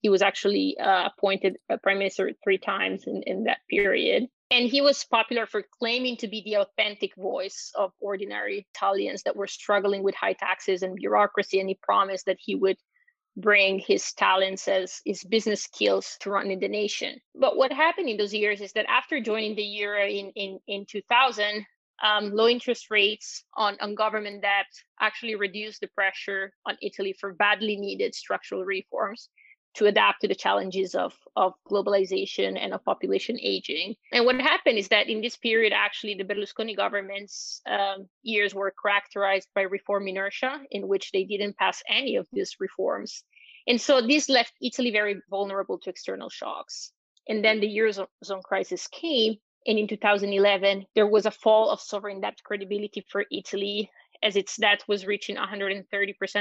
he 0.02 0.08
was 0.08 0.20
actually 0.20 0.76
uh, 0.78 1.08
appointed 1.16 1.56
prime 1.82 1.98
minister 1.98 2.32
three 2.42 2.58
times 2.58 3.04
in, 3.06 3.22
in 3.24 3.44
that 3.44 3.58
period. 3.70 4.26
And 4.50 4.68
he 4.68 4.82
was 4.82 5.04
popular 5.04 5.46
for 5.46 5.62
claiming 5.78 6.16
to 6.18 6.28
be 6.28 6.42
the 6.44 6.56
authentic 6.56 7.14
voice 7.16 7.72
of 7.74 7.92
ordinary 8.00 8.66
Italians 8.74 9.22
that 9.22 9.36
were 9.36 9.46
struggling 9.46 10.02
with 10.02 10.14
high 10.16 10.34
taxes 10.34 10.82
and 10.82 10.96
bureaucracy. 10.96 11.60
And 11.60 11.68
he 11.68 11.78
promised 11.80 12.26
that 12.26 12.36
he 12.38 12.56
would 12.56 12.76
bring 13.36 13.78
his 13.78 14.12
talents 14.12 14.68
as 14.68 15.00
his 15.06 15.24
business 15.24 15.62
skills 15.62 16.16
to 16.20 16.30
run 16.30 16.50
in 16.50 16.58
the 16.58 16.68
nation. 16.68 17.18
But 17.34 17.56
what 17.56 17.72
happened 17.72 18.08
in 18.08 18.18
those 18.18 18.34
years 18.34 18.60
is 18.60 18.72
that 18.72 18.90
after 18.90 19.20
joining 19.20 19.54
the 19.54 19.62
euro 19.62 20.04
in, 20.04 20.32
in, 20.34 20.58
in 20.66 20.84
2000, 20.84 21.64
um, 22.02 22.32
low 22.32 22.48
interest 22.48 22.90
rates 22.90 23.44
on, 23.56 23.76
on 23.80 23.94
government 23.94 24.42
debt 24.42 24.66
actually 25.00 25.36
reduced 25.36 25.80
the 25.80 25.88
pressure 25.94 26.52
on 26.66 26.76
Italy 26.82 27.14
for 27.18 27.32
badly 27.32 27.76
needed 27.76 28.14
structural 28.14 28.64
reforms 28.64 29.28
to 29.74 29.86
adapt 29.86 30.20
to 30.20 30.28
the 30.28 30.34
challenges 30.34 30.94
of, 30.94 31.14
of 31.36 31.54
globalization 31.70 32.58
and 32.58 32.74
of 32.74 32.84
population 32.84 33.38
aging. 33.40 33.94
And 34.12 34.24
what 34.24 34.40
happened 34.40 34.78
is 34.78 34.88
that 34.88 35.08
in 35.08 35.20
this 35.20 35.36
period, 35.36 35.72
actually, 35.74 36.14
the 36.14 36.24
Berlusconi 36.24 36.76
government's 36.76 37.60
um, 37.66 38.08
years 38.22 38.54
were 38.54 38.74
characterized 38.82 39.48
by 39.54 39.62
reform 39.62 40.08
inertia, 40.08 40.60
in 40.70 40.88
which 40.88 41.10
they 41.12 41.24
didn't 41.24 41.56
pass 41.56 41.82
any 41.88 42.16
of 42.16 42.26
these 42.32 42.56
reforms. 42.60 43.24
And 43.66 43.80
so 43.80 44.00
this 44.00 44.28
left 44.28 44.52
Italy 44.60 44.90
very 44.90 45.20
vulnerable 45.30 45.78
to 45.78 45.90
external 45.90 46.28
shocks. 46.28 46.92
And 47.28 47.44
then 47.44 47.60
the 47.60 47.68
Eurozone 47.68 48.42
crisis 48.42 48.88
came. 48.88 49.36
And 49.66 49.78
in 49.78 49.86
2011, 49.86 50.86
there 50.96 51.06
was 51.06 51.24
a 51.24 51.30
fall 51.30 51.70
of 51.70 51.80
sovereign 51.80 52.20
debt 52.20 52.38
credibility 52.44 53.06
for 53.08 53.24
Italy 53.30 53.88
as 54.22 54.36
its 54.36 54.56
debt 54.56 54.82
was 54.88 55.06
reaching 55.06 55.36
130% 55.36 55.84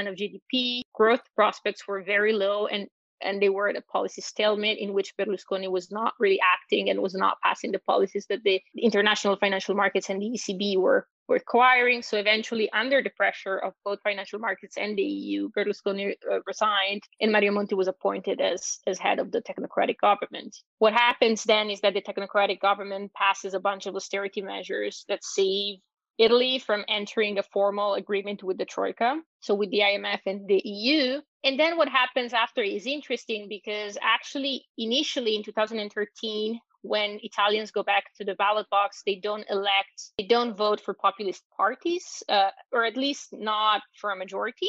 of 0.08 0.16
GDP. 0.16 0.82
Growth 0.92 1.22
prospects 1.34 1.86
were 1.86 2.02
very 2.02 2.32
low, 2.32 2.66
and 2.66 2.88
and 3.22 3.40
they 3.40 3.48
were 3.48 3.68
at 3.68 3.76
a 3.76 3.82
policy 3.82 4.20
stalemate 4.20 4.78
in 4.78 4.92
which 4.92 5.16
Berlusconi 5.16 5.70
was 5.70 5.90
not 5.90 6.14
really 6.18 6.40
acting 6.40 6.90
and 6.90 7.00
was 7.00 7.14
not 7.14 7.40
passing 7.42 7.72
the 7.72 7.78
policies 7.78 8.26
that 8.28 8.42
the 8.44 8.60
international 8.76 9.36
financial 9.36 9.74
markets 9.74 10.10
and 10.10 10.20
the 10.20 10.30
ECB 10.30 10.78
were 10.78 11.06
were 11.28 11.34
requiring. 11.34 12.02
So 12.02 12.16
eventually, 12.18 12.70
under 12.72 13.02
the 13.02 13.10
pressure 13.10 13.58
of 13.58 13.74
both 13.84 14.00
financial 14.02 14.38
markets 14.38 14.76
and 14.76 14.96
the 14.96 15.02
EU, 15.02 15.50
Berlusconi 15.56 16.14
uh, 16.30 16.40
resigned, 16.46 17.02
and 17.20 17.32
Mario 17.32 17.52
Monti 17.52 17.74
was 17.74 17.88
appointed 17.88 18.40
as 18.40 18.78
as 18.86 18.98
head 18.98 19.18
of 19.18 19.30
the 19.30 19.42
technocratic 19.42 19.98
government. 19.98 20.56
What 20.78 20.92
happens 20.92 21.44
then 21.44 21.70
is 21.70 21.80
that 21.80 21.94
the 21.94 22.02
technocratic 22.02 22.60
government 22.60 23.12
passes 23.14 23.54
a 23.54 23.60
bunch 23.60 23.86
of 23.86 23.96
austerity 23.96 24.42
measures 24.42 25.04
that 25.08 25.24
save 25.24 25.78
Italy 26.18 26.58
from 26.58 26.84
entering 26.88 27.38
a 27.38 27.42
formal 27.42 27.94
agreement 27.94 28.42
with 28.42 28.58
the 28.58 28.64
Troika, 28.64 29.20
so 29.40 29.54
with 29.54 29.70
the 29.70 29.80
IMF 29.80 30.20
and 30.26 30.46
the 30.46 30.60
EU. 30.64 31.20
And 31.44 31.58
then 31.58 31.76
what 31.76 31.88
happens 31.88 32.32
after 32.32 32.62
is 32.62 32.86
interesting 32.86 33.46
because 33.48 33.96
actually, 34.00 34.66
initially 34.76 35.36
in 35.36 35.42
2013, 35.42 36.60
when 36.82 37.18
Italians 37.22 37.70
go 37.70 37.82
back 37.82 38.04
to 38.16 38.24
the 38.24 38.34
ballot 38.34 38.68
box, 38.70 39.02
they 39.06 39.14
don't 39.14 39.44
elect, 39.48 40.10
they 40.18 40.26
don't 40.26 40.56
vote 40.56 40.80
for 40.80 40.94
populist 40.94 41.42
parties, 41.56 42.22
uh, 42.28 42.50
or 42.72 42.84
at 42.84 42.96
least 42.96 43.28
not 43.32 43.82
for 44.00 44.10
a 44.10 44.16
majority. 44.16 44.68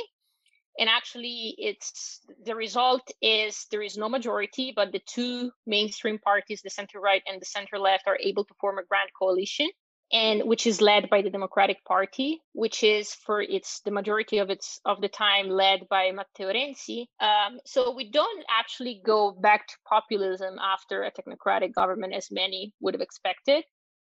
And 0.80 0.90
actually, 0.90 1.54
it's 1.60 2.22
the 2.46 2.56
result 2.56 3.12
is 3.22 3.68
there 3.70 3.84
is 3.84 3.96
no 3.96 4.10
majority, 4.10 4.74
but 4.76 4.92
the 4.92 5.02
two 5.06 5.52
mainstream 5.68 6.18
parties, 6.18 6.62
the 6.64 6.70
center 6.70 7.00
right 7.00 7.22
and 7.28 7.40
the 7.40 7.46
center 7.46 7.78
left, 7.78 8.08
are 8.08 8.18
able 8.20 8.44
to 8.46 8.54
form 8.60 8.80
a 8.80 8.84
grand 8.84 9.10
coalition 9.18 9.70
and 10.12 10.44
which 10.44 10.68
is 10.68 10.82
led 10.82 11.10
by 11.10 11.22
the 11.22 11.30
Democratic 11.30 11.84
Party, 11.86 12.42
which 12.54 12.84
is 12.84 13.14
for 13.14 13.42
its 13.42 13.82
the 13.82 13.92
majority 13.92 14.38
of 14.38 14.50
its 14.50 14.80
of 14.86 15.02
the 15.02 15.10
time 15.10 15.50
led 15.50 15.88
by 15.90 16.12
Matteo 16.12 16.52
Renzi. 16.52 17.08
Um, 17.20 17.60
so 17.66 17.94
we 17.94 18.12
don't 18.12 18.46
actually 18.50 19.02
go 19.06 19.32
back 19.32 19.68
to 19.68 19.76
populism 19.88 20.60
after 20.60 21.04
a 21.04 21.12
technocratic 21.12 21.74
government, 21.74 22.14
as 22.14 22.30
many 22.32 22.74
would 22.80 22.94
have 22.94 23.02
expected, 23.02 23.64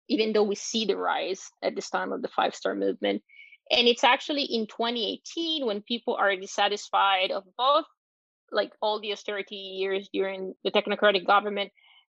even 0.08 0.34
though 0.34 0.43
we 0.43 0.56
see 0.56 0.86
the 0.86 0.98
rise 0.98 1.50
at 1.62 1.76
this 1.76 1.89
time 1.89 2.14
of 2.14 2.22
the 2.22 2.30
Five 2.30 2.56
Star 2.56 2.76
Movement. 2.76 3.22
And 3.70 3.88
it's 3.88 4.06
actually 4.06 4.43
in 4.43 4.68
2018 4.68 5.66
when 5.66 5.82
people 5.82 6.16
are 6.16 6.34
dissatisfied 6.36 7.32
of 7.32 7.43
both 7.58 7.86
like 8.50 8.72
all 8.82 9.02
the 9.02 9.12
austerity 9.12 9.56
years 9.56 10.10
during 10.14 10.54
the 10.64 10.72
technocratic 10.72 11.28
government 11.28 11.72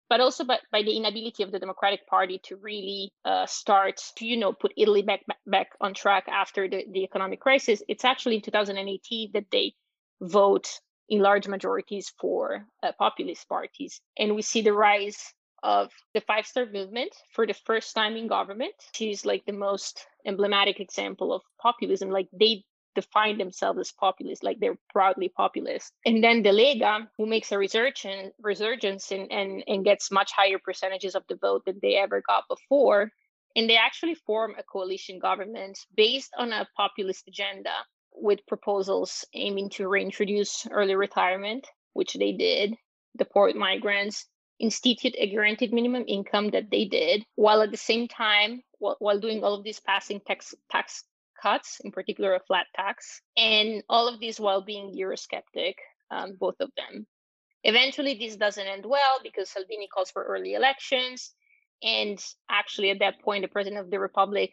but 0.09 0.19
also 0.19 0.43
by, 0.43 0.59
by 0.71 0.83
the 0.83 0.95
inability 0.95 1.43
of 1.43 1.51
the 1.51 1.59
Democratic 1.59 2.07
Party 2.07 2.39
to 2.45 2.57
really 2.57 3.11
uh, 3.23 3.45
start 3.45 4.01
to, 4.17 4.25
you 4.25 4.37
know, 4.37 4.53
put 4.53 4.73
Italy 4.77 5.01
back 5.01 5.21
back 5.45 5.69
on 5.81 5.93
track 5.93 6.25
after 6.27 6.67
the, 6.67 6.85
the 6.91 7.03
economic 7.03 7.39
crisis. 7.39 7.81
It's 7.87 8.05
actually 8.05 8.35
in 8.35 8.41
2018 8.41 9.31
that 9.33 9.45
they 9.51 9.73
vote 10.21 10.67
in 11.09 11.19
large 11.19 11.47
majorities 11.47 12.11
for 12.19 12.65
uh, 12.83 12.91
populist 12.97 13.47
parties, 13.47 14.01
and 14.17 14.35
we 14.35 14.41
see 14.41 14.61
the 14.61 14.73
rise 14.73 15.33
of 15.63 15.91
the 16.13 16.21
Five 16.21 16.45
Star 16.45 16.67
Movement 16.71 17.11
for 17.33 17.47
the 17.47 17.53
first 17.53 17.95
time 17.95 18.15
in 18.15 18.27
government. 18.27 18.73
She's 18.93 19.25
like 19.25 19.45
the 19.45 19.53
most 19.53 20.05
emblematic 20.25 20.79
example 20.79 21.33
of 21.33 21.41
populism. 21.59 22.11
Like 22.11 22.27
they 22.31 22.63
define 22.95 23.37
themselves 23.37 23.79
as 23.79 23.91
populist, 23.91 24.43
like 24.43 24.59
they're 24.59 24.77
proudly 24.91 25.29
populist. 25.29 25.93
And 26.05 26.23
then 26.23 26.41
the 26.43 26.49
Lega, 26.49 27.07
who 27.17 27.25
makes 27.25 27.51
a 27.51 27.57
resurgence, 27.57 28.33
resurgence 28.41 29.11
and, 29.11 29.31
and, 29.31 29.63
and 29.67 29.85
gets 29.85 30.11
much 30.11 30.31
higher 30.31 30.57
percentages 30.57 31.15
of 31.15 31.23
the 31.29 31.35
vote 31.35 31.63
than 31.65 31.79
they 31.81 31.95
ever 31.95 32.21
got 32.27 32.45
before. 32.49 33.11
And 33.55 33.69
they 33.69 33.77
actually 33.77 34.15
form 34.15 34.55
a 34.57 34.63
coalition 34.63 35.19
government 35.19 35.77
based 35.95 36.31
on 36.37 36.51
a 36.51 36.67
populist 36.75 37.27
agenda 37.27 37.71
with 38.13 38.45
proposals 38.47 39.25
aiming 39.33 39.69
to 39.71 39.87
reintroduce 39.87 40.67
early 40.71 40.95
retirement, 40.95 41.67
which 41.93 42.13
they 42.13 42.31
did, 42.31 42.75
deport 43.17 43.55
migrants, 43.55 44.25
institute 44.59 45.15
a 45.17 45.29
guaranteed 45.29 45.73
minimum 45.73 46.05
income 46.07 46.49
that 46.51 46.69
they 46.71 46.85
did, 46.85 47.23
while 47.35 47.61
at 47.61 47.71
the 47.71 47.77
same 47.77 48.07
time, 48.07 48.61
while, 48.79 48.95
while 48.99 49.19
doing 49.19 49.43
all 49.43 49.53
of 49.53 49.63
these 49.63 49.79
passing 49.79 50.21
tax 50.25 50.53
tax 50.71 51.03
cuts, 51.45 51.79
in 51.83 51.91
particular 51.91 52.33
a 52.33 52.39
flat 52.47 52.65
tax, 52.75 53.21
and 53.37 53.83
all 53.87 54.07
of 54.07 54.19
these 54.19 54.39
while 54.39 54.63
being 54.63 54.95
Eurosceptic, 54.99 55.75
um, 56.09 56.35
both 56.39 56.55
of 56.59 56.71
them. 56.75 57.05
Eventually, 57.63 58.15
this 58.15 58.35
doesn't 58.35 58.67
end 58.75 58.85
well 58.85 59.19
because 59.23 59.49
Salvini 59.49 59.87
calls 59.93 60.11
for 60.11 60.23
early 60.23 60.53
elections. 60.53 61.31
And 61.83 62.17
actually, 62.49 62.89
at 62.89 62.99
that 62.99 63.21
point, 63.21 63.43
the 63.43 63.47
president 63.47 63.81
of 63.81 63.91
the 63.91 63.99
republic 63.99 64.51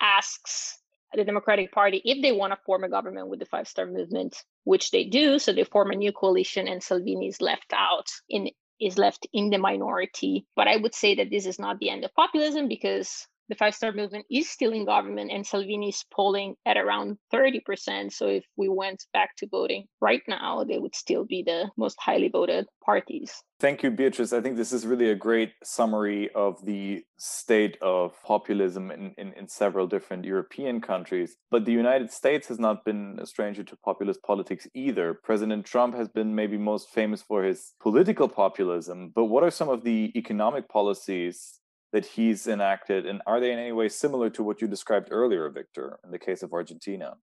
asks 0.00 0.78
the 1.14 1.24
Democratic 1.24 1.72
Party 1.72 2.00
if 2.04 2.20
they 2.22 2.32
want 2.32 2.52
to 2.52 2.58
form 2.66 2.84
a 2.84 2.88
government 2.88 3.28
with 3.28 3.38
the 3.38 3.46
Five 3.46 3.68
Star 3.68 3.86
Movement, 3.86 4.36
which 4.64 4.90
they 4.90 5.04
do. 5.04 5.38
So 5.38 5.52
they 5.52 5.64
form 5.64 5.90
a 5.90 5.96
new 5.96 6.12
coalition, 6.12 6.68
and 6.68 6.82
Salvini 6.82 7.28
is 7.28 7.40
left 7.40 7.72
out 7.72 8.06
in 8.28 8.50
is 8.80 8.98
left 8.98 9.26
in 9.32 9.50
the 9.50 9.58
minority. 9.58 10.46
But 10.54 10.68
I 10.68 10.76
would 10.76 10.94
say 10.94 11.16
that 11.16 11.30
this 11.30 11.46
is 11.46 11.58
not 11.58 11.78
the 11.78 11.90
end 11.90 12.04
of 12.04 12.14
populism 12.14 12.68
because 12.68 13.26
the 13.48 13.54
Five 13.54 13.74
Star 13.74 13.92
Movement 13.92 14.26
is 14.30 14.48
still 14.48 14.72
in 14.72 14.84
government 14.84 15.30
and 15.30 15.46
Salvini 15.46 15.88
is 15.88 16.04
polling 16.12 16.54
at 16.66 16.76
around 16.76 17.18
30%. 17.32 18.12
So 18.12 18.26
if 18.28 18.44
we 18.56 18.68
went 18.68 19.06
back 19.12 19.36
to 19.36 19.46
voting 19.46 19.86
right 20.00 20.22
now, 20.28 20.64
they 20.64 20.78
would 20.78 20.94
still 20.94 21.24
be 21.24 21.42
the 21.42 21.70
most 21.76 21.96
highly 22.00 22.28
voted 22.28 22.66
parties. 22.84 23.42
Thank 23.60 23.82
you, 23.82 23.90
Beatrice. 23.90 24.32
I 24.32 24.40
think 24.40 24.56
this 24.56 24.72
is 24.72 24.86
really 24.86 25.10
a 25.10 25.16
great 25.16 25.52
summary 25.64 26.30
of 26.34 26.64
the 26.64 27.02
state 27.16 27.76
of 27.82 28.12
populism 28.22 28.92
in, 28.92 29.14
in, 29.18 29.32
in, 29.32 29.48
several 29.48 29.88
different 29.88 30.24
European 30.24 30.80
countries. 30.80 31.36
But 31.50 31.64
the 31.64 31.72
United 31.72 32.12
States 32.12 32.46
has 32.46 32.60
not 32.60 32.84
been 32.84 33.18
a 33.20 33.26
stranger 33.26 33.64
to 33.64 33.76
populist 33.84 34.22
politics 34.22 34.68
either. 34.74 35.12
President 35.12 35.66
Trump 35.66 35.96
has 35.96 36.08
been 36.08 36.36
maybe 36.36 36.56
most 36.56 36.90
famous 36.90 37.20
for 37.20 37.42
his 37.42 37.74
political 37.80 38.28
populism. 38.28 39.10
But 39.12 39.24
what 39.24 39.42
are 39.42 39.50
some 39.50 39.68
of 39.68 39.82
the 39.82 40.12
economic 40.14 40.68
policies 40.68 41.57
that 41.92 42.06
he's 42.06 42.46
enacted? 42.46 43.06
And 43.06 43.22
are 43.26 43.40
they 43.40 43.52
in 43.52 43.58
any 43.58 43.72
way 43.72 43.88
similar 43.88 44.30
to 44.30 44.42
what 44.42 44.60
you 44.60 44.68
described 44.68 45.08
earlier, 45.10 45.48
Victor, 45.48 45.98
in 46.04 46.10
the 46.10 46.18
case 46.18 46.42
of 46.42 46.52
Argentina? 46.52 47.16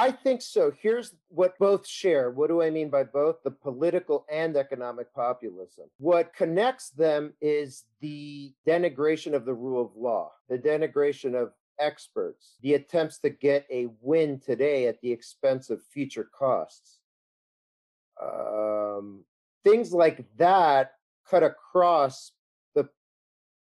I 0.00 0.12
think 0.12 0.42
so. 0.42 0.70
Here's 0.80 1.14
what 1.28 1.58
both 1.58 1.84
share. 1.84 2.30
What 2.30 2.48
do 2.48 2.62
I 2.62 2.70
mean 2.70 2.88
by 2.88 3.02
both? 3.02 3.42
The 3.42 3.50
political 3.50 4.24
and 4.30 4.56
economic 4.56 5.12
populism. 5.12 5.86
What 5.98 6.32
connects 6.34 6.90
them 6.90 7.32
is 7.40 7.84
the 8.00 8.54
denigration 8.66 9.34
of 9.34 9.44
the 9.44 9.54
rule 9.54 9.84
of 9.84 9.96
law, 9.96 10.30
the 10.48 10.56
denigration 10.56 11.34
of 11.34 11.50
experts, 11.80 12.58
the 12.62 12.74
attempts 12.74 13.18
to 13.20 13.30
get 13.30 13.66
a 13.72 13.88
win 14.00 14.38
today 14.38 14.86
at 14.86 15.00
the 15.00 15.10
expense 15.10 15.68
of 15.68 15.80
future 15.92 16.28
costs. 16.32 16.98
Um, 18.22 19.24
things 19.64 19.92
like 19.92 20.24
that 20.36 20.92
cut 21.28 21.42
across 21.42 22.32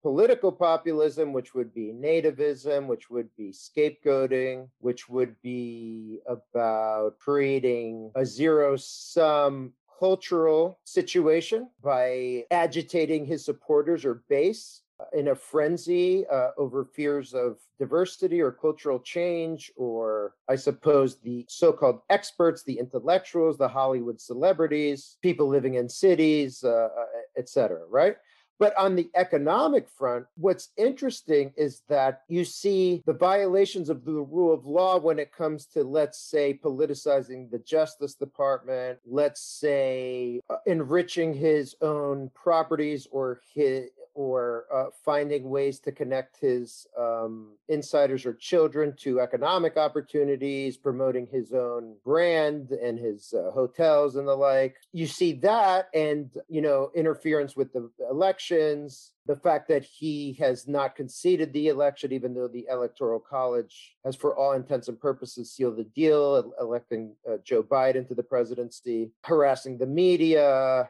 political 0.07 0.53
populism, 0.53 1.33
which 1.33 1.53
would 1.53 1.73
be 1.73 1.91
nativism, 1.93 2.87
which 2.87 3.09
would 3.09 3.27
be 3.35 3.51
scapegoating, 3.51 4.69
which 4.79 5.09
would 5.09 5.35
be 5.41 6.19
about 6.27 7.19
creating 7.19 8.09
a 8.15 8.25
zero 8.25 8.77
sum 8.77 9.73
cultural 9.99 10.79
situation 10.85 11.69
by 11.83 12.45
agitating 12.51 13.25
his 13.25 13.43
supporters 13.43 14.05
or 14.05 14.23
base 14.29 14.83
uh, 15.01 15.03
in 15.11 15.27
a 15.27 15.35
frenzy 15.35 16.25
uh, 16.31 16.51
over 16.57 16.85
fears 16.85 17.33
of 17.33 17.57
diversity 17.77 18.39
or 18.39 18.53
cultural 18.53 19.01
change, 19.01 19.73
or 19.75 20.35
I 20.47 20.55
suppose 20.55 21.19
the 21.19 21.45
so 21.49 21.73
called 21.73 21.99
experts, 22.09 22.63
the 22.63 22.79
intellectuals, 22.79 23.57
the 23.57 23.67
Hollywood 23.67 24.21
celebrities, 24.21 25.17
people 25.21 25.49
living 25.49 25.73
in 25.73 25.89
cities, 25.89 26.63
uh, 26.63 26.87
uh 26.97 27.05
etc. 27.37 27.81
right? 27.89 28.15
But 28.59 28.75
on 28.77 28.95
the 28.95 29.09
economic 29.15 29.87
front, 29.87 30.25
what's 30.35 30.69
interesting 30.77 31.53
is 31.55 31.81
that 31.89 32.23
you 32.27 32.43
see 32.43 33.03
the 33.05 33.13
violations 33.13 33.89
of 33.89 34.03
the 34.03 34.13
rule 34.13 34.53
of 34.53 34.65
law 34.65 34.97
when 34.97 35.19
it 35.19 35.31
comes 35.31 35.65
to, 35.67 35.83
let's 35.83 36.19
say, 36.19 36.59
politicizing 36.63 37.51
the 37.51 37.59
Justice 37.59 38.15
Department, 38.15 38.99
let's 39.05 39.41
say, 39.41 40.41
uh, 40.49 40.57
enriching 40.65 41.33
his 41.33 41.75
own 41.81 42.31
properties 42.33 43.07
or 43.11 43.41
his 43.53 43.89
or 44.17 44.65
uh, 44.73 44.85
finding 45.05 45.47
ways 45.47 45.79
to 45.79 45.91
connect 45.91 46.39
his 46.39 46.87
um, 46.97 47.51
insiders 47.69 48.25
or 48.25 48.33
children 48.33 48.91
to 48.97 49.21
economic 49.21 49.77
opportunities, 49.77 50.75
promoting 50.75 51.27
his 51.27 51.53
own 51.53 51.95
brand 52.03 52.71
and 52.71 52.97
his 52.97 53.31
uh, 53.31 53.51
hotels 53.51 54.15
and 54.15 54.27
the 54.27 54.33
like. 54.33 54.75
You 54.91 55.05
see 55.05 55.33
that, 55.33 55.89
and 55.93 56.31
you 56.49 56.61
know, 56.61 56.89
interference 56.95 57.55
with 57.55 57.71
the 57.73 57.91
elections. 58.09 59.11
The 59.27 59.35
fact 59.35 59.67
that 59.67 59.83
he 59.83 60.35
has 60.39 60.67
not 60.67 60.95
conceded 60.95 61.53
the 61.53 61.67
election, 61.67 62.11
even 62.11 62.33
though 62.33 62.47
the 62.47 62.65
Electoral 62.71 63.19
College 63.19 63.97
has, 64.03 64.15
for 64.15 64.35
all 64.35 64.53
intents 64.53 64.87
and 64.87 64.99
purposes, 64.99 65.51
sealed 65.51 65.77
the 65.77 65.83
deal, 65.83 66.53
electing 66.59 67.13
uh, 67.29 67.35
Joe 67.43 67.61
Biden 67.61 68.07
to 68.07 68.15
the 68.15 68.23
presidency, 68.23 69.11
harassing 69.25 69.77
the 69.77 69.85
media, 69.85 70.89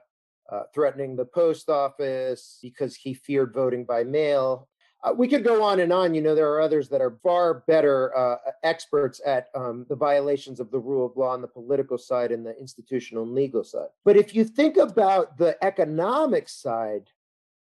uh, 0.52 0.64
threatening 0.74 1.16
the 1.16 1.26
post 1.26 1.70
office 1.70 2.60
because 2.62 2.96
he 2.96 3.14
feared 3.14 3.54
voting 3.54 3.86
by 3.86 4.04
mail. 4.04 4.68
Uh, 5.04 5.14
we 5.14 5.28
could 5.28 5.44
go 5.44 5.62
on 5.62 5.80
and 5.80 5.94
on. 5.94 6.14
You 6.14 6.22
know, 6.22 6.34
there 6.34 6.52
are 6.52 6.62
others 6.62 6.90
that 6.90 7.02
are 7.02 7.20
far 7.22 7.64
better 7.68 8.18
uh, 8.18 8.38
experts 8.64 9.22
at 9.26 9.48
um, 9.54 9.86
the 9.90 9.96
violations 9.96 10.60
of 10.60 10.72
the 10.72 10.80
rule 10.80 11.06
of 11.06 11.16
law 11.16 11.34
on 11.34 11.42
the 11.42 11.48
political 11.48 11.98
side 11.98 12.32
and 12.32 12.46
the 12.46 12.58
institutional 12.60 13.24
and 13.24 13.36
legal 13.36 13.64
side. 13.64 13.90
But 14.04 14.18
if 14.18 14.34
you 14.34 14.44
think 14.44 14.78
about 14.78 15.38
the 15.38 15.56
economic 15.64 16.50
side, 16.50 17.10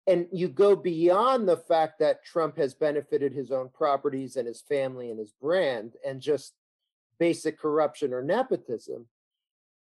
and 0.07 0.26
you 0.30 0.49
go 0.49 0.76
beyond 0.76 1.49
the 1.49 1.57
fact 1.57 1.99
that 1.99 2.24
Trump 2.24 2.59
has 2.59 2.74
benefited 2.74 3.32
his 3.32 3.51
own 3.51 3.70
properties 3.70 4.37
and 4.37 4.47
his 4.47 4.61
family 4.61 5.11
and 5.11 5.18
his 5.18 5.32
brand 5.32 5.95
and 6.07 6.20
just 6.20 6.53
basic 7.18 7.59
corruption 7.59 8.12
or 8.12 8.22
nepotism, 8.22 9.07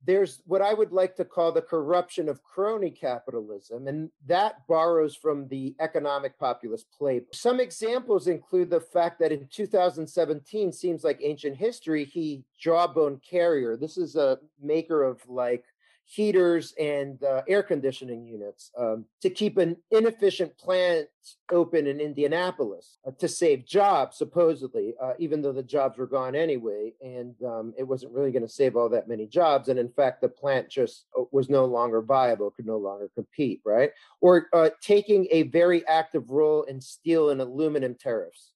there's 0.06 0.42
what 0.46 0.62
I 0.62 0.74
would 0.74 0.92
like 0.92 1.16
to 1.16 1.26
call 1.26 1.52
the 1.52 1.62
corruption 1.62 2.28
of 2.28 2.44
crony 2.44 2.90
capitalism, 2.90 3.88
and 3.88 4.10
that 4.28 4.68
borrows 4.68 5.16
from 5.16 5.48
the 5.48 5.76
economic 5.80 6.38
populist 6.38 6.88
playbook. 7.00 7.34
Some 7.34 7.60
examples 7.60 8.28
include 8.28 8.70
the 8.70 8.82
fact 8.82 9.20
that 9.20 9.32
in 9.32 9.48
2017 9.52 10.72
seems 10.72 11.04
like 11.04 11.20
ancient 11.22 11.58
history, 11.58 12.06
he 12.06 12.44
Jawbone 12.60 13.22
Carrier, 13.28 13.78
this 13.78 13.98
is 13.98 14.16
a 14.16 14.40
maker 14.62 15.04
of 15.04 15.22
like 15.28 15.66
heaters 16.06 16.74
and 16.80 17.24
uh, 17.24 17.42
air 17.48 17.64
conditioning 17.64 18.26
units 18.26 18.72
um, 18.78 19.06
to 19.22 19.30
keep 19.30 19.58
an 19.58 19.78
inefficient 19.92 20.58
plant 20.58 21.08
open 21.52 21.88
in 21.88 22.00
Indianapolis 22.00 22.98
uh, 23.08 23.12
to 23.20 23.28
save 23.28 23.66
jobs, 23.66 24.18
supposedly, 24.18 24.94
uh, 25.02 25.14
even 25.18 25.42
though 25.42 25.54
the 25.54 25.64
jobs 25.64 25.98
were 25.98 26.08
gone 26.08 26.36
anyway. 26.36 26.94
And 27.02 27.36
um, 27.44 27.74
it 27.78 27.84
wasn't 27.84 28.14
really 28.14 28.32
going 28.32 28.46
to 28.46 28.50
save 28.50 28.76
all 28.76 28.90
that 28.90 29.08
many 29.08 29.26
jobs. 29.26 29.70
And 29.70 29.80
in 29.80 29.90
fact, 29.90 30.22
the 30.22 30.30
plant 30.30 30.70
just 30.70 31.06
uh, 31.18 31.24
was 31.32 31.50
no 31.50 31.66
longer 31.66 32.02
viable, 32.02 32.52
could 32.52 32.66
no 32.66 32.78
longer 32.78 33.10
compete, 33.16 33.62
right? 33.66 33.92
Or 34.22 34.48
uh, 34.54 34.70
taking 34.82 35.28
a 35.32 35.44
very 35.44 35.88
active 35.88 36.30
role 36.30 36.64
in 36.64 36.82
steel 36.82 37.30
and 37.30 37.42
aluminum 37.42 37.96
tariffs 37.96 38.52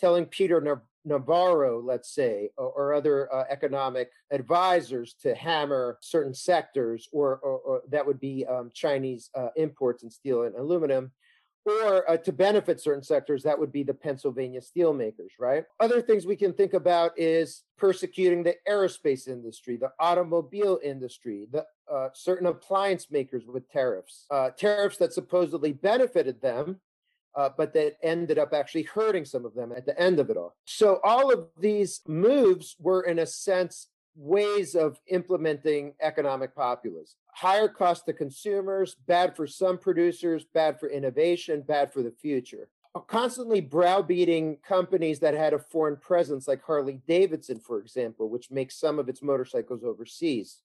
telling 0.00 0.24
Peter 0.24 0.60
Navarro, 1.04 1.80
let's 1.80 2.14
say, 2.14 2.50
or, 2.56 2.70
or 2.70 2.94
other 2.94 3.32
uh, 3.32 3.44
economic 3.50 4.10
advisors 4.30 5.14
to 5.22 5.34
hammer 5.34 5.98
certain 6.00 6.34
sectors, 6.34 7.08
or, 7.12 7.38
or, 7.38 7.58
or 7.58 7.82
that 7.88 8.06
would 8.06 8.20
be 8.20 8.44
um, 8.46 8.70
Chinese 8.74 9.30
uh, 9.34 9.48
imports 9.56 10.02
in 10.02 10.10
steel 10.10 10.42
and 10.42 10.56
aluminum, 10.56 11.10
or 11.66 12.10
uh, 12.10 12.16
to 12.16 12.32
benefit 12.32 12.80
certain 12.80 13.02
sectors, 13.02 13.42
that 13.42 13.58
would 13.58 13.72
be 13.72 13.82
the 13.82 13.94
Pennsylvania 13.94 14.60
steelmakers, 14.60 15.32
right? 15.38 15.64
Other 15.78 16.00
things 16.00 16.24
we 16.24 16.36
can 16.36 16.52
think 16.52 16.74
about 16.74 17.12
is 17.16 17.62
persecuting 17.76 18.42
the 18.42 18.54
aerospace 18.68 19.28
industry, 19.28 19.76
the 19.76 19.92
automobile 19.98 20.78
industry, 20.82 21.46
the 21.50 21.66
uh, 21.92 22.08
certain 22.14 22.46
appliance 22.46 23.10
makers 23.10 23.44
with 23.46 23.68
tariffs, 23.70 24.26
uh, 24.30 24.50
tariffs 24.50 24.96
that 24.98 25.12
supposedly 25.12 25.72
benefited 25.72 26.40
them 26.40 26.80
uh, 27.36 27.48
but 27.56 27.72
that 27.74 27.96
ended 28.02 28.38
up 28.38 28.52
actually 28.52 28.82
hurting 28.82 29.24
some 29.24 29.44
of 29.44 29.54
them 29.54 29.72
at 29.72 29.86
the 29.86 29.98
end 30.00 30.18
of 30.18 30.30
it 30.30 30.36
all. 30.36 30.54
So 30.64 31.00
all 31.04 31.32
of 31.32 31.48
these 31.58 32.00
moves 32.06 32.76
were, 32.78 33.02
in 33.02 33.18
a 33.20 33.26
sense, 33.26 33.88
ways 34.16 34.74
of 34.74 34.98
implementing 35.06 35.94
economic 36.00 36.54
populism. 36.54 37.16
Higher 37.32 37.68
cost 37.68 38.06
to 38.06 38.12
consumers, 38.12 38.96
bad 39.06 39.36
for 39.36 39.46
some 39.46 39.78
producers, 39.78 40.44
bad 40.52 40.80
for 40.80 40.88
innovation, 40.90 41.62
bad 41.62 41.92
for 41.92 42.02
the 42.02 42.10
future. 42.10 42.68
constantly 43.06 43.60
browbeating 43.60 44.56
companies 44.66 45.20
that 45.20 45.34
had 45.34 45.52
a 45.52 45.58
foreign 45.58 45.96
presence, 45.96 46.48
like 46.48 46.62
Harley 46.64 47.00
Davidson, 47.06 47.60
for 47.60 47.78
example, 47.78 48.28
which 48.28 48.50
makes 48.50 48.80
some 48.80 48.98
of 48.98 49.08
its 49.08 49.22
motorcycles 49.22 49.84
overseas. 49.84 50.58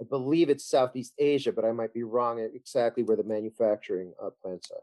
I 0.00 0.04
believe 0.04 0.50
it's 0.50 0.64
Southeast 0.64 1.14
Asia, 1.18 1.52
but 1.52 1.64
I 1.64 1.72
might 1.72 1.92
be 1.92 2.04
wrong 2.04 2.38
exactly 2.38 3.02
where 3.02 3.16
the 3.16 3.24
manufacturing 3.24 4.12
uh, 4.22 4.30
plants 4.40 4.70
are. 4.70 4.82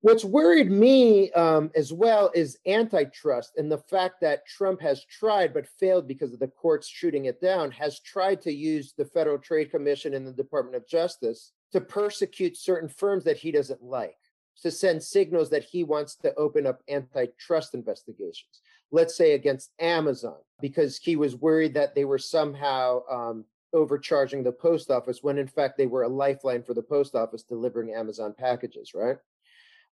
What's 0.00 0.24
worried 0.24 0.70
me 0.70 1.32
um, 1.32 1.72
as 1.74 1.92
well 1.92 2.30
is 2.32 2.58
antitrust 2.66 3.56
and 3.56 3.70
the 3.70 3.78
fact 3.78 4.20
that 4.20 4.46
Trump 4.46 4.80
has 4.80 5.04
tried 5.04 5.52
but 5.52 5.66
failed 5.66 6.06
because 6.06 6.32
of 6.32 6.38
the 6.38 6.46
courts 6.46 6.86
shooting 6.86 7.24
it 7.24 7.40
down, 7.40 7.72
has 7.72 7.98
tried 8.00 8.40
to 8.42 8.52
use 8.52 8.94
the 8.96 9.04
Federal 9.04 9.38
Trade 9.38 9.72
Commission 9.72 10.14
and 10.14 10.24
the 10.24 10.32
Department 10.32 10.76
of 10.76 10.86
Justice 10.86 11.50
to 11.72 11.80
persecute 11.80 12.56
certain 12.56 12.88
firms 12.88 13.24
that 13.24 13.38
he 13.38 13.50
doesn't 13.50 13.82
like, 13.82 14.16
to 14.62 14.70
send 14.70 15.02
signals 15.02 15.50
that 15.50 15.64
he 15.64 15.82
wants 15.82 16.14
to 16.16 16.32
open 16.36 16.64
up 16.64 16.80
antitrust 16.88 17.74
investigations. 17.74 18.60
Let's 18.92 19.16
say 19.16 19.32
against 19.32 19.72
Amazon, 19.80 20.38
because 20.60 20.96
he 20.98 21.16
was 21.16 21.34
worried 21.34 21.74
that 21.74 21.96
they 21.96 22.04
were 22.04 22.18
somehow 22.18 23.00
um, 23.10 23.44
overcharging 23.72 24.44
the 24.44 24.52
post 24.52 24.92
office 24.92 25.24
when 25.24 25.38
in 25.38 25.48
fact 25.48 25.76
they 25.76 25.88
were 25.88 26.04
a 26.04 26.08
lifeline 26.08 26.62
for 26.62 26.72
the 26.72 26.82
post 26.82 27.16
office 27.16 27.42
delivering 27.42 27.92
Amazon 27.92 28.32
packages, 28.38 28.94
right? 28.94 29.16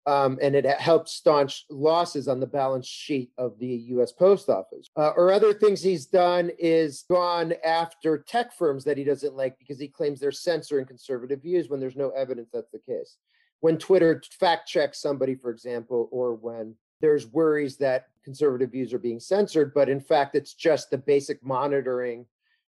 Um, 0.06 0.38
and 0.42 0.54
it 0.54 0.66
helps 0.66 1.12
staunch 1.12 1.64
losses 1.70 2.28
on 2.28 2.38
the 2.38 2.46
balance 2.46 2.86
sheet 2.86 3.30
of 3.38 3.58
the 3.58 3.66
U.S. 3.66 4.12
Post 4.12 4.50
Office. 4.50 4.88
Uh, 4.96 5.10
or 5.16 5.32
other 5.32 5.54
things 5.54 5.82
he's 5.82 6.06
done 6.06 6.50
is 6.58 7.04
gone 7.08 7.54
after 7.64 8.18
tech 8.18 8.52
firms 8.56 8.84
that 8.84 8.98
he 8.98 9.04
doesn't 9.04 9.34
like 9.34 9.58
because 9.58 9.78
he 9.78 9.88
claims 9.88 10.20
they're 10.20 10.32
censoring 10.32 10.84
conservative 10.84 11.42
views 11.42 11.68
when 11.68 11.80
there's 11.80 11.96
no 11.96 12.10
evidence 12.10 12.50
that's 12.52 12.70
the 12.70 12.78
case. 12.78 13.16
When 13.60 13.78
Twitter 13.78 14.22
fact 14.38 14.68
checks 14.68 15.00
somebody, 15.00 15.34
for 15.34 15.50
example, 15.50 16.08
or 16.12 16.34
when 16.34 16.74
there's 17.00 17.26
worries 17.26 17.78
that 17.78 18.08
conservative 18.24 18.72
views 18.72 18.92
are 18.92 18.98
being 18.98 19.20
censored, 19.20 19.72
but 19.72 19.88
in 19.88 20.00
fact, 20.00 20.34
it's 20.34 20.52
just 20.52 20.90
the 20.90 20.98
basic 20.98 21.42
monitoring 21.42 22.26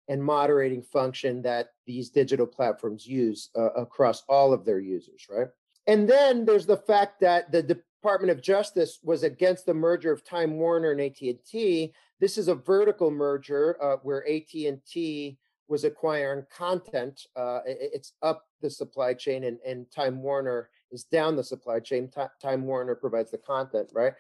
and 0.10 0.22
moderating 0.22 0.82
function 0.82 1.42
that 1.44 1.70
these 1.86 2.10
digital 2.10 2.46
platforms 2.46 3.08
use 3.08 3.50
uh, 3.58 3.72
across 3.74 4.24
all 4.28 4.52
of 4.52 4.66
their 4.66 4.80
users, 4.80 5.28
right? 5.30 5.48
And 5.92 6.08
then 6.08 6.46
there's 6.46 6.66
the 6.66 6.78
fact 6.78 7.20
that 7.20 7.52
the 7.52 7.62
Department 7.62 8.32
of 8.32 8.42
Justice 8.42 9.00
was 9.04 9.24
against 9.24 9.66
the 9.66 9.74
merger 9.74 10.10
of 10.10 10.24
Time 10.24 10.58
Warner 10.58 10.92
and 10.92 11.02
AT&T. 11.02 11.94
This 12.18 12.38
is 12.38 12.48
a 12.48 12.56
vertical 12.56 13.12
merger 13.12 13.76
uh, 13.84 13.98
where 14.02 14.26
AT&T 14.26 15.38
was 15.68 15.84
acquiring 15.84 16.46
content. 16.50 17.28
Uh, 17.36 17.60
it's 17.66 18.14
up 18.22 18.46
the 18.62 18.70
supply 18.70 19.14
chain, 19.14 19.44
and, 19.44 19.58
and 19.68 19.92
Time 19.92 20.22
Warner 20.22 20.70
is 20.94 21.04
down 21.04 21.36
the 21.36 21.44
supply 21.44 21.82
chain. 21.82 22.10
Time 22.42 22.66
Warner 22.66 22.96
provides 22.96 23.32
the 23.32 23.38
content, 23.40 23.92
right? 23.94 24.14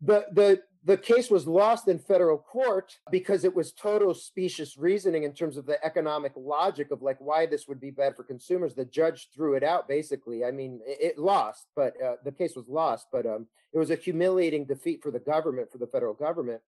The 0.00 0.26
the 0.32 0.62
the 0.86 0.96
case 0.96 1.30
was 1.30 1.48
lost 1.48 1.88
in 1.88 1.98
federal 1.98 2.38
court 2.38 2.96
because 3.10 3.44
it 3.44 3.56
was 3.56 3.72
total 3.72 4.14
specious 4.14 4.78
reasoning 4.78 5.24
in 5.24 5.32
terms 5.32 5.56
of 5.56 5.66
the 5.66 5.84
economic 5.84 6.30
logic 6.36 6.92
of 6.92 7.02
like 7.02 7.16
why 7.18 7.44
this 7.44 7.66
would 7.66 7.80
be 7.80 7.90
bad 7.90 8.14
for 8.14 8.22
consumers. 8.22 8.72
The 8.72 8.84
judge 8.84 9.28
threw 9.34 9.54
it 9.54 9.64
out 9.64 9.88
basically. 9.88 10.44
I 10.44 10.52
mean, 10.52 10.78
it, 10.86 11.18
lost, 11.18 11.66
but 11.74 12.00
uh, 12.00 12.16
the 12.24 12.30
case 12.30 12.54
was 12.54 12.68
lost. 12.68 13.08
But 13.10 13.26
um, 13.26 13.48
it 13.72 13.78
was 13.78 13.90
a 13.90 13.96
humiliating 13.96 14.64
defeat 14.64 15.02
for 15.02 15.10
the 15.10 15.18
government, 15.18 15.72
for 15.72 15.78
the 15.78 15.88
federal 15.88 16.14
government, 16.14 16.60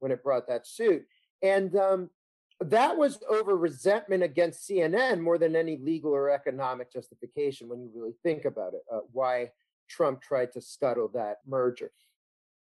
when 0.00 0.12
it 0.12 0.22
brought 0.22 0.46
that 0.48 0.66
suit. 0.66 1.06
And 1.42 1.74
um, 1.74 2.10
that 2.60 2.98
was 2.98 3.20
over 3.30 3.56
resentment 3.56 4.22
against 4.22 4.68
CNN 4.68 5.18
more 5.18 5.38
than 5.38 5.56
any 5.56 5.78
legal 5.78 6.12
or 6.12 6.28
economic 6.28 6.92
justification 6.92 7.70
when 7.70 7.80
you 7.80 7.90
really 7.94 8.14
think 8.22 8.44
about 8.44 8.74
it. 8.74 8.82
Uh, 8.92 9.00
why 9.12 9.50
Trump 9.88 10.20
tried 10.20 10.52
to 10.52 10.60
scuttle 10.60 11.08
that 11.14 11.38
merger. 11.46 11.90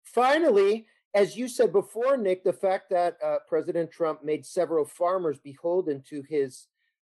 Finally, 0.06 0.86
as 1.14 1.36
you 1.36 1.48
said 1.48 1.72
before, 1.72 2.18
Nick, 2.18 2.44
the 2.44 2.54
fact 2.54 2.90
that 2.90 3.18
uh, 3.24 3.38
President 3.48 3.92
Trump 3.92 4.24
made 4.24 4.46
several 4.46 4.86
farmers 4.86 5.40
beholden 5.40 6.02
to 6.10 6.24
his 6.30 6.68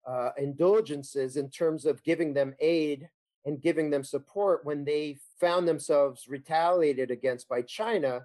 uh, 0.07 0.29
indulgences 0.37 1.37
in 1.37 1.49
terms 1.49 1.85
of 1.85 2.03
giving 2.03 2.33
them 2.33 2.53
aid 2.59 3.09
and 3.45 3.61
giving 3.61 3.89
them 3.89 4.03
support 4.03 4.65
when 4.65 4.83
they 4.83 5.17
found 5.39 5.67
themselves 5.67 6.27
retaliated 6.27 7.11
against 7.11 7.47
by 7.47 7.61
China 7.61 8.21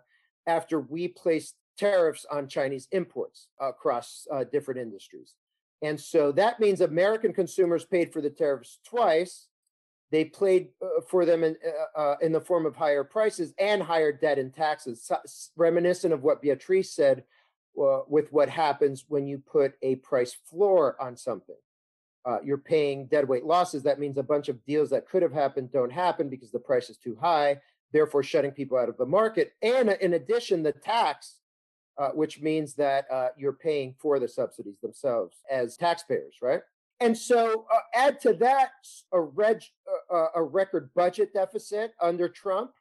after 0.47 0.81
we 0.81 1.09
placed 1.09 1.57
tariffs 1.79 2.25
on 2.31 2.49
Chinese 2.49 2.89
imports 2.93 3.49
across 3.61 4.27
uh, 4.33 4.45
different 4.45 4.81
industries. 4.81 5.35
And 5.83 6.01
so 6.01 6.33
that 6.33 6.59
means 6.59 6.81
American 6.81 7.33
consumers 7.33 7.85
paid 7.85 8.13
for 8.13 8.23
the 8.23 8.31
tariffs 8.31 8.79
twice 8.85 9.49
they 10.11 10.25
played 10.25 10.69
uh, 10.81 11.01
for 11.09 11.25
them 11.25 11.43
in, 11.43 11.57
uh, 11.67 11.99
uh, 11.99 12.17
in 12.21 12.33
the 12.33 12.41
form 12.41 12.65
of 12.65 12.77
higher 12.77 13.05
prices 13.05 13.53
and 13.59 13.83
higher 13.83 14.13
debt 14.13 14.39
and 14.39 14.55
taxes, 14.55 15.11
reminiscent 15.57 16.15
of 16.15 16.23
what 16.23 16.41
Beatrice 16.41 16.93
said 16.93 17.25
uh, 17.81 18.01
with 18.09 18.33
what 18.33 18.49
happens 18.49 19.07
when 19.09 19.27
you 19.27 19.39
put 19.39 19.75
a 19.83 19.97
price 19.97 20.33
floor 20.33 20.97
on 21.01 21.17
something. 21.17 21.57
Uh, 22.25 22.39
you're 22.45 22.59
paying 22.59 23.07
deadweight 23.07 23.45
losses. 23.45 23.83
That 23.83 24.01
means 24.01 24.17
a 24.17 24.23
bunch 24.23 24.49
of 24.49 24.65
deals 24.65 24.91
that 24.91 25.09
could 25.09 25.23
have 25.23 25.33
happened 25.33 25.73
don't 25.73 25.93
happen 25.93 26.29
because 26.29 26.51
the 26.51 26.59
price 26.59 26.91
is 26.91 26.97
too 26.97 27.17
high, 27.21 27.61
therefore 27.93 28.23
shutting 28.23 28.51
people 28.51 28.79
out 28.79 28.89
of 28.89 28.97
the 28.97 29.07
market. 29.07 29.53
And 29.63 29.91
in 30.01 30.15
addition, 30.15 30.63
the 30.63 30.73
tax, 30.73 31.41
uh, 31.99 32.09
which 32.11 32.41
means 32.41 32.75
that 32.75 33.07
you're 33.37 33.53
paying 33.53 33.95
for 33.99 34.19
the 34.19 34.29
subsidies 34.29 34.79
themselves 34.81 35.39
as 35.51 35.77
taxpayers, 35.77 36.37
right? 36.43 36.63
And 37.01 37.17
so 37.17 37.67
uh, 37.73 37.79
add 37.95 38.21
to 38.21 38.33
that 38.35 38.71
a, 39.13 39.21
reg, 39.21 39.63
uh, 40.11 40.15
uh, 40.15 40.29
a 40.37 40.43
record 40.43 40.91
budget 40.95 41.33
deficit 41.35 41.93
under 42.01 42.29
Trump. 42.29 42.73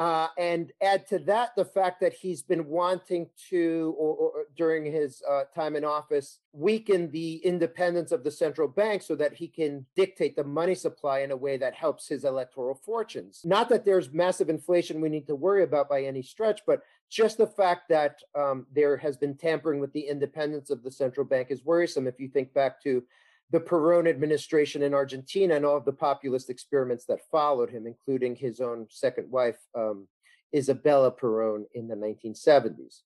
Uh, 0.00 0.26
and 0.38 0.72
add 0.82 1.06
to 1.06 1.20
that 1.20 1.50
the 1.56 1.64
fact 1.64 2.00
that 2.00 2.12
he's 2.12 2.42
been 2.42 2.66
wanting 2.66 3.28
to, 3.48 3.94
or, 3.96 4.16
or 4.16 4.32
during 4.56 4.84
his 4.84 5.22
uh, 5.30 5.42
time 5.54 5.76
in 5.76 5.84
office, 5.84 6.40
weaken 6.52 7.08
the 7.12 7.36
independence 7.44 8.10
of 8.10 8.24
the 8.24 8.30
central 8.30 8.66
bank 8.66 9.02
so 9.02 9.14
that 9.14 9.32
he 9.32 9.46
can 9.46 9.86
dictate 9.94 10.34
the 10.34 10.42
money 10.42 10.74
supply 10.74 11.20
in 11.20 11.30
a 11.30 11.36
way 11.36 11.56
that 11.56 11.74
helps 11.74 12.08
his 12.08 12.24
electoral 12.24 12.74
fortunes. 12.74 13.42
Not 13.44 13.68
that 13.68 13.84
there's 13.84 14.12
massive 14.12 14.48
inflation 14.48 15.00
we 15.00 15.08
need 15.08 15.28
to 15.28 15.36
worry 15.36 15.62
about 15.62 15.88
by 15.88 16.02
any 16.02 16.22
stretch, 16.22 16.62
but 16.66 16.82
just 17.08 17.38
the 17.38 17.46
fact 17.46 17.88
that 17.90 18.18
um, 18.34 18.66
there 18.74 18.96
has 18.96 19.16
been 19.16 19.36
tampering 19.36 19.78
with 19.78 19.92
the 19.92 20.08
independence 20.08 20.70
of 20.70 20.82
the 20.82 20.90
central 20.90 21.24
bank 21.24 21.52
is 21.52 21.64
worrisome. 21.64 22.08
If 22.08 22.18
you 22.18 22.26
think 22.26 22.52
back 22.52 22.82
to 22.82 23.04
the 23.54 23.60
Perón 23.60 24.08
administration 24.08 24.82
in 24.82 24.92
Argentina 24.92 25.54
and 25.54 25.64
all 25.64 25.76
of 25.76 25.84
the 25.84 25.92
populist 25.92 26.50
experiments 26.50 27.04
that 27.04 27.20
followed 27.30 27.70
him, 27.70 27.86
including 27.86 28.34
his 28.34 28.60
own 28.60 28.84
second 28.90 29.30
wife, 29.30 29.58
um, 29.76 30.08
Isabella 30.52 31.12
Perón, 31.12 31.62
in 31.72 31.86
the 31.86 31.94
1970s. 31.94 33.02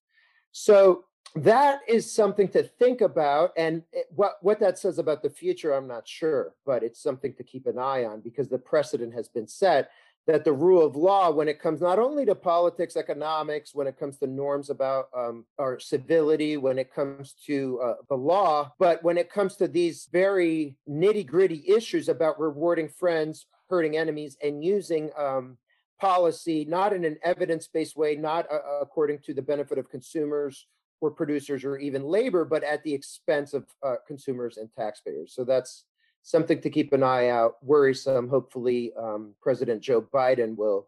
So 0.51 1.05
that 1.35 1.81
is 1.87 2.11
something 2.11 2.47
to 2.47 2.63
think 2.63 3.01
about. 3.01 3.51
And 3.57 3.83
it, 3.93 4.07
what, 4.09 4.37
what 4.41 4.59
that 4.61 4.79
says 4.79 4.97
about 4.97 5.21
the 5.21 5.29
future, 5.29 5.71
I'm 5.71 5.87
not 5.87 6.07
sure, 6.07 6.55
but 6.65 6.81
it's 6.81 6.99
something 6.99 7.35
to 7.35 7.43
keep 7.43 7.67
an 7.67 7.77
eye 7.77 8.05
on 8.05 8.21
because 8.21 8.49
the 8.49 8.57
precedent 8.57 9.13
has 9.13 9.27
been 9.27 9.47
set 9.47 9.91
that 10.29 10.45
the 10.45 10.53
rule 10.53 10.85
of 10.85 10.95
law, 10.95 11.31
when 11.31 11.47
it 11.47 11.59
comes 11.59 11.81
not 11.81 11.97
only 11.97 12.23
to 12.23 12.35
politics, 12.35 12.95
economics, 12.95 13.73
when 13.73 13.87
it 13.87 13.97
comes 13.97 14.19
to 14.19 14.27
norms 14.27 14.69
about 14.69 15.05
um, 15.17 15.43
our 15.57 15.79
civility, 15.79 16.55
when 16.55 16.77
it 16.77 16.93
comes 16.93 17.33
to 17.47 17.81
uh, 17.81 17.93
the 18.09 18.15
law, 18.15 18.71
but 18.77 19.03
when 19.03 19.17
it 19.17 19.31
comes 19.31 19.55
to 19.55 19.67
these 19.67 20.07
very 20.11 20.75
nitty 20.87 21.25
gritty 21.25 21.63
issues 21.67 22.09
about 22.09 22.39
rewarding 22.39 22.87
friends, 22.87 23.47
hurting 23.71 23.97
enemies, 23.97 24.37
and 24.43 24.63
using 24.63 25.09
um, 25.17 25.57
policy 25.99 26.63
not 26.63 26.93
in 26.93 27.05
an 27.05 27.17
evidence 27.23 27.67
based 27.67 27.97
way, 27.97 28.15
not 28.15 28.45
uh, 28.53 28.59
according 28.81 29.17
to 29.17 29.33
the 29.33 29.41
benefit 29.41 29.79
of 29.79 29.89
consumers 29.89 30.67
or 31.01 31.09
producers 31.09 31.63
or 31.63 31.79
even 31.79 32.03
labor, 32.03 32.45
but 32.45 32.63
at 32.63 32.83
the 32.83 32.93
expense 32.93 33.55
of 33.55 33.65
uh, 33.81 33.95
consumers 34.05 34.57
and 34.57 34.69
taxpayers. 34.77 35.33
So 35.33 35.43
that's 35.43 35.85
something 36.23 36.61
to 36.61 36.69
keep 36.69 36.93
an 36.93 37.03
eye 37.03 37.29
out. 37.29 37.55
Worrisome. 37.61 38.29
Hopefully, 38.29 38.91
um, 38.97 39.33
President 39.41 39.81
Joe 39.81 40.01
Biden 40.01 40.55
will 40.55 40.87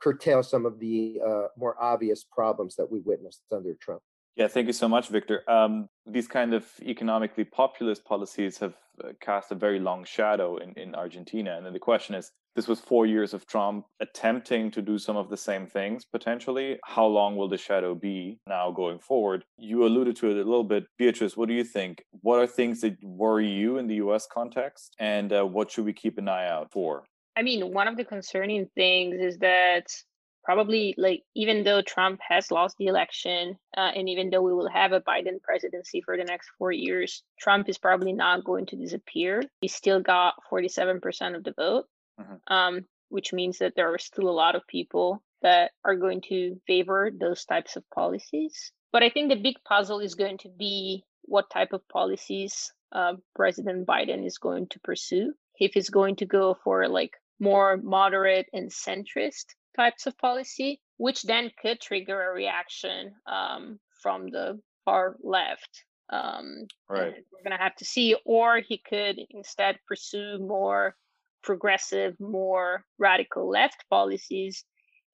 curtail 0.00 0.42
some 0.42 0.66
of 0.66 0.78
the 0.78 1.20
uh, 1.26 1.46
more 1.56 1.76
obvious 1.80 2.24
problems 2.24 2.76
that 2.76 2.90
we 2.90 3.00
witnessed 3.00 3.42
under 3.52 3.74
Trump. 3.74 4.02
Yeah, 4.36 4.48
thank 4.48 4.66
you 4.66 4.72
so 4.72 4.88
much, 4.88 5.08
Victor. 5.08 5.48
Um, 5.50 5.88
these 6.06 6.26
kind 6.26 6.54
of 6.54 6.64
economically 6.82 7.44
populist 7.44 8.04
policies 8.04 8.58
have 8.58 8.74
uh, 9.04 9.08
cast 9.20 9.52
a 9.52 9.54
very 9.54 9.78
long 9.78 10.04
shadow 10.04 10.56
in, 10.56 10.72
in 10.74 10.94
Argentina. 10.94 11.56
And 11.56 11.66
then 11.66 11.72
the 11.72 11.78
question 11.78 12.14
is 12.14 12.32
this 12.56 12.68
was 12.68 12.80
four 12.80 13.06
years 13.06 13.32
of 13.32 13.46
Trump 13.46 13.86
attempting 14.00 14.70
to 14.72 14.82
do 14.82 14.98
some 14.98 15.16
of 15.16 15.30
the 15.30 15.36
same 15.36 15.66
things 15.66 16.04
potentially. 16.04 16.78
How 16.84 17.06
long 17.06 17.36
will 17.36 17.48
the 17.48 17.56
shadow 17.56 17.94
be 17.94 18.38
now 18.46 18.70
going 18.70 18.98
forward? 18.98 19.44
You 19.56 19.84
alluded 19.84 20.16
to 20.16 20.30
it 20.30 20.34
a 20.34 20.36
little 20.36 20.64
bit. 20.64 20.84
Beatrice, 20.98 21.36
what 21.36 21.48
do 21.48 21.54
you 21.54 21.64
think? 21.64 22.02
What 22.22 22.40
are 22.40 22.46
things 22.46 22.80
that 22.80 22.96
worry 23.02 23.48
you 23.48 23.78
in 23.78 23.86
the 23.86 23.96
US 23.96 24.26
context? 24.26 24.94
And 24.98 25.32
uh, 25.32 25.44
what 25.44 25.70
should 25.70 25.84
we 25.84 25.92
keep 25.92 26.18
an 26.18 26.28
eye 26.28 26.48
out 26.48 26.72
for? 26.72 27.04
I 27.36 27.42
mean, 27.42 27.72
one 27.72 27.88
of 27.88 27.96
the 27.96 28.04
concerning 28.04 28.68
things 28.74 29.20
is 29.20 29.38
that 29.38 29.86
probably 30.42 30.94
like 30.98 31.22
even 31.34 31.64
though 31.64 31.82
Trump 31.82 32.18
has 32.26 32.50
lost 32.50 32.76
the 32.78 32.86
election, 32.86 33.56
uh, 33.76 33.92
and 33.94 34.08
even 34.08 34.30
though 34.30 34.42
we 34.42 34.52
will 34.52 34.68
have 34.68 34.92
a 34.92 35.00
Biden 35.00 35.40
presidency 35.42 36.00
for 36.00 36.16
the 36.16 36.24
next 36.24 36.50
four 36.58 36.72
years, 36.72 37.22
Trump 37.38 37.68
is 37.68 37.78
probably 37.78 38.12
not 38.12 38.44
going 38.44 38.66
to 38.66 38.76
disappear. 38.76 39.42
He 39.60 39.68
still 39.68 40.00
got 40.00 40.34
47% 40.50 41.36
of 41.36 41.44
the 41.44 41.52
vote, 41.56 41.86
mm-hmm. 42.20 42.54
um, 42.54 42.84
which 43.08 43.32
means 43.32 43.58
that 43.58 43.74
there 43.76 43.92
are 43.92 43.98
still 43.98 44.28
a 44.28 44.40
lot 44.42 44.54
of 44.54 44.66
people 44.66 45.22
that 45.42 45.72
are 45.84 45.96
going 45.96 46.20
to 46.20 46.60
favor 46.66 47.10
those 47.10 47.44
types 47.44 47.76
of 47.76 47.88
policies. 47.90 48.72
But 48.92 49.02
I 49.02 49.10
think 49.10 49.30
the 49.30 49.36
big 49.36 49.56
puzzle 49.64 50.00
is 50.00 50.14
going 50.14 50.38
to 50.38 50.48
be 50.48 51.04
what 51.22 51.50
type 51.50 51.72
of 51.72 51.86
policies 51.88 52.72
uh, 52.92 53.14
President 53.34 53.86
Biden 53.86 54.26
is 54.26 54.38
going 54.38 54.66
to 54.68 54.80
pursue. 54.80 55.32
If 55.58 55.74
he's 55.74 55.90
going 55.90 56.16
to 56.16 56.26
go 56.26 56.56
for 56.64 56.88
like 56.88 57.16
more 57.38 57.76
moderate 57.76 58.46
and 58.52 58.70
centrist 58.70 59.46
types 59.76 60.06
of 60.06 60.18
policy, 60.18 60.80
which 60.96 61.22
then 61.22 61.50
could 61.60 61.80
trigger 61.80 62.30
a 62.30 62.34
reaction 62.34 63.12
um, 63.26 63.78
from 64.02 64.28
the 64.28 64.60
far 64.84 65.16
left. 65.22 65.84
Um, 66.10 66.66
right. 66.88 67.14
We're 67.32 67.44
going 67.44 67.56
to 67.56 67.62
have 67.62 67.76
to 67.76 67.84
see. 67.84 68.16
Or 68.24 68.58
he 68.58 68.78
could 68.78 69.18
instead 69.30 69.78
pursue 69.86 70.38
more 70.38 70.96
progressive, 71.42 72.14
more 72.20 72.84
radical 72.98 73.48
left 73.48 73.84
policies, 73.90 74.64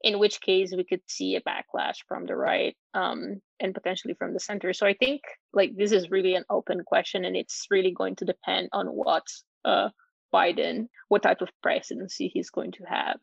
in 0.02 0.18
which 0.18 0.40
case 0.40 0.74
we 0.76 0.84
could 0.84 1.00
see 1.06 1.36
a 1.36 1.40
backlash 1.40 1.96
from 2.06 2.26
the 2.26 2.36
right 2.36 2.76
um, 2.94 3.40
and 3.60 3.74
potentially 3.74 4.14
from 4.14 4.32
the 4.32 4.40
center. 4.40 4.72
So 4.72 4.86
I 4.86 4.94
think 4.94 5.22
like 5.52 5.72
this 5.76 5.92
is 5.92 6.10
really 6.10 6.34
an 6.34 6.44
open 6.50 6.82
question, 6.84 7.24
and 7.24 7.36
it's 7.36 7.66
really 7.70 7.92
going 7.92 8.16
to 8.16 8.24
depend 8.24 8.68
on 8.72 8.86
what 8.86 9.24
uh, 9.64 9.88
Biden, 10.34 10.88
what 11.08 11.22
type 11.22 11.40
of 11.40 11.48
presidency 11.62 12.28
he's 12.28 12.50
going 12.50 12.72
to 12.72 12.84
have 12.84 13.18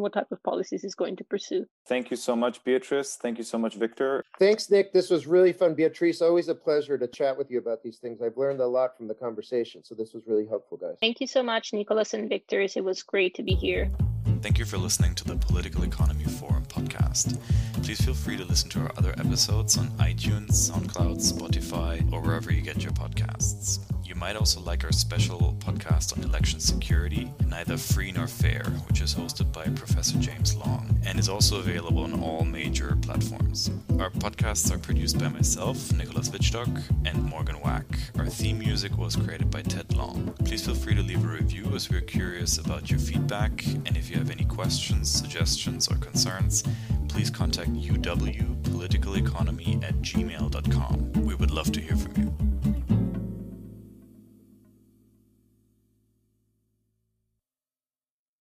what 0.00 0.12
type 0.12 0.30
of 0.30 0.42
policies 0.42 0.82
he's 0.82 0.94
going 0.94 1.16
to 1.16 1.24
pursue. 1.24 1.66
Thank 1.86 2.10
you 2.10 2.16
so 2.16 2.34
much, 2.36 2.62
Beatrice. 2.64 3.16
Thank 3.16 3.38
you 3.38 3.44
so 3.44 3.58
much, 3.58 3.74
Victor. 3.74 4.24
Thanks, 4.38 4.70
Nick. 4.70 4.92
This 4.92 5.10
was 5.10 5.26
really 5.26 5.52
fun. 5.52 5.74
Beatrice, 5.74 6.22
always 6.22 6.48
a 6.48 6.54
pleasure 6.54 6.98
to 6.98 7.06
chat 7.06 7.36
with 7.36 7.50
you 7.50 7.58
about 7.58 7.82
these 7.82 7.98
things. 7.98 8.20
I've 8.22 8.36
learned 8.36 8.60
a 8.60 8.66
lot 8.66 8.96
from 8.96 9.08
the 9.08 9.14
conversation. 9.14 9.82
So 9.84 9.94
this 9.94 10.12
was 10.14 10.24
really 10.26 10.46
helpful, 10.46 10.76
guys. 10.76 10.96
Thank 11.00 11.20
you 11.20 11.26
so 11.26 11.42
much, 11.42 11.72
Nicholas 11.72 12.14
and 12.14 12.28
Victor. 12.28 12.60
It 12.60 12.84
was 12.84 13.02
great 13.02 13.34
to 13.36 13.42
be 13.42 13.52
here. 13.52 13.90
Thank 14.42 14.58
you 14.58 14.64
for 14.64 14.78
listening 14.78 15.14
to 15.16 15.24
the 15.24 15.36
Political 15.36 15.84
Economy 15.84 16.24
Forum 16.24 16.64
podcast. 16.64 17.38
Please 17.82 18.00
feel 18.00 18.14
free 18.14 18.38
to 18.38 18.44
listen 18.44 18.70
to 18.70 18.80
our 18.80 18.92
other 18.96 19.12
episodes 19.18 19.76
on 19.76 19.88
iTunes, 19.98 20.52
SoundCloud, 20.52 21.18
Spotify, 21.18 22.10
or 22.12 22.22
wherever 22.22 22.50
you 22.50 22.62
get 22.62 22.82
your 22.82 22.92
podcasts. 22.92 23.80
You 24.20 24.26
might 24.26 24.36
also 24.36 24.60
like 24.60 24.84
our 24.84 24.92
special 24.92 25.56
podcast 25.60 26.14
on 26.14 26.22
election 26.22 26.60
security, 26.60 27.32
Neither 27.46 27.78
Free 27.78 28.12
Nor 28.12 28.26
Fair, 28.26 28.64
which 28.86 29.00
is 29.00 29.14
hosted 29.14 29.50
by 29.50 29.64
Professor 29.64 30.18
James 30.18 30.54
Long 30.56 30.94
and 31.06 31.18
is 31.18 31.30
also 31.30 31.58
available 31.58 32.04
on 32.04 32.22
all 32.22 32.44
major 32.44 32.98
platforms. 33.00 33.70
Our 33.98 34.10
podcasts 34.10 34.70
are 34.70 34.78
produced 34.78 35.18
by 35.18 35.28
myself, 35.28 35.90
Nicholas 35.94 36.28
Wittstock, 36.28 36.82
and 37.06 37.24
Morgan 37.24 37.62
Wack. 37.62 37.86
Our 38.18 38.26
theme 38.26 38.58
music 38.58 38.94
was 38.98 39.16
created 39.16 39.50
by 39.50 39.62
Ted 39.62 39.96
Long. 39.96 40.34
Please 40.44 40.66
feel 40.66 40.74
free 40.74 40.96
to 40.96 41.02
leave 41.02 41.24
a 41.24 41.28
review 41.28 41.74
as 41.74 41.88
we're 41.88 42.02
curious 42.02 42.58
about 42.58 42.90
your 42.90 43.00
feedback, 43.00 43.64
and 43.86 43.96
if 43.96 44.10
you 44.10 44.18
have 44.18 44.30
any 44.30 44.44
questions, 44.44 45.10
suggestions, 45.10 45.88
or 45.88 45.94
concerns, 45.94 46.62
please 47.08 47.30
contact 47.30 47.72
uwpoliticaleconomy 47.72 49.82
at 49.82 49.94
gmail.com. 50.02 51.12
We 51.24 51.34
would 51.36 51.50
love 51.50 51.72
to 51.72 51.80
hear 51.80 51.96
from 51.96 52.22
you. 52.22 52.59